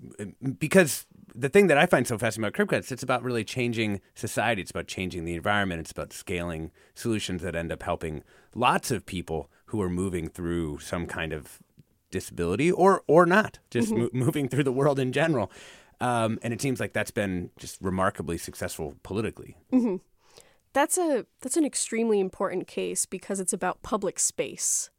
because 0.58 1.06
the 1.36 1.48
thing 1.48 1.66
that 1.66 1.78
I 1.78 1.86
find 1.86 2.06
so 2.06 2.16
fascinating 2.16 2.48
about 2.48 2.54
curb 2.54 2.68
cuts, 2.70 2.90
it's 2.90 3.02
about 3.02 3.22
really 3.22 3.44
changing 3.44 4.00
society. 4.14 4.62
It's 4.62 4.70
about 4.70 4.86
changing 4.86 5.24
the 5.24 5.34
environment. 5.34 5.80
It's 5.80 5.90
about 5.92 6.12
scaling 6.12 6.70
solutions 6.94 7.42
that 7.42 7.54
end 7.54 7.70
up 7.70 7.82
helping 7.82 8.22
lots 8.54 8.90
of 8.90 9.04
people 9.04 9.50
who 9.66 9.82
are 9.82 9.90
moving 9.90 10.28
through 10.28 10.78
some 10.78 11.06
kind 11.06 11.32
of 11.32 11.60
disability 12.10 12.70
or 12.70 13.02
or 13.06 13.26
not, 13.26 13.58
just 13.70 13.92
mo- 13.92 14.10
moving 14.12 14.48
through 14.48 14.64
the 14.64 14.72
world 14.72 14.98
in 14.98 15.12
general. 15.12 15.50
Um, 16.00 16.38
and 16.42 16.52
it 16.52 16.60
seems 16.60 16.80
like 16.80 16.92
that's 16.92 17.10
been 17.10 17.50
just 17.58 17.80
remarkably 17.80 18.38
successful 18.38 18.94
politically. 19.02 19.56
That's 20.72 20.98
a 20.98 21.26
that's 21.40 21.56
an 21.56 21.64
extremely 21.64 22.20
important 22.20 22.66
case 22.66 23.06
because 23.06 23.40
it's 23.40 23.52
about 23.52 23.82
public 23.82 24.18
space. 24.18 24.90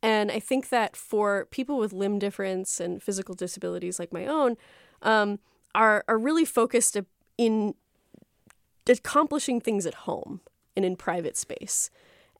And 0.00 0.30
I 0.30 0.38
think 0.38 0.68
that 0.68 0.96
for 0.96 1.46
people 1.46 1.76
with 1.76 1.92
limb 1.92 2.20
difference 2.20 2.78
and 2.78 3.02
physical 3.02 3.34
disabilities 3.34 3.98
like 3.98 4.12
my 4.12 4.26
own, 4.26 4.56
um, 5.02 5.40
are 5.74 6.04
are 6.08 6.18
really 6.18 6.44
focused 6.44 6.96
in 7.36 7.74
accomplishing 8.88 9.60
things 9.60 9.86
at 9.86 9.94
home 9.94 10.40
and 10.76 10.84
in 10.84 10.96
private 10.96 11.36
space. 11.36 11.90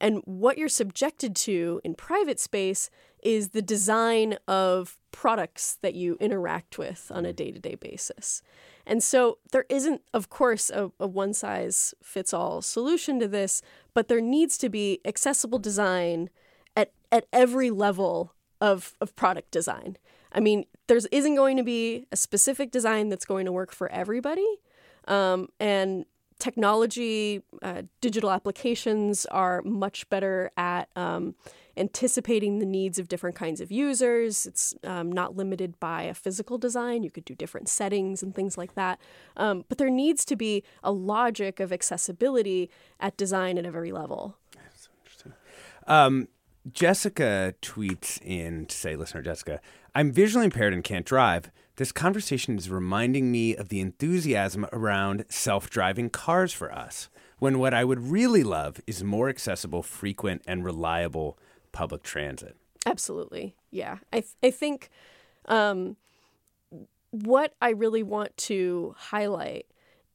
And 0.00 0.22
what 0.24 0.58
you're 0.58 0.68
subjected 0.68 1.34
to 1.36 1.80
in 1.84 1.94
private 1.94 2.38
space 2.38 2.88
is 3.22 3.48
the 3.48 3.62
design 3.62 4.36
of 4.46 4.96
products 5.10 5.76
that 5.82 5.94
you 5.94 6.16
interact 6.20 6.78
with 6.78 7.10
on 7.12 7.26
a 7.26 7.32
day 7.32 7.50
to 7.50 7.58
day 7.58 7.74
basis. 7.74 8.42
And 8.86 9.02
so 9.02 9.38
there 9.52 9.66
isn't, 9.68 10.02
of 10.14 10.30
course, 10.30 10.70
a, 10.70 10.90
a 11.00 11.06
one 11.06 11.34
size 11.34 11.94
fits 12.02 12.32
all 12.32 12.62
solution 12.62 13.18
to 13.20 13.28
this, 13.28 13.60
but 13.92 14.08
there 14.08 14.20
needs 14.20 14.56
to 14.58 14.68
be 14.68 15.00
accessible 15.04 15.58
design 15.58 16.30
at, 16.76 16.92
at 17.10 17.26
every 17.32 17.70
level 17.70 18.34
of, 18.60 18.94
of 19.00 19.14
product 19.16 19.50
design. 19.50 19.96
I 20.32 20.40
mean, 20.40 20.64
there's 20.86 21.06
isn't 21.06 21.34
going 21.34 21.56
to 21.56 21.62
be 21.62 22.06
a 22.12 22.16
specific 22.16 22.70
design 22.70 23.08
that's 23.08 23.24
going 23.24 23.46
to 23.46 23.52
work 23.52 23.72
for 23.72 23.90
everybody. 23.90 24.46
Um, 25.06 25.48
and 25.58 26.04
technology, 26.38 27.42
uh, 27.62 27.82
digital 28.00 28.30
applications 28.30 29.26
are 29.26 29.62
much 29.62 30.08
better 30.08 30.50
at 30.56 30.88
um, 30.94 31.34
anticipating 31.76 32.58
the 32.58 32.66
needs 32.66 32.98
of 32.98 33.08
different 33.08 33.36
kinds 33.36 33.60
of 33.60 33.70
users. 33.72 34.46
It's 34.46 34.74
um, 34.84 35.10
not 35.10 35.36
limited 35.36 35.78
by 35.80 36.02
a 36.02 36.14
physical 36.14 36.58
design. 36.58 37.02
You 37.02 37.10
could 37.10 37.24
do 37.24 37.34
different 37.34 37.68
settings 37.68 38.22
and 38.22 38.34
things 38.34 38.58
like 38.58 38.74
that. 38.74 39.00
Um, 39.36 39.64
but 39.68 39.78
there 39.78 39.90
needs 39.90 40.24
to 40.26 40.36
be 40.36 40.62
a 40.82 40.92
logic 40.92 41.60
of 41.60 41.72
accessibility 41.72 42.70
at 43.00 43.16
design 43.16 43.58
at 43.58 43.66
every 43.66 43.92
level. 43.92 44.36
Um, 45.86 46.28
Jessica 46.70 47.54
tweets 47.62 48.20
in 48.22 48.66
to 48.66 48.76
say, 48.76 48.94
listener 48.94 49.22
Jessica, 49.22 49.60
I'm 49.98 50.12
visually 50.12 50.44
impaired 50.44 50.72
and 50.74 50.84
can't 50.84 51.04
drive. 51.04 51.50
This 51.74 51.90
conversation 51.90 52.56
is 52.56 52.70
reminding 52.70 53.32
me 53.32 53.56
of 53.56 53.68
the 53.68 53.80
enthusiasm 53.80 54.64
around 54.72 55.24
self 55.28 55.68
driving 55.70 56.08
cars 56.08 56.52
for 56.52 56.72
us, 56.72 57.08
when 57.40 57.58
what 57.58 57.74
I 57.74 57.82
would 57.82 57.98
really 57.98 58.44
love 58.44 58.80
is 58.86 59.02
more 59.02 59.28
accessible, 59.28 59.82
frequent, 59.82 60.42
and 60.46 60.64
reliable 60.64 61.36
public 61.72 62.04
transit. 62.04 62.54
Absolutely. 62.86 63.56
Yeah. 63.72 63.96
I, 64.12 64.20
th- 64.20 64.36
I 64.40 64.52
think 64.52 64.88
um, 65.46 65.96
what 67.10 67.54
I 67.60 67.70
really 67.70 68.04
want 68.04 68.36
to 68.36 68.94
highlight 68.96 69.66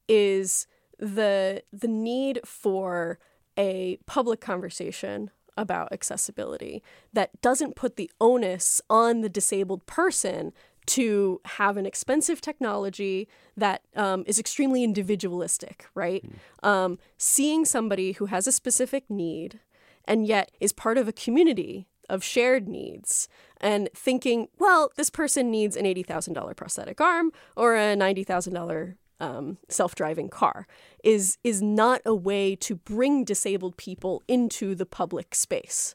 is 0.08 0.66
the 0.98 1.62
the 1.74 1.88
need 1.88 2.40
for 2.46 3.18
a 3.58 3.98
public 4.06 4.40
conversation 4.40 5.30
about 5.56 5.92
accessibility 5.92 6.82
that 7.12 7.40
doesn't 7.40 7.76
put 7.76 7.96
the 7.96 8.10
onus 8.20 8.80
on 8.90 9.20
the 9.20 9.28
disabled 9.28 9.86
person 9.86 10.52
to 10.86 11.40
have 11.44 11.76
an 11.76 11.86
expensive 11.86 12.40
technology 12.40 13.28
that 13.56 13.82
um, 13.96 14.24
is 14.26 14.38
extremely 14.38 14.84
individualistic, 14.84 15.86
right? 15.94 16.24
Um, 16.62 16.98
seeing 17.16 17.64
somebody 17.64 18.12
who 18.12 18.26
has 18.26 18.46
a 18.46 18.52
specific 18.52 19.08
need 19.08 19.60
and 20.04 20.26
yet 20.26 20.50
is 20.60 20.72
part 20.72 20.98
of 20.98 21.08
a 21.08 21.12
community 21.12 21.86
of 22.10 22.22
shared 22.22 22.68
needs 22.68 23.28
and 23.60 23.88
thinking, 23.94 24.48
well, 24.58 24.92
this 24.96 25.08
person 25.08 25.50
needs 25.50 25.76
an 25.76 25.86
$80,000 25.86 26.54
prosthetic 26.54 27.00
arm 27.00 27.32
or 27.56 27.76
a 27.76 27.96
$90,000 27.96 28.96
um, 29.20 29.58
self-driving 29.68 30.28
car 30.28 30.66
is 31.02 31.38
is 31.44 31.62
not 31.62 32.00
a 32.04 32.14
way 32.14 32.56
to 32.56 32.74
bring 32.76 33.24
disabled 33.24 33.76
people 33.76 34.22
into 34.28 34.74
the 34.74 34.86
public 34.86 35.34
space. 35.34 35.94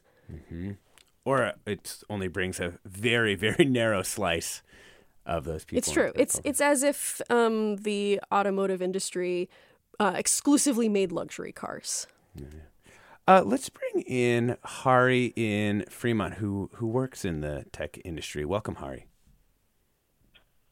Or 1.24 1.52
it 1.66 2.02
only 2.08 2.28
brings 2.28 2.60
a 2.60 2.78
very, 2.84 3.34
very 3.34 3.64
narrow 3.80 4.02
slice 4.02 4.62
of 5.26 5.44
those 5.44 5.64
people. 5.64 5.78
It's 5.78 5.90
true. 5.90 6.12
It's 6.14 6.36
public. 6.36 6.50
it's 6.50 6.60
as 6.60 6.82
if 6.82 7.20
um, 7.30 7.76
the 7.76 8.20
automotive 8.32 8.80
industry 8.80 9.48
uh, 9.98 10.14
exclusively 10.16 10.88
made 10.88 11.12
luxury 11.12 11.52
cars. 11.52 12.06
Uh, 13.28 13.42
let's 13.44 13.68
bring 13.68 14.02
in 14.06 14.56
Hari 14.64 15.32
in 15.36 15.84
Fremont, 15.88 16.34
who 16.34 16.70
who 16.74 16.86
works 16.86 17.24
in 17.24 17.42
the 17.42 17.64
tech 17.70 17.98
industry. 18.04 18.44
Welcome, 18.44 18.76
Hari. 18.76 19.06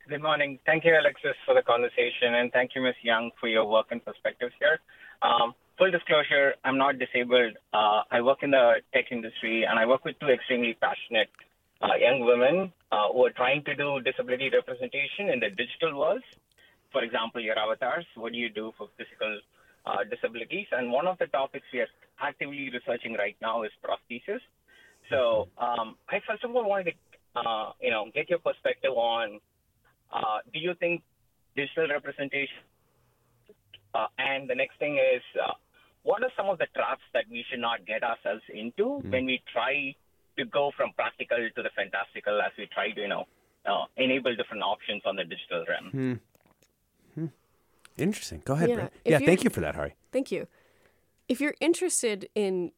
Good 0.09 0.23
morning. 0.23 0.59
Thank 0.65 0.87
you, 0.87 0.97
Alexis, 0.97 1.37
for 1.45 1.53
the 1.53 1.61
conversation, 1.61 2.41
and 2.41 2.51
thank 2.51 2.71
you, 2.75 2.81
Ms. 2.81 2.97
Young, 3.03 3.31
for 3.39 3.47
your 3.47 3.69
work 3.69 3.89
and 3.91 4.03
perspectives 4.03 4.55
here. 4.59 4.81
Um, 5.21 5.53
full 5.77 5.91
disclosure, 5.91 6.55
I'm 6.65 6.79
not 6.79 6.99
disabled. 6.99 7.61
Uh, 7.75 8.09
I 8.11 8.23
work 8.23 8.39
in 8.41 8.53
the 8.53 8.81
tech 8.95 9.13
industry, 9.13 9.67
and 9.69 9.79
I 9.79 9.85
work 9.85 10.07
with 10.07 10.17
two 10.19 10.29
extremely 10.29 10.79
passionate 10.81 11.29
uh, 11.83 12.01
young 12.01 12.25
women 12.25 12.73
uh, 12.91 13.13
who 13.13 13.27
are 13.27 13.37
trying 13.37 13.63
to 13.65 13.75
do 13.77 14.01
disability 14.01 14.49
representation 14.49 15.29
in 15.29 15.41
the 15.45 15.51
digital 15.53 16.01
world. 16.01 16.25
For 16.91 17.05
example, 17.05 17.43
your 17.43 17.59
avatars. 17.59 18.07
What 18.17 18.33
do 18.33 18.39
you 18.39 18.49
do 18.49 18.73
for 18.79 18.89
physical 18.97 19.39
uh, 19.85 20.09
disabilities? 20.09 20.73
And 20.73 20.91
one 20.91 21.07
of 21.07 21.19
the 21.19 21.27
topics 21.27 21.67
we 21.71 21.81
are 21.81 21.93
actively 22.19 22.73
researching 22.73 23.13
right 23.13 23.37
now 23.43 23.63
is 23.65 23.73
prosthesis. 23.85 24.41
So 25.11 25.53
um, 25.61 26.01
I 26.09 26.25
first 26.27 26.45
of 26.45 26.57
all 26.57 26.67
wanted 26.67 26.97
to, 26.97 27.41
uh, 27.41 27.73
you 27.83 27.91
know, 27.91 28.09
get 28.15 28.31
your 28.31 28.39
perspective 28.39 28.97
on 28.97 29.41
uh, 30.13 30.39
do 30.53 30.59
you 30.59 30.75
think 30.75 31.03
digital 31.57 31.89
representation? 31.89 32.63
Uh, 33.95 34.07
and 34.19 34.49
the 34.49 34.55
next 34.55 34.79
thing 34.79 34.97
is, 34.97 35.23
uh, 35.43 35.53
what 36.03 36.23
are 36.23 36.31
some 36.37 36.49
of 36.49 36.59
the 36.59 36.67
traps 36.75 37.03
that 37.13 37.25
we 37.31 37.45
should 37.51 37.61
not 37.61 37.85
get 37.87 38.03
ourselves 38.03 38.43
into 38.53 39.01
when 39.11 39.27
we 39.27 39.43
try 39.53 39.95
to 40.39 40.45
go 40.45 40.71
from 40.77 40.93
practical 40.93 41.39
to 41.39 41.63
the 41.63 41.71
fantastical 41.75 42.41
as 42.41 42.53
we 42.57 42.69
try 42.73 42.91
to, 42.91 43.01
you 43.01 43.09
know, 43.09 43.25
uh, 43.67 43.85
enable 43.97 44.35
different 44.37 44.63
options 44.63 45.03
on 45.05 45.17
the 45.17 45.25
digital 45.25 45.65
realm? 45.69 46.21
Interesting. 47.99 48.43
Go 48.45 48.55
ahead, 48.55 48.69
Yeah, 48.71 48.89
Yeah, 49.05 49.19
thank 49.19 49.43
you 49.43 49.51
for 49.51 49.61
that, 49.61 49.75
Hari. 49.75 49.95
Thank 50.13 50.31
you. 50.31 50.47
If 51.29 51.41
you're 51.41 51.57
interested 51.61 52.29
in 52.35 52.71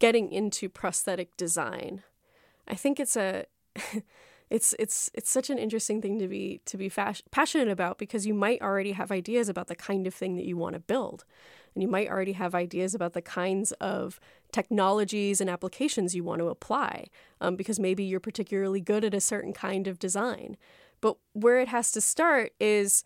getting 0.00 0.32
into 0.32 0.68
prosthetic 0.68 1.36
design, 1.36 2.02
I 2.66 2.74
think 2.74 2.98
it's 2.98 3.16
a 3.16 3.46
it's 4.50 4.74
it's 4.78 5.10
it's 5.14 5.30
such 5.30 5.50
an 5.50 5.58
interesting 5.58 6.02
thing 6.02 6.18
to 6.18 6.28
be 6.28 6.60
to 6.66 6.76
be 6.76 6.88
fas- 6.88 7.22
passionate 7.30 7.68
about 7.68 7.98
because 7.98 8.26
you 8.26 8.34
might 8.34 8.60
already 8.60 8.92
have 8.92 9.10
ideas 9.10 9.48
about 9.48 9.68
the 9.68 9.74
kind 9.74 10.06
of 10.06 10.14
thing 10.14 10.36
that 10.36 10.44
you 10.44 10.56
want 10.56 10.74
to 10.74 10.80
build. 10.80 11.24
And 11.74 11.82
you 11.82 11.88
might 11.88 12.08
already 12.08 12.32
have 12.32 12.54
ideas 12.54 12.94
about 12.94 13.14
the 13.14 13.22
kinds 13.22 13.72
of 13.72 14.20
technologies 14.52 15.40
and 15.40 15.50
applications 15.50 16.14
you 16.14 16.22
want 16.22 16.38
to 16.40 16.48
apply 16.48 17.06
um, 17.40 17.56
because 17.56 17.80
maybe 17.80 18.04
you're 18.04 18.20
particularly 18.20 18.80
good 18.80 19.04
at 19.04 19.12
a 19.12 19.20
certain 19.20 19.52
kind 19.52 19.88
of 19.88 19.98
design. 19.98 20.56
But 21.00 21.16
where 21.32 21.58
it 21.58 21.68
has 21.68 21.90
to 21.92 22.00
start 22.00 22.52
is 22.60 23.02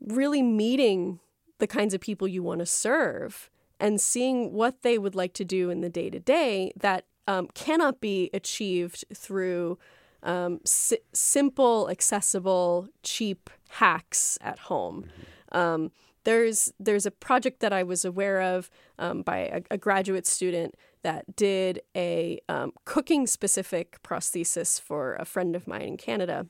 really 0.00 0.42
meeting 0.42 1.18
the 1.58 1.66
kinds 1.66 1.92
of 1.92 2.00
people 2.00 2.28
you 2.28 2.42
want 2.42 2.60
to 2.60 2.66
serve 2.66 3.50
and 3.80 4.00
seeing 4.00 4.52
what 4.52 4.82
they 4.82 4.96
would 4.96 5.14
like 5.14 5.32
to 5.34 5.44
do 5.44 5.70
in 5.70 5.80
the 5.80 5.90
day 5.90 6.08
to 6.10 6.20
day 6.20 6.72
that 6.76 7.06
um, 7.26 7.48
cannot 7.54 8.00
be 8.00 8.30
achieved 8.32 9.04
through 9.12 9.78
um, 10.22 10.60
si- 10.64 10.98
simple, 11.12 11.88
accessible, 11.90 12.88
cheap 13.02 13.50
hacks 13.70 14.38
at 14.40 14.58
home. 14.60 15.06
Um, 15.52 15.92
there's 16.24 16.72
there's 16.80 17.06
a 17.06 17.10
project 17.10 17.60
that 17.60 17.72
I 17.72 17.82
was 17.82 18.04
aware 18.04 18.40
of 18.40 18.68
um, 18.98 19.22
by 19.22 19.38
a, 19.38 19.62
a 19.72 19.78
graduate 19.78 20.26
student 20.26 20.74
that 21.02 21.36
did 21.36 21.82
a 21.94 22.40
um, 22.48 22.72
cooking 22.84 23.28
specific 23.28 24.02
prosthesis 24.02 24.80
for 24.80 25.14
a 25.14 25.24
friend 25.24 25.54
of 25.54 25.68
mine 25.68 25.82
in 25.82 25.96
Canada 25.96 26.46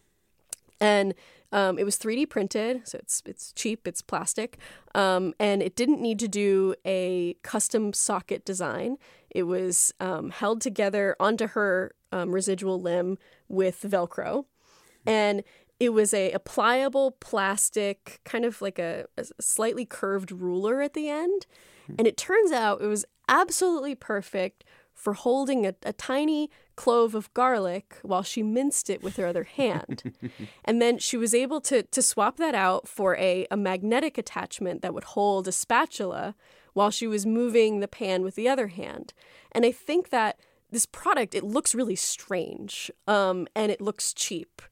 and 0.81 1.15
um, 1.53 1.79
it 1.79 1.85
was 1.85 1.97
3D 1.97 2.29
printed, 2.29 2.87
so 2.89 2.99
it's 2.99 3.23
it's 3.25 3.53
cheap, 3.53 3.87
it's 3.87 4.03
plastic, 4.03 4.59
um, 4.95 5.33
and 5.39 5.63
it 5.63 5.77
didn't 5.77 6.01
need 6.01 6.19
to 6.19 6.29
do 6.29 6.75
a 6.85 7.35
custom 7.43 7.93
socket 7.93 8.45
design. 8.45 8.99
It 9.31 9.45
was 9.45 9.93
held 10.33 10.61
together 10.61 11.17
onto 11.21 11.49
her 11.49 11.95
residual 12.13 12.81
limb 12.81 13.19
with 13.49 13.83
Velcro, 13.83 14.45
and 15.07 15.43
it 15.79 15.91
was 15.91 16.15
a, 16.15 16.33
a 16.33 16.39
pliable 16.39 17.13
plastic, 17.13 18.21
kind 18.25 18.45
of 18.45 18.63
like 18.63 18.79
a, 18.79 19.07
a 19.17 19.27
slightly 19.41 19.85
curved 19.85 20.33
ruler 20.33 20.81
at 20.81 20.95
the 20.95 21.09
end, 21.09 21.47
hmm. 21.87 21.95
and 21.99 22.07
it 22.07 22.17
turns 22.17 22.53
out 22.53 22.81
it 22.81 22.87
was 22.87 23.05
absolutely 23.29 23.95
perfect 23.95 24.65
for 24.97 25.13
holding 25.13 25.67
a, 25.67 25.75
a 25.83 25.93
tiny 25.93 26.51
clove 26.75 27.15
of 27.15 27.33
garlic 27.35 27.97
while 28.03 28.23
she 28.23 28.43
minced 28.43 28.89
it 28.89 29.03
with 29.03 29.17
her 29.17 29.27
other 29.27 29.45
hand. 29.45 30.15
and 30.65 30.81
then 30.81 30.99
she 30.99 31.17
was 31.17 31.35
able 31.35 31.61
to, 31.61 31.83
to 31.83 32.03
swap 32.03 32.39
that 32.39 32.55
out 32.55 32.89
for 32.89 33.17
a, 33.17 33.47
a 33.51 33.57
magnetic 33.57 34.17
attachment 34.17 34.83
that 34.83 34.95
would 34.95 35.05
hold 35.05 35.47
a 35.47 35.53
spatula 35.53 36.35
while 36.73 36.91
she 36.91 37.07
was 37.07 37.27
moving 37.27 37.81
the 37.81 37.89
pan 37.89 38.23
with 38.23 38.35
the 38.35 38.49
other 38.49 38.69
hand. 38.69 39.13
And 39.53 39.65
I 39.65 39.73
think 39.73 40.11
that 40.11 40.39
this 40.71 40.87
product, 40.87 41.35
it 41.35 41.45
looks 41.45 41.75
really 41.75 41.97
strange 41.97 42.91
um, 43.07 43.47
and 43.55 43.71
it 43.73 43.81
looks 43.81 44.13
cheap. 44.13 44.63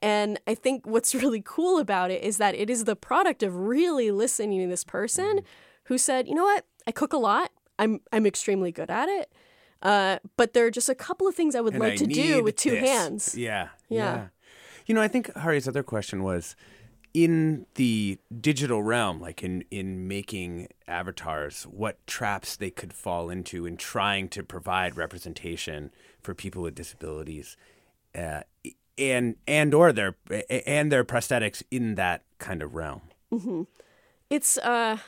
And 0.00 0.38
I 0.46 0.54
think 0.54 0.86
what's 0.86 1.14
really 1.22 1.42
cool 1.44 1.78
about 1.78 2.10
it 2.10 2.22
is 2.22 2.36
that 2.38 2.54
it 2.54 2.68
is 2.70 2.84
the 2.84 2.96
product 2.96 3.42
of 3.42 3.56
really 3.56 4.10
listening 4.10 4.60
to 4.60 4.68
this 4.68 4.84
person 4.84 5.40
who 5.84 5.98
said, 5.98 6.26
you 6.28 6.34
know 6.34 6.44
what, 6.44 6.66
I 6.86 6.92
cook 6.92 7.12
a 7.12 7.18
lot. 7.18 7.50
I'm 7.78 8.00
I'm 8.12 8.26
extremely 8.26 8.70
good 8.72 8.90
at 8.90 9.08
it. 9.08 9.32
Uh, 9.82 10.18
but 10.36 10.54
there 10.54 10.64
are 10.66 10.70
just 10.70 10.88
a 10.88 10.94
couple 10.94 11.26
of 11.28 11.34
things 11.34 11.54
I 11.54 11.60
would 11.60 11.74
And 11.74 11.82
like 11.82 11.94
I 11.94 11.96
to 11.96 12.06
do 12.06 12.42
with 12.42 12.56
two 12.56 12.70
this. 12.70 12.88
hands. 12.88 13.34
Yeah, 13.36 13.68
Yeah. 13.88 14.28
You 14.86 14.94
know, 14.94 15.00
I 15.02 15.08
think 15.08 15.34
Hari's 15.34 15.66
other 15.66 15.82
question 15.82 16.22
was 16.22 16.56
in 17.14 17.66
the 17.76 18.18
digital 18.40 18.82
realm, 18.82 19.20
like 19.20 19.42
in 19.42 19.64
in 19.70 20.06
making 20.08 20.68
avatars, 20.88 21.62
what 21.62 22.04
traps 22.06 22.56
they 22.56 22.70
could 22.70 22.92
fall 22.92 23.30
into 23.30 23.64
in 23.64 23.76
trying 23.76 24.28
to 24.28 24.42
provide 24.42 24.96
representation 24.96 25.92
for 26.20 26.34
people 26.34 26.62
with 26.62 26.74
disabilities, 26.74 27.56
uh, 28.16 28.40
and 28.98 29.36
and 29.46 29.72
or 29.72 29.92
their 29.92 30.16
and 30.66 30.90
their 30.90 31.04
prosthetics 31.04 31.62
in 31.70 31.94
that 31.94 32.24
kind 32.38 32.62
of 32.62 32.74
realm. 32.74 33.02
It's 34.28 34.58
uh 34.58 34.98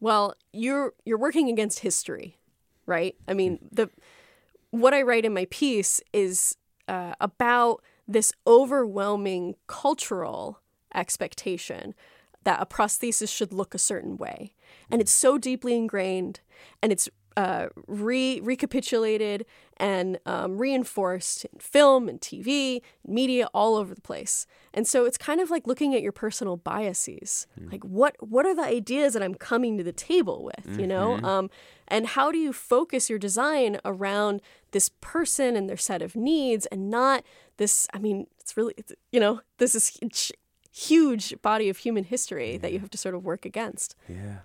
well, 0.00 0.34
you're 0.52 0.94
you're 1.04 1.18
working 1.18 1.48
against 1.48 1.78
history, 1.78 2.38
right? 2.86 3.14
I 3.28 3.34
mean, 3.34 3.60
the 3.70 3.88
what 4.72 4.94
I 4.94 5.02
write 5.02 5.24
in 5.24 5.32
my 5.32 5.46
piece 5.48 6.00
is 6.12 6.56
uh, 6.88 7.14
about 7.20 7.82
this 8.08 8.32
overwhelming 8.46 9.54
cultural 9.68 10.58
expectation 10.94 11.94
that 12.44 12.60
a 12.60 12.66
prosthesis 12.66 13.34
should 13.34 13.52
look 13.52 13.74
a 13.74 13.78
certain 13.78 14.16
way, 14.16 14.54
and 14.90 15.00
it's 15.00 15.12
so 15.12 15.38
deeply 15.38 15.76
ingrained, 15.76 16.40
and 16.82 16.92
it's 16.92 17.08
uh, 17.36 17.68
re 17.86 18.40
recapitulated 18.40 19.46
and 19.78 20.18
um, 20.26 20.58
reinforced 20.58 21.44
in 21.46 21.58
film 21.58 22.08
and 22.08 22.20
TV, 22.20 22.82
media 23.06 23.48
all 23.54 23.76
over 23.76 23.94
the 23.94 24.00
place. 24.00 24.46
And 24.74 24.86
so 24.86 25.04
it's 25.04 25.18
kind 25.18 25.40
of 25.40 25.50
like 25.50 25.66
looking 25.66 25.94
at 25.94 26.02
your 26.02 26.12
personal 26.12 26.56
biases. 26.56 27.46
Like 27.70 27.84
what 27.84 28.16
what 28.20 28.46
are 28.46 28.54
the 28.54 28.62
ideas 28.62 29.14
that 29.14 29.22
I'm 29.22 29.34
coming 29.34 29.78
to 29.78 29.84
the 29.84 29.92
table 29.92 30.44
with, 30.44 30.78
you 30.78 30.86
know? 30.86 31.18
Um, 31.24 31.50
and 31.88 32.06
how 32.06 32.30
do 32.30 32.38
you 32.38 32.52
focus 32.52 33.10
your 33.10 33.18
design 33.18 33.78
around 33.84 34.40
this 34.70 34.90
person 35.00 35.56
and 35.56 35.68
their 35.68 35.76
set 35.76 36.02
of 36.02 36.14
needs 36.14 36.66
and 36.66 36.90
not 36.90 37.24
this 37.56 37.86
I 37.92 37.98
mean, 37.98 38.26
it's 38.40 38.56
really 38.56 38.74
it's, 38.76 38.92
you 39.10 39.20
know, 39.20 39.40
this 39.58 39.74
is 39.74 39.98
huge, 40.72 41.34
body 41.42 41.68
of 41.68 41.78
human 41.78 42.04
history 42.04 42.56
that 42.56 42.72
you 42.72 42.80
have 42.80 42.90
to 42.90 42.98
sort 42.98 43.14
of 43.14 43.24
work 43.24 43.44
against. 43.44 43.94
Yeah. 44.08 44.38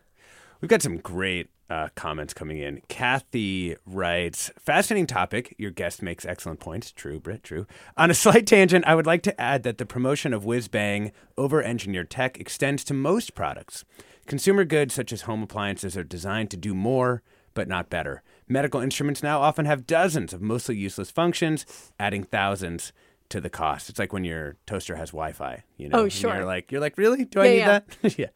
We've 0.62 0.70
got 0.70 0.82
some 0.82 0.98
great 0.98 1.50
uh, 1.70 1.90
comments 1.96 2.34
coming 2.34 2.58
in. 2.58 2.82
Kathy 2.88 3.76
writes, 3.86 4.52
fascinating 4.58 5.08
topic. 5.08 5.56
Your 5.58 5.72
guest 5.72 6.02
makes 6.02 6.26
excellent 6.26 6.60
points. 6.60 6.92
True, 6.92 7.20
Britt, 7.20 7.44
true. 7.44 7.68
On 7.96 8.10
a 8.10 8.14
slight 8.16 8.48
tangent, 8.48 8.86
I 8.86 8.96
would 8.96 9.06
like 9.06 9.22
to 9.24 9.40
add 9.40 9.64
that 9.64 9.78
the 9.78 9.86
promotion 9.86 10.34
of 10.34 10.46
whiz 10.46 10.68
bang 10.68 11.12
over 11.38 11.62
engineered 11.62 12.10
tech 12.10 12.40
extends 12.40 12.84
to 12.86 12.94
most 12.94 13.34
products. 13.36 13.86
Consumer 14.26 14.66
goods 14.66 14.94
such 14.94 15.14
as 15.14 15.22
home 15.22 15.44
appliances 15.44 15.96
are 15.96 16.04
designed 16.04 16.52
to 16.52 16.58
do 16.58 16.74
more, 16.74 17.22
but 17.54 17.68
not 17.68 17.90
better. 17.90 18.24
Medical 18.48 18.82
instruments 18.82 19.24
now 19.24 19.42
often 19.42 19.66
have 19.66 19.88
dozens 19.88 20.34
of 20.34 20.42
mostly 20.42 20.76
useless 20.76 21.12
functions, 21.12 21.66
adding 22.00 22.24
thousands 22.24 22.92
to 23.30 23.42
the 23.42 23.50
cost. 23.50 23.90
It's 23.90 24.00
like 24.00 24.14
when 24.14 24.24
your 24.24 24.56
toaster 24.66 24.96
has 24.96 25.10
Wi-Fi. 25.12 25.64
You 25.78 25.90
know, 25.90 26.00
Oh, 26.00 26.04
And 26.04 26.12
sure. 26.14 26.36
You're 26.36 26.46
like, 26.46 26.72
you're 26.72 26.82
like, 26.82 26.98
really? 26.98 27.26
Do 27.26 27.42
I 27.42 27.46
Yeah, 27.46 27.52
need 27.52 27.58
yeah. 27.60 27.80
that? 28.02 28.18
yeah. 28.20 28.28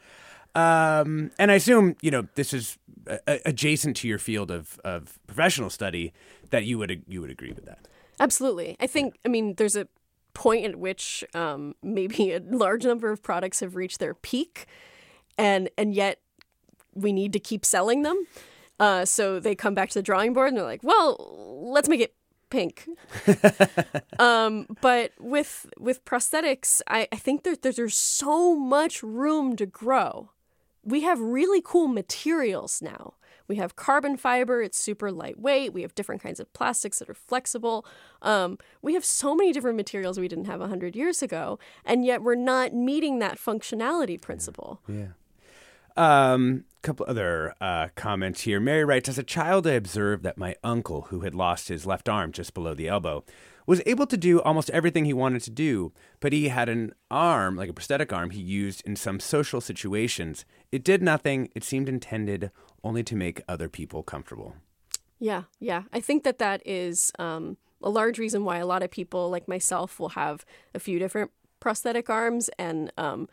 Um, 0.53 1.31
and 1.39 1.49
I 1.51 1.55
assume 1.55 1.95
you 2.01 2.11
know 2.11 2.27
this 2.35 2.53
is 2.53 2.77
a- 3.07 3.39
adjacent 3.45 3.95
to 3.97 4.07
your 4.07 4.17
field 4.19 4.51
of, 4.51 4.79
of 4.83 5.17
professional 5.25 5.69
study 5.69 6.11
that 6.49 6.65
you 6.65 6.77
would 6.77 7.03
you 7.07 7.21
would 7.21 7.31
agree 7.31 7.53
with 7.53 7.65
that. 7.65 7.87
Absolutely. 8.19 8.75
I 8.79 8.85
think, 8.87 9.17
I 9.25 9.29
mean, 9.29 9.55
there's 9.55 9.75
a 9.75 9.87
point 10.33 10.65
at 10.65 10.75
which 10.75 11.23
um, 11.33 11.73
maybe 11.81 12.33
a 12.33 12.39
large 12.39 12.85
number 12.85 13.11
of 13.11 13.23
products 13.23 13.61
have 13.61 13.75
reached 13.77 13.99
their 13.99 14.13
peak, 14.13 14.65
and 15.37 15.69
and 15.77 15.93
yet 15.95 16.19
we 16.93 17.13
need 17.13 17.31
to 17.33 17.39
keep 17.39 17.63
selling 17.65 18.01
them. 18.03 18.21
Uh, 18.77 19.05
so 19.05 19.39
they 19.39 19.55
come 19.55 19.73
back 19.73 19.89
to 19.89 19.99
the 19.99 20.03
drawing 20.03 20.33
board 20.33 20.49
and 20.49 20.57
they're 20.57 20.65
like, 20.65 20.83
well, 20.83 21.15
let's 21.71 21.87
make 21.87 22.01
it 22.01 22.13
pink. 22.51 22.87
um, 24.19 24.67
but 24.81 25.13
with 25.19 25.65
with 25.79 26.05
prosthetics, 26.05 26.81
I, 26.87 27.07
I 27.11 27.15
think 27.15 27.43
there, 27.43 27.55
there, 27.55 27.71
there's 27.71 27.97
so 27.97 28.55
much 28.55 29.01
room 29.01 29.55
to 29.55 29.65
grow. 29.65 30.29
We 30.83 31.01
have 31.01 31.19
really 31.19 31.61
cool 31.63 31.87
materials 31.87 32.81
now. 32.81 33.15
We 33.47 33.57
have 33.57 33.75
carbon 33.75 34.15
fiber, 34.15 34.61
it's 34.61 34.77
super 34.77 35.11
lightweight. 35.11 35.73
We 35.73 35.81
have 35.81 35.93
different 35.93 36.23
kinds 36.23 36.39
of 36.39 36.51
plastics 36.53 36.99
that 36.99 37.09
are 37.09 37.13
flexible. 37.13 37.85
Um, 38.21 38.57
we 38.81 38.93
have 38.93 39.03
so 39.03 39.35
many 39.35 39.51
different 39.51 39.75
materials 39.75 40.17
we 40.17 40.29
didn't 40.29 40.45
have 40.45 40.61
100 40.61 40.95
years 40.95 41.21
ago, 41.21 41.59
and 41.83 42.05
yet 42.05 42.21
we're 42.21 42.35
not 42.35 42.73
meeting 42.73 43.19
that 43.19 43.37
functionality 43.37 44.21
principle. 44.21 44.79
Yeah. 44.87 45.07
Um, 45.97 46.65
couple 46.81 47.05
other 47.07 47.53
uh, 47.61 47.89
comments 47.95 48.41
here. 48.41 48.59
Mary 48.59 48.83
writes, 48.83 49.07
as 49.07 49.17
a 49.17 49.23
child, 49.23 49.67
I 49.67 49.73
observed 49.73 50.23
that 50.23 50.37
my 50.37 50.55
uncle, 50.63 51.03
who 51.03 51.21
had 51.21 51.35
lost 51.35 51.67
his 51.67 51.85
left 51.85 52.09
arm 52.09 52.31
just 52.31 52.53
below 52.53 52.73
the 52.73 52.87
elbow, 52.87 53.23
was 53.67 53.81
able 53.85 54.07
to 54.07 54.17
do 54.17 54.41
almost 54.41 54.69
everything 54.71 55.05
he 55.05 55.13
wanted 55.13 55.43
to 55.43 55.51
do, 55.51 55.93
but 56.19 56.33
he 56.33 56.49
had 56.49 56.69
an 56.69 56.93
arm, 57.09 57.55
like 57.55 57.69
a 57.69 57.73
prosthetic 57.73 58.11
arm, 58.11 58.31
he 58.31 58.41
used 58.41 58.81
in 58.85 58.95
some 58.95 59.19
social 59.19 59.61
situations. 59.61 60.45
It 60.71 60.83
did 60.83 61.03
nothing. 61.03 61.49
It 61.55 61.63
seemed 61.63 61.87
intended 61.87 62.51
only 62.83 63.03
to 63.03 63.15
make 63.15 63.43
other 63.47 63.69
people 63.69 64.01
comfortable. 64.01 64.55
Yeah, 65.19 65.43
yeah. 65.59 65.83
I 65.93 65.99
think 65.99 66.23
that 66.23 66.39
that 66.39 66.63
is 66.65 67.11
um, 67.19 67.57
a 67.83 67.89
large 67.89 68.17
reason 68.17 68.43
why 68.43 68.57
a 68.57 68.65
lot 68.65 68.81
of 68.81 68.89
people, 68.89 69.29
like 69.29 69.47
myself, 69.47 69.99
will 69.99 70.09
have 70.09 70.43
a 70.73 70.79
few 70.79 70.97
different 70.97 71.29
prosthetic 71.59 72.09
arms, 72.09 72.49
and 72.57 72.91
um, 72.97 73.29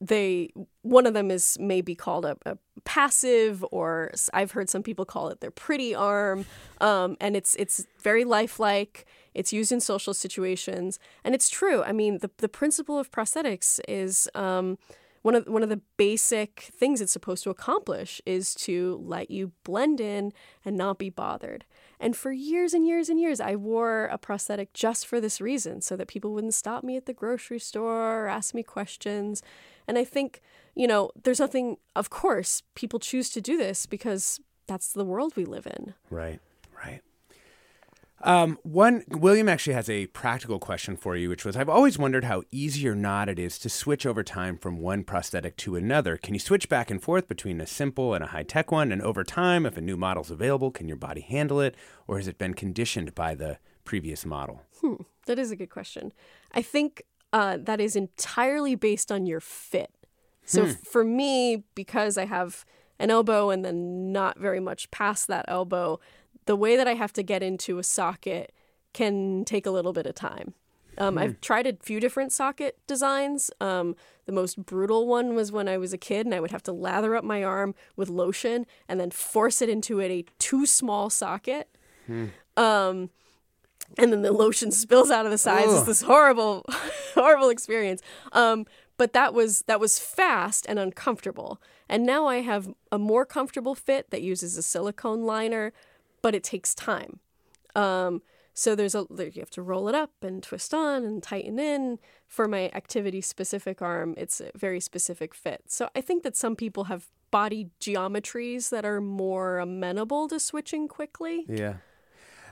they 0.00 0.50
one 0.82 1.06
of 1.06 1.14
them 1.14 1.30
is 1.30 1.56
maybe 1.60 1.94
called 1.94 2.24
a, 2.24 2.36
a 2.44 2.58
passive, 2.84 3.64
or 3.70 4.10
i've 4.32 4.52
heard 4.52 4.68
some 4.68 4.82
people 4.82 5.04
call 5.04 5.28
it 5.28 5.40
their 5.40 5.50
pretty 5.50 5.94
arm, 5.94 6.44
um, 6.80 7.16
and 7.20 7.36
it's 7.36 7.54
it's 7.56 7.86
very 8.02 8.24
lifelike. 8.24 9.06
It's 9.34 9.52
used 9.52 9.72
in 9.72 9.80
social 9.80 10.14
situations, 10.14 10.98
and 11.24 11.34
it's 11.34 11.48
true. 11.48 11.82
I 11.82 11.92
mean, 11.92 12.18
the 12.18 12.30
the 12.38 12.48
principle 12.48 12.98
of 12.98 13.10
prosthetics 13.10 13.80
is. 13.88 14.28
Um, 14.34 14.78
one 15.22 15.34
of 15.34 15.46
one 15.48 15.62
of 15.62 15.70
the 15.70 15.80
basic 15.96 16.70
things 16.78 17.00
it's 17.00 17.10
supposed 17.10 17.42
to 17.44 17.50
accomplish 17.50 18.20
is 18.26 18.54
to 18.56 19.02
let 19.02 19.30
you 19.30 19.52
blend 19.64 19.98
in 19.98 20.34
and 20.66 20.76
not 20.76 20.98
be 20.98 21.08
bothered. 21.08 21.64
And 21.98 22.14
for 22.14 22.30
years 22.30 22.74
and 22.74 22.86
years 22.86 23.08
and 23.08 23.18
years, 23.18 23.40
I 23.40 23.56
wore 23.56 24.04
a 24.04 24.18
prosthetic 24.18 24.74
just 24.74 25.06
for 25.06 25.22
this 25.22 25.40
reason, 25.40 25.80
so 25.80 25.96
that 25.96 26.08
people 26.08 26.34
wouldn't 26.34 26.52
stop 26.52 26.84
me 26.84 26.98
at 26.98 27.06
the 27.06 27.14
grocery 27.14 27.58
store 27.58 28.24
or 28.24 28.28
ask 28.28 28.52
me 28.52 28.62
questions. 28.62 29.42
And 29.86 29.98
I 29.98 30.04
think, 30.04 30.40
you 30.74 30.86
know, 30.86 31.10
there's 31.22 31.40
nothing. 31.40 31.76
Of 31.94 32.10
course, 32.10 32.62
people 32.74 32.98
choose 32.98 33.30
to 33.30 33.40
do 33.40 33.56
this 33.56 33.86
because 33.86 34.40
that's 34.66 34.92
the 34.92 35.04
world 35.04 35.36
we 35.36 35.44
live 35.44 35.66
in. 35.66 35.94
Right, 36.10 36.40
right. 36.84 37.00
Um, 38.24 38.58
one 38.62 39.04
William 39.08 39.50
actually 39.50 39.74
has 39.74 39.90
a 39.90 40.06
practical 40.06 40.58
question 40.58 40.96
for 40.96 41.14
you, 41.14 41.28
which 41.28 41.44
was 41.44 41.56
I've 41.56 41.68
always 41.68 41.98
wondered 41.98 42.24
how 42.24 42.42
easy 42.50 42.88
or 42.88 42.94
not 42.94 43.28
it 43.28 43.38
is 43.38 43.58
to 43.58 43.68
switch 43.68 44.06
over 44.06 44.22
time 44.22 44.56
from 44.56 44.80
one 44.80 45.04
prosthetic 45.04 45.58
to 45.58 45.76
another. 45.76 46.16
Can 46.16 46.32
you 46.32 46.40
switch 46.40 46.70
back 46.70 46.90
and 46.90 47.02
forth 47.02 47.28
between 47.28 47.60
a 47.60 47.66
simple 47.66 48.14
and 48.14 48.24
a 48.24 48.28
high 48.28 48.42
tech 48.42 48.72
one? 48.72 48.92
And 48.92 49.02
over 49.02 49.24
time, 49.24 49.66
if 49.66 49.76
a 49.76 49.82
new 49.82 49.98
model's 49.98 50.30
available, 50.30 50.70
can 50.70 50.88
your 50.88 50.96
body 50.96 51.20
handle 51.20 51.60
it, 51.60 51.74
or 52.08 52.16
has 52.16 52.26
it 52.26 52.38
been 52.38 52.54
conditioned 52.54 53.14
by 53.14 53.34
the 53.34 53.58
previous 53.84 54.24
model? 54.24 54.62
Hmm, 54.80 55.02
that 55.26 55.38
is 55.38 55.50
a 55.50 55.56
good 55.56 55.70
question. 55.70 56.10
I 56.52 56.62
think 56.62 57.02
uh, 57.34 57.58
that 57.60 57.80
is 57.80 57.96
entirely 57.96 58.76
based 58.76 59.10
on 59.12 59.26
your 59.26 59.40
fit. 59.40 59.90
So 60.46 60.66
Hmm. 60.66 60.72
for 60.84 61.04
me, 61.04 61.64
because 61.74 62.16
I 62.16 62.26
have 62.26 62.64
an 62.98 63.10
elbow 63.10 63.50
and 63.50 63.64
then 63.64 64.12
not 64.12 64.38
very 64.38 64.60
much 64.60 64.90
past 64.90 65.26
that 65.26 65.44
elbow, 65.48 65.98
the 66.46 66.54
way 66.54 66.76
that 66.76 66.86
I 66.86 66.94
have 66.94 67.12
to 67.14 67.22
get 67.22 67.42
into 67.42 67.78
a 67.78 67.82
socket 67.82 68.52
can 68.92 69.44
take 69.44 69.66
a 69.66 69.72
little 69.72 69.92
bit 69.92 70.06
of 70.06 70.14
time. 70.14 70.54
Um, 70.96 71.18
I've 71.18 71.40
tried 71.40 71.66
a 71.66 71.76
few 71.82 71.98
different 71.98 72.30
socket 72.30 72.78
designs. 72.86 73.50
Um, 73.60 73.96
the 74.26 74.32
most 74.32 74.64
brutal 74.64 75.08
one 75.08 75.34
was 75.34 75.50
when 75.50 75.66
I 75.66 75.76
was 75.76 75.92
a 75.92 75.98
kid, 75.98 76.24
and 76.26 76.32
I 76.32 76.38
would 76.38 76.52
have 76.52 76.62
to 76.64 76.72
lather 76.72 77.16
up 77.16 77.24
my 77.24 77.42
arm 77.42 77.74
with 77.96 78.08
lotion 78.08 78.64
and 78.88 79.00
then 79.00 79.10
force 79.10 79.60
it 79.60 79.68
into 79.68 79.98
it 79.98 80.10
a 80.12 80.24
too 80.38 80.66
small 80.66 81.10
socket. 81.10 81.66
Um, 82.56 83.10
and 83.98 84.12
then 84.12 84.22
the 84.22 84.32
lotion 84.32 84.70
spills 84.70 85.10
out 85.10 85.24
of 85.24 85.32
the 85.32 85.38
sides. 85.38 85.72
It's 85.72 85.82
this 85.86 86.02
horrible, 86.02 86.64
horrible 87.14 87.48
experience. 87.48 88.02
Um, 88.32 88.66
but 88.96 89.12
that 89.12 89.34
was 89.34 89.62
that 89.62 89.80
was 89.80 89.98
fast 89.98 90.66
and 90.68 90.78
uncomfortable. 90.78 91.60
And 91.88 92.06
now 92.06 92.26
I 92.26 92.40
have 92.40 92.72
a 92.92 92.98
more 92.98 93.26
comfortable 93.26 93.74
fit 93.74 94.10
that 94.10 94.22
uses 94.22 94.56
a 94.56 94.62
silicone 94.62 95.24
liner, 95.24 95.72
but 96.22 96.34
it 96.34 96.44
takes 96.44 96.74
time. 96.74 97.20
Um, 97.74 98.22
so 98.54 98.76
there's 98.76 98.94
a 98.94 99.04
you 99.18 99.40
have 99.40 99.50
to 99.50 99.62
roll 99.62 99.88
it 99.88 99.94
up 99.94 100.12
and 100.22 100.42
twist 100.42 100.72
on 100.72 101.04
and 101.04 101.22
tighten 101.22 101.58
in. 101.58 101.98
For 102.26 102.48
my 102.48 102.70
activity 102.72 103.20
specific 103.20 103.82
arm, 103.82 104.14
it's 104.16 104.40
a 104.40 104.50
very 104.56 104.80
specific 104.80 105.34
fit. 105.34 105.62
So 105.66 105.88
I 105.94 106.00
think 106.00 106.22
that 106.22 106.36
some 106.36 106.56
people 106.56 106.84
have 106.84 107.08
body 107.30 107.70
geometries 107.80 108.70
that 108.70 108.84
are 108.84 109.00
more 109.00 109.58
amenable 109.58 110.28
to 110.28 110.38
switching 110.38 110.86
quickly. 110.86 111.44
Yeah. 111.48 111.74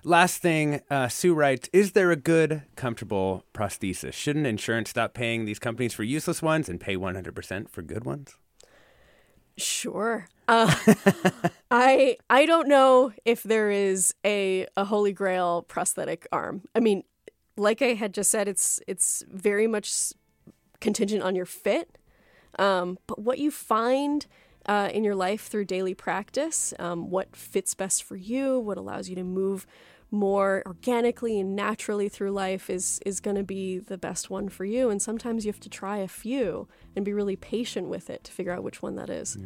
Last 0.04 0.38
thing, 0.38 0.80
uh, 0.90 1.06
Sue 1.08 1.32
writes 1.32 1.68
Is 1.72 1.92
there 1.92 2.10
a 2.10 2.16
good, 2.16 2.62
comfortable 2.74 3.44
prosthesis? 3.54 4.14
Shouldn't 4.14 4.46
insurance 4.46 4.90
stop 4.90 5.14
paying 5.14 5.44
these 5.44 5.60
companies 5.60 5.94
for 5.94 6.02
useless 6.02 6.42
ones 6.42 6.68
and 6.68 6.80
pay 6.80 6.96
100% 6.96 7.68
for 7.70 7.82
good 7.82 8.04
ones? 8.04 8.36
Sure. 9.56 10.26
Uh, 10.48 10.74
I 11.70 12.16
I 12.28 12.46
don't 12.46 12.68
know 12.68 13.12
if 13.24 13.42
there 13.42 13.70
is 13.70 14.14
a 14.24 14.66
a 14.76 14.84
holy 14.84 15.12
grail 15.12 15.62
prosthetic 15.62 16.26
arm. 16.32 16.62
I 16.74 16.80
mean, 16.80 17.04
like 17.56 17.82
I 17.82 17.94
had 17.94 18.14
just 18.14 18.30
said, 18.30 18.48
it's 18.48 18.80
it's 18.88 19.22
very 19.30 19.66
much 19.66 20.12
contingent 20.80 21.22
on 21.22 21.36
your 21.36 21.46
fit. 21.46 21.98
Um, 22.58 22.98
but 23.06 23.20
what 23.20 23.38
you 23.38 23.50
find 23.50 24.26
uh, 24.66 24.90
in 24.92 25.04
your 25.04 25.14
life 25.14 25.46
through 25.46 25.64
daily 25.64 25.94
practice, 25.94 26.72
um, 26.78 27.10
what 27.10 27.34
fits 27.34 27.74
best 27.74 28.02
for 28.02 28.16
you, 28.16 28.58
what 28.58 28.78
allows 28.78 29.08
you 29.08 29.14
to 29.16 29.24
move 29.24 29.66
more 30.12 30.62
organically 30.66 31.40
and 31.40 31.56
naturally 31.56 32.08
through 32.08 32.30
life 32.30 32.68
is 32.68 33.00
is 33.06 33.18
going 33.18 33.36
to 33.36 33.42
be 33.42 33.78
the 33.78 33.98
best 33.98 34.30
one 34.30 34.48
for 34.48 34.64
you. 34.64 34.90
And 34.90 35.00
sometimes 35.00 35.44
you 35.44 35.50
have 35.50 35.60
to 35.60 35.70
try 35.70 35.96
a 35.98 36.08
few 36.08 36.68
and 36.94 37.04
be 37.04 37.12
really 37.12 37.36
patient 37.36 37.88
with 37.88 38.10
it 38.10 38.22
to 38.24 38.32
figure 38.32 38.52
out 38.52 38.62
which 38.62 38.82
one 38.82 38.96
that 38.96 39.10
is. 39.10 39.38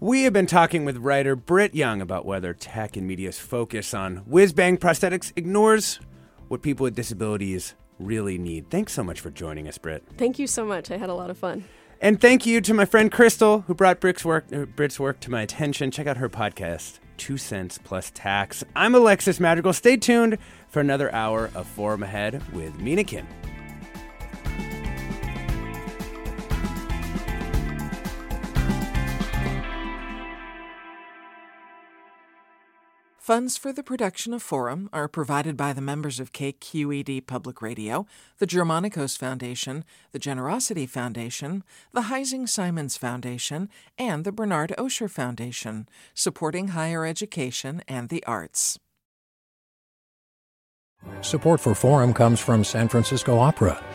We 0.00 0.24
have 0.24 0.32
been 0.32 0.46
talking 0.46 0.84
with 0.84 0.96
writer 0.96 1.36
Britt 1.36 1.74
Young 1.74 2.00
about 2.00 2.26
whether 2.26 2.52
tech 2.52 2.96
and 2.96 3.06
media's 3.06 3.38
focus 3.38 3.94
on 3.94 4.16
whiz 4.26 4.52
bang 4.52 4.76
prosthetics 4.76 5.32
ignores 5.36 6.00
what 6.48 6.62
people 6.62 6.84
with 6.84 6.94
disabilities 6.94 7.74
really 7.98 8.38
need. 8.38 8.70
Thanks 8.70 8.92
so 8.92 9.04
much 9.04 9.20
for 9.20 9.30
joining 9.30 9.68
us, 9.68 9.78
Britt. 9.78 10.02
Thank 10.18 10.38
you 10.38 10.46
so 10.46 10.64
much. 10.64 10.90
I 10.90 10.96
had 10.96 11.10
a 11.10 11.14
lot 11.14 11.30
of 11.30 11.38
fun. 11.38 11.64
And 12.00 12.20
thank 12.20 12.44
you 12.44 12.60
to 12.60 12.74
my 12.74 12.84
friend 12.84 13.10
Crystal, 13.10 13.60
who 13.62 13.74
brought 13.74 14.00
Brick's 14.00 14.24
work, 14.24 14.44
uh, 14.52 14.64
Britt's 14.64 14.98
work 14.98 15.20
to 15.20 15.30
my 15.30 15.42
attention. 15.42 15.90
Check 15.90 16.06
out 16.06 16.16
her 16.18 16.28
podcast, 16.28 16.98
Two 17.16 17.36
Cents 17.38 17.78
Plus 17.78 18.10
Tax. 18.14 18.64
I'm 18.74 18.94
Alexis 18.94 19.40
Madrigal. 19.40 19.72
Stay 19.72 19.96
tuned 19.96 20.38
for 20.68 20.80
another 20.80 21.12
hour 21.12 21.50
of 21.54 21.66
Forum 21.66 22.02
Ahead 22.02 22.42
with 22.52 22.78
Mina 22.78 23.04
Kim. 23.04 23.26
Funds 33.24 33.56
for 33.56 33.72
the 33.72 33.82
production 33.82 34.34
of 34.34 34.42
Forum 34.42 34.90
are 34.92 35.08
provided 35.08 35.56
by 35.56 35.72
the 35.72 35.80
members 35.80 36.20
of 36.20 36.30
KQED 36.30 37.26
Public 37.26 37.62
Radio, 37.62 38.06
the 38.36 38.46
Germanacos 38.46 39.16
Foundation, 39.16 39.82
the 40.12 40.18
Generosity 40.18 40.84
Foundation, 40.84 41.64
the 41.94 42.02
Heising 42.02 42.46
Simons 42.46 42.98
Foundation, 42.98 43.70
and 43.96 44.24
the 44.24 44.30
Bernard 44.30 44.74
Osher 44.76 45.08
Foundation, 45.08 45.88
supporting 46.12 46.68
higher 46.68 47.06
education 47.06 47.82
and 47.88 48.10
the 48.10 48.22
arts. 48.26 48.78
Support 51.22 51.60
for 51.60 51.74
Forum 51.74 52.12
comes 52.12 52.40
from 52.40 52.62
San 52.62 52.88
Francisco 52.88 53.38
Opera. 53.38 53.82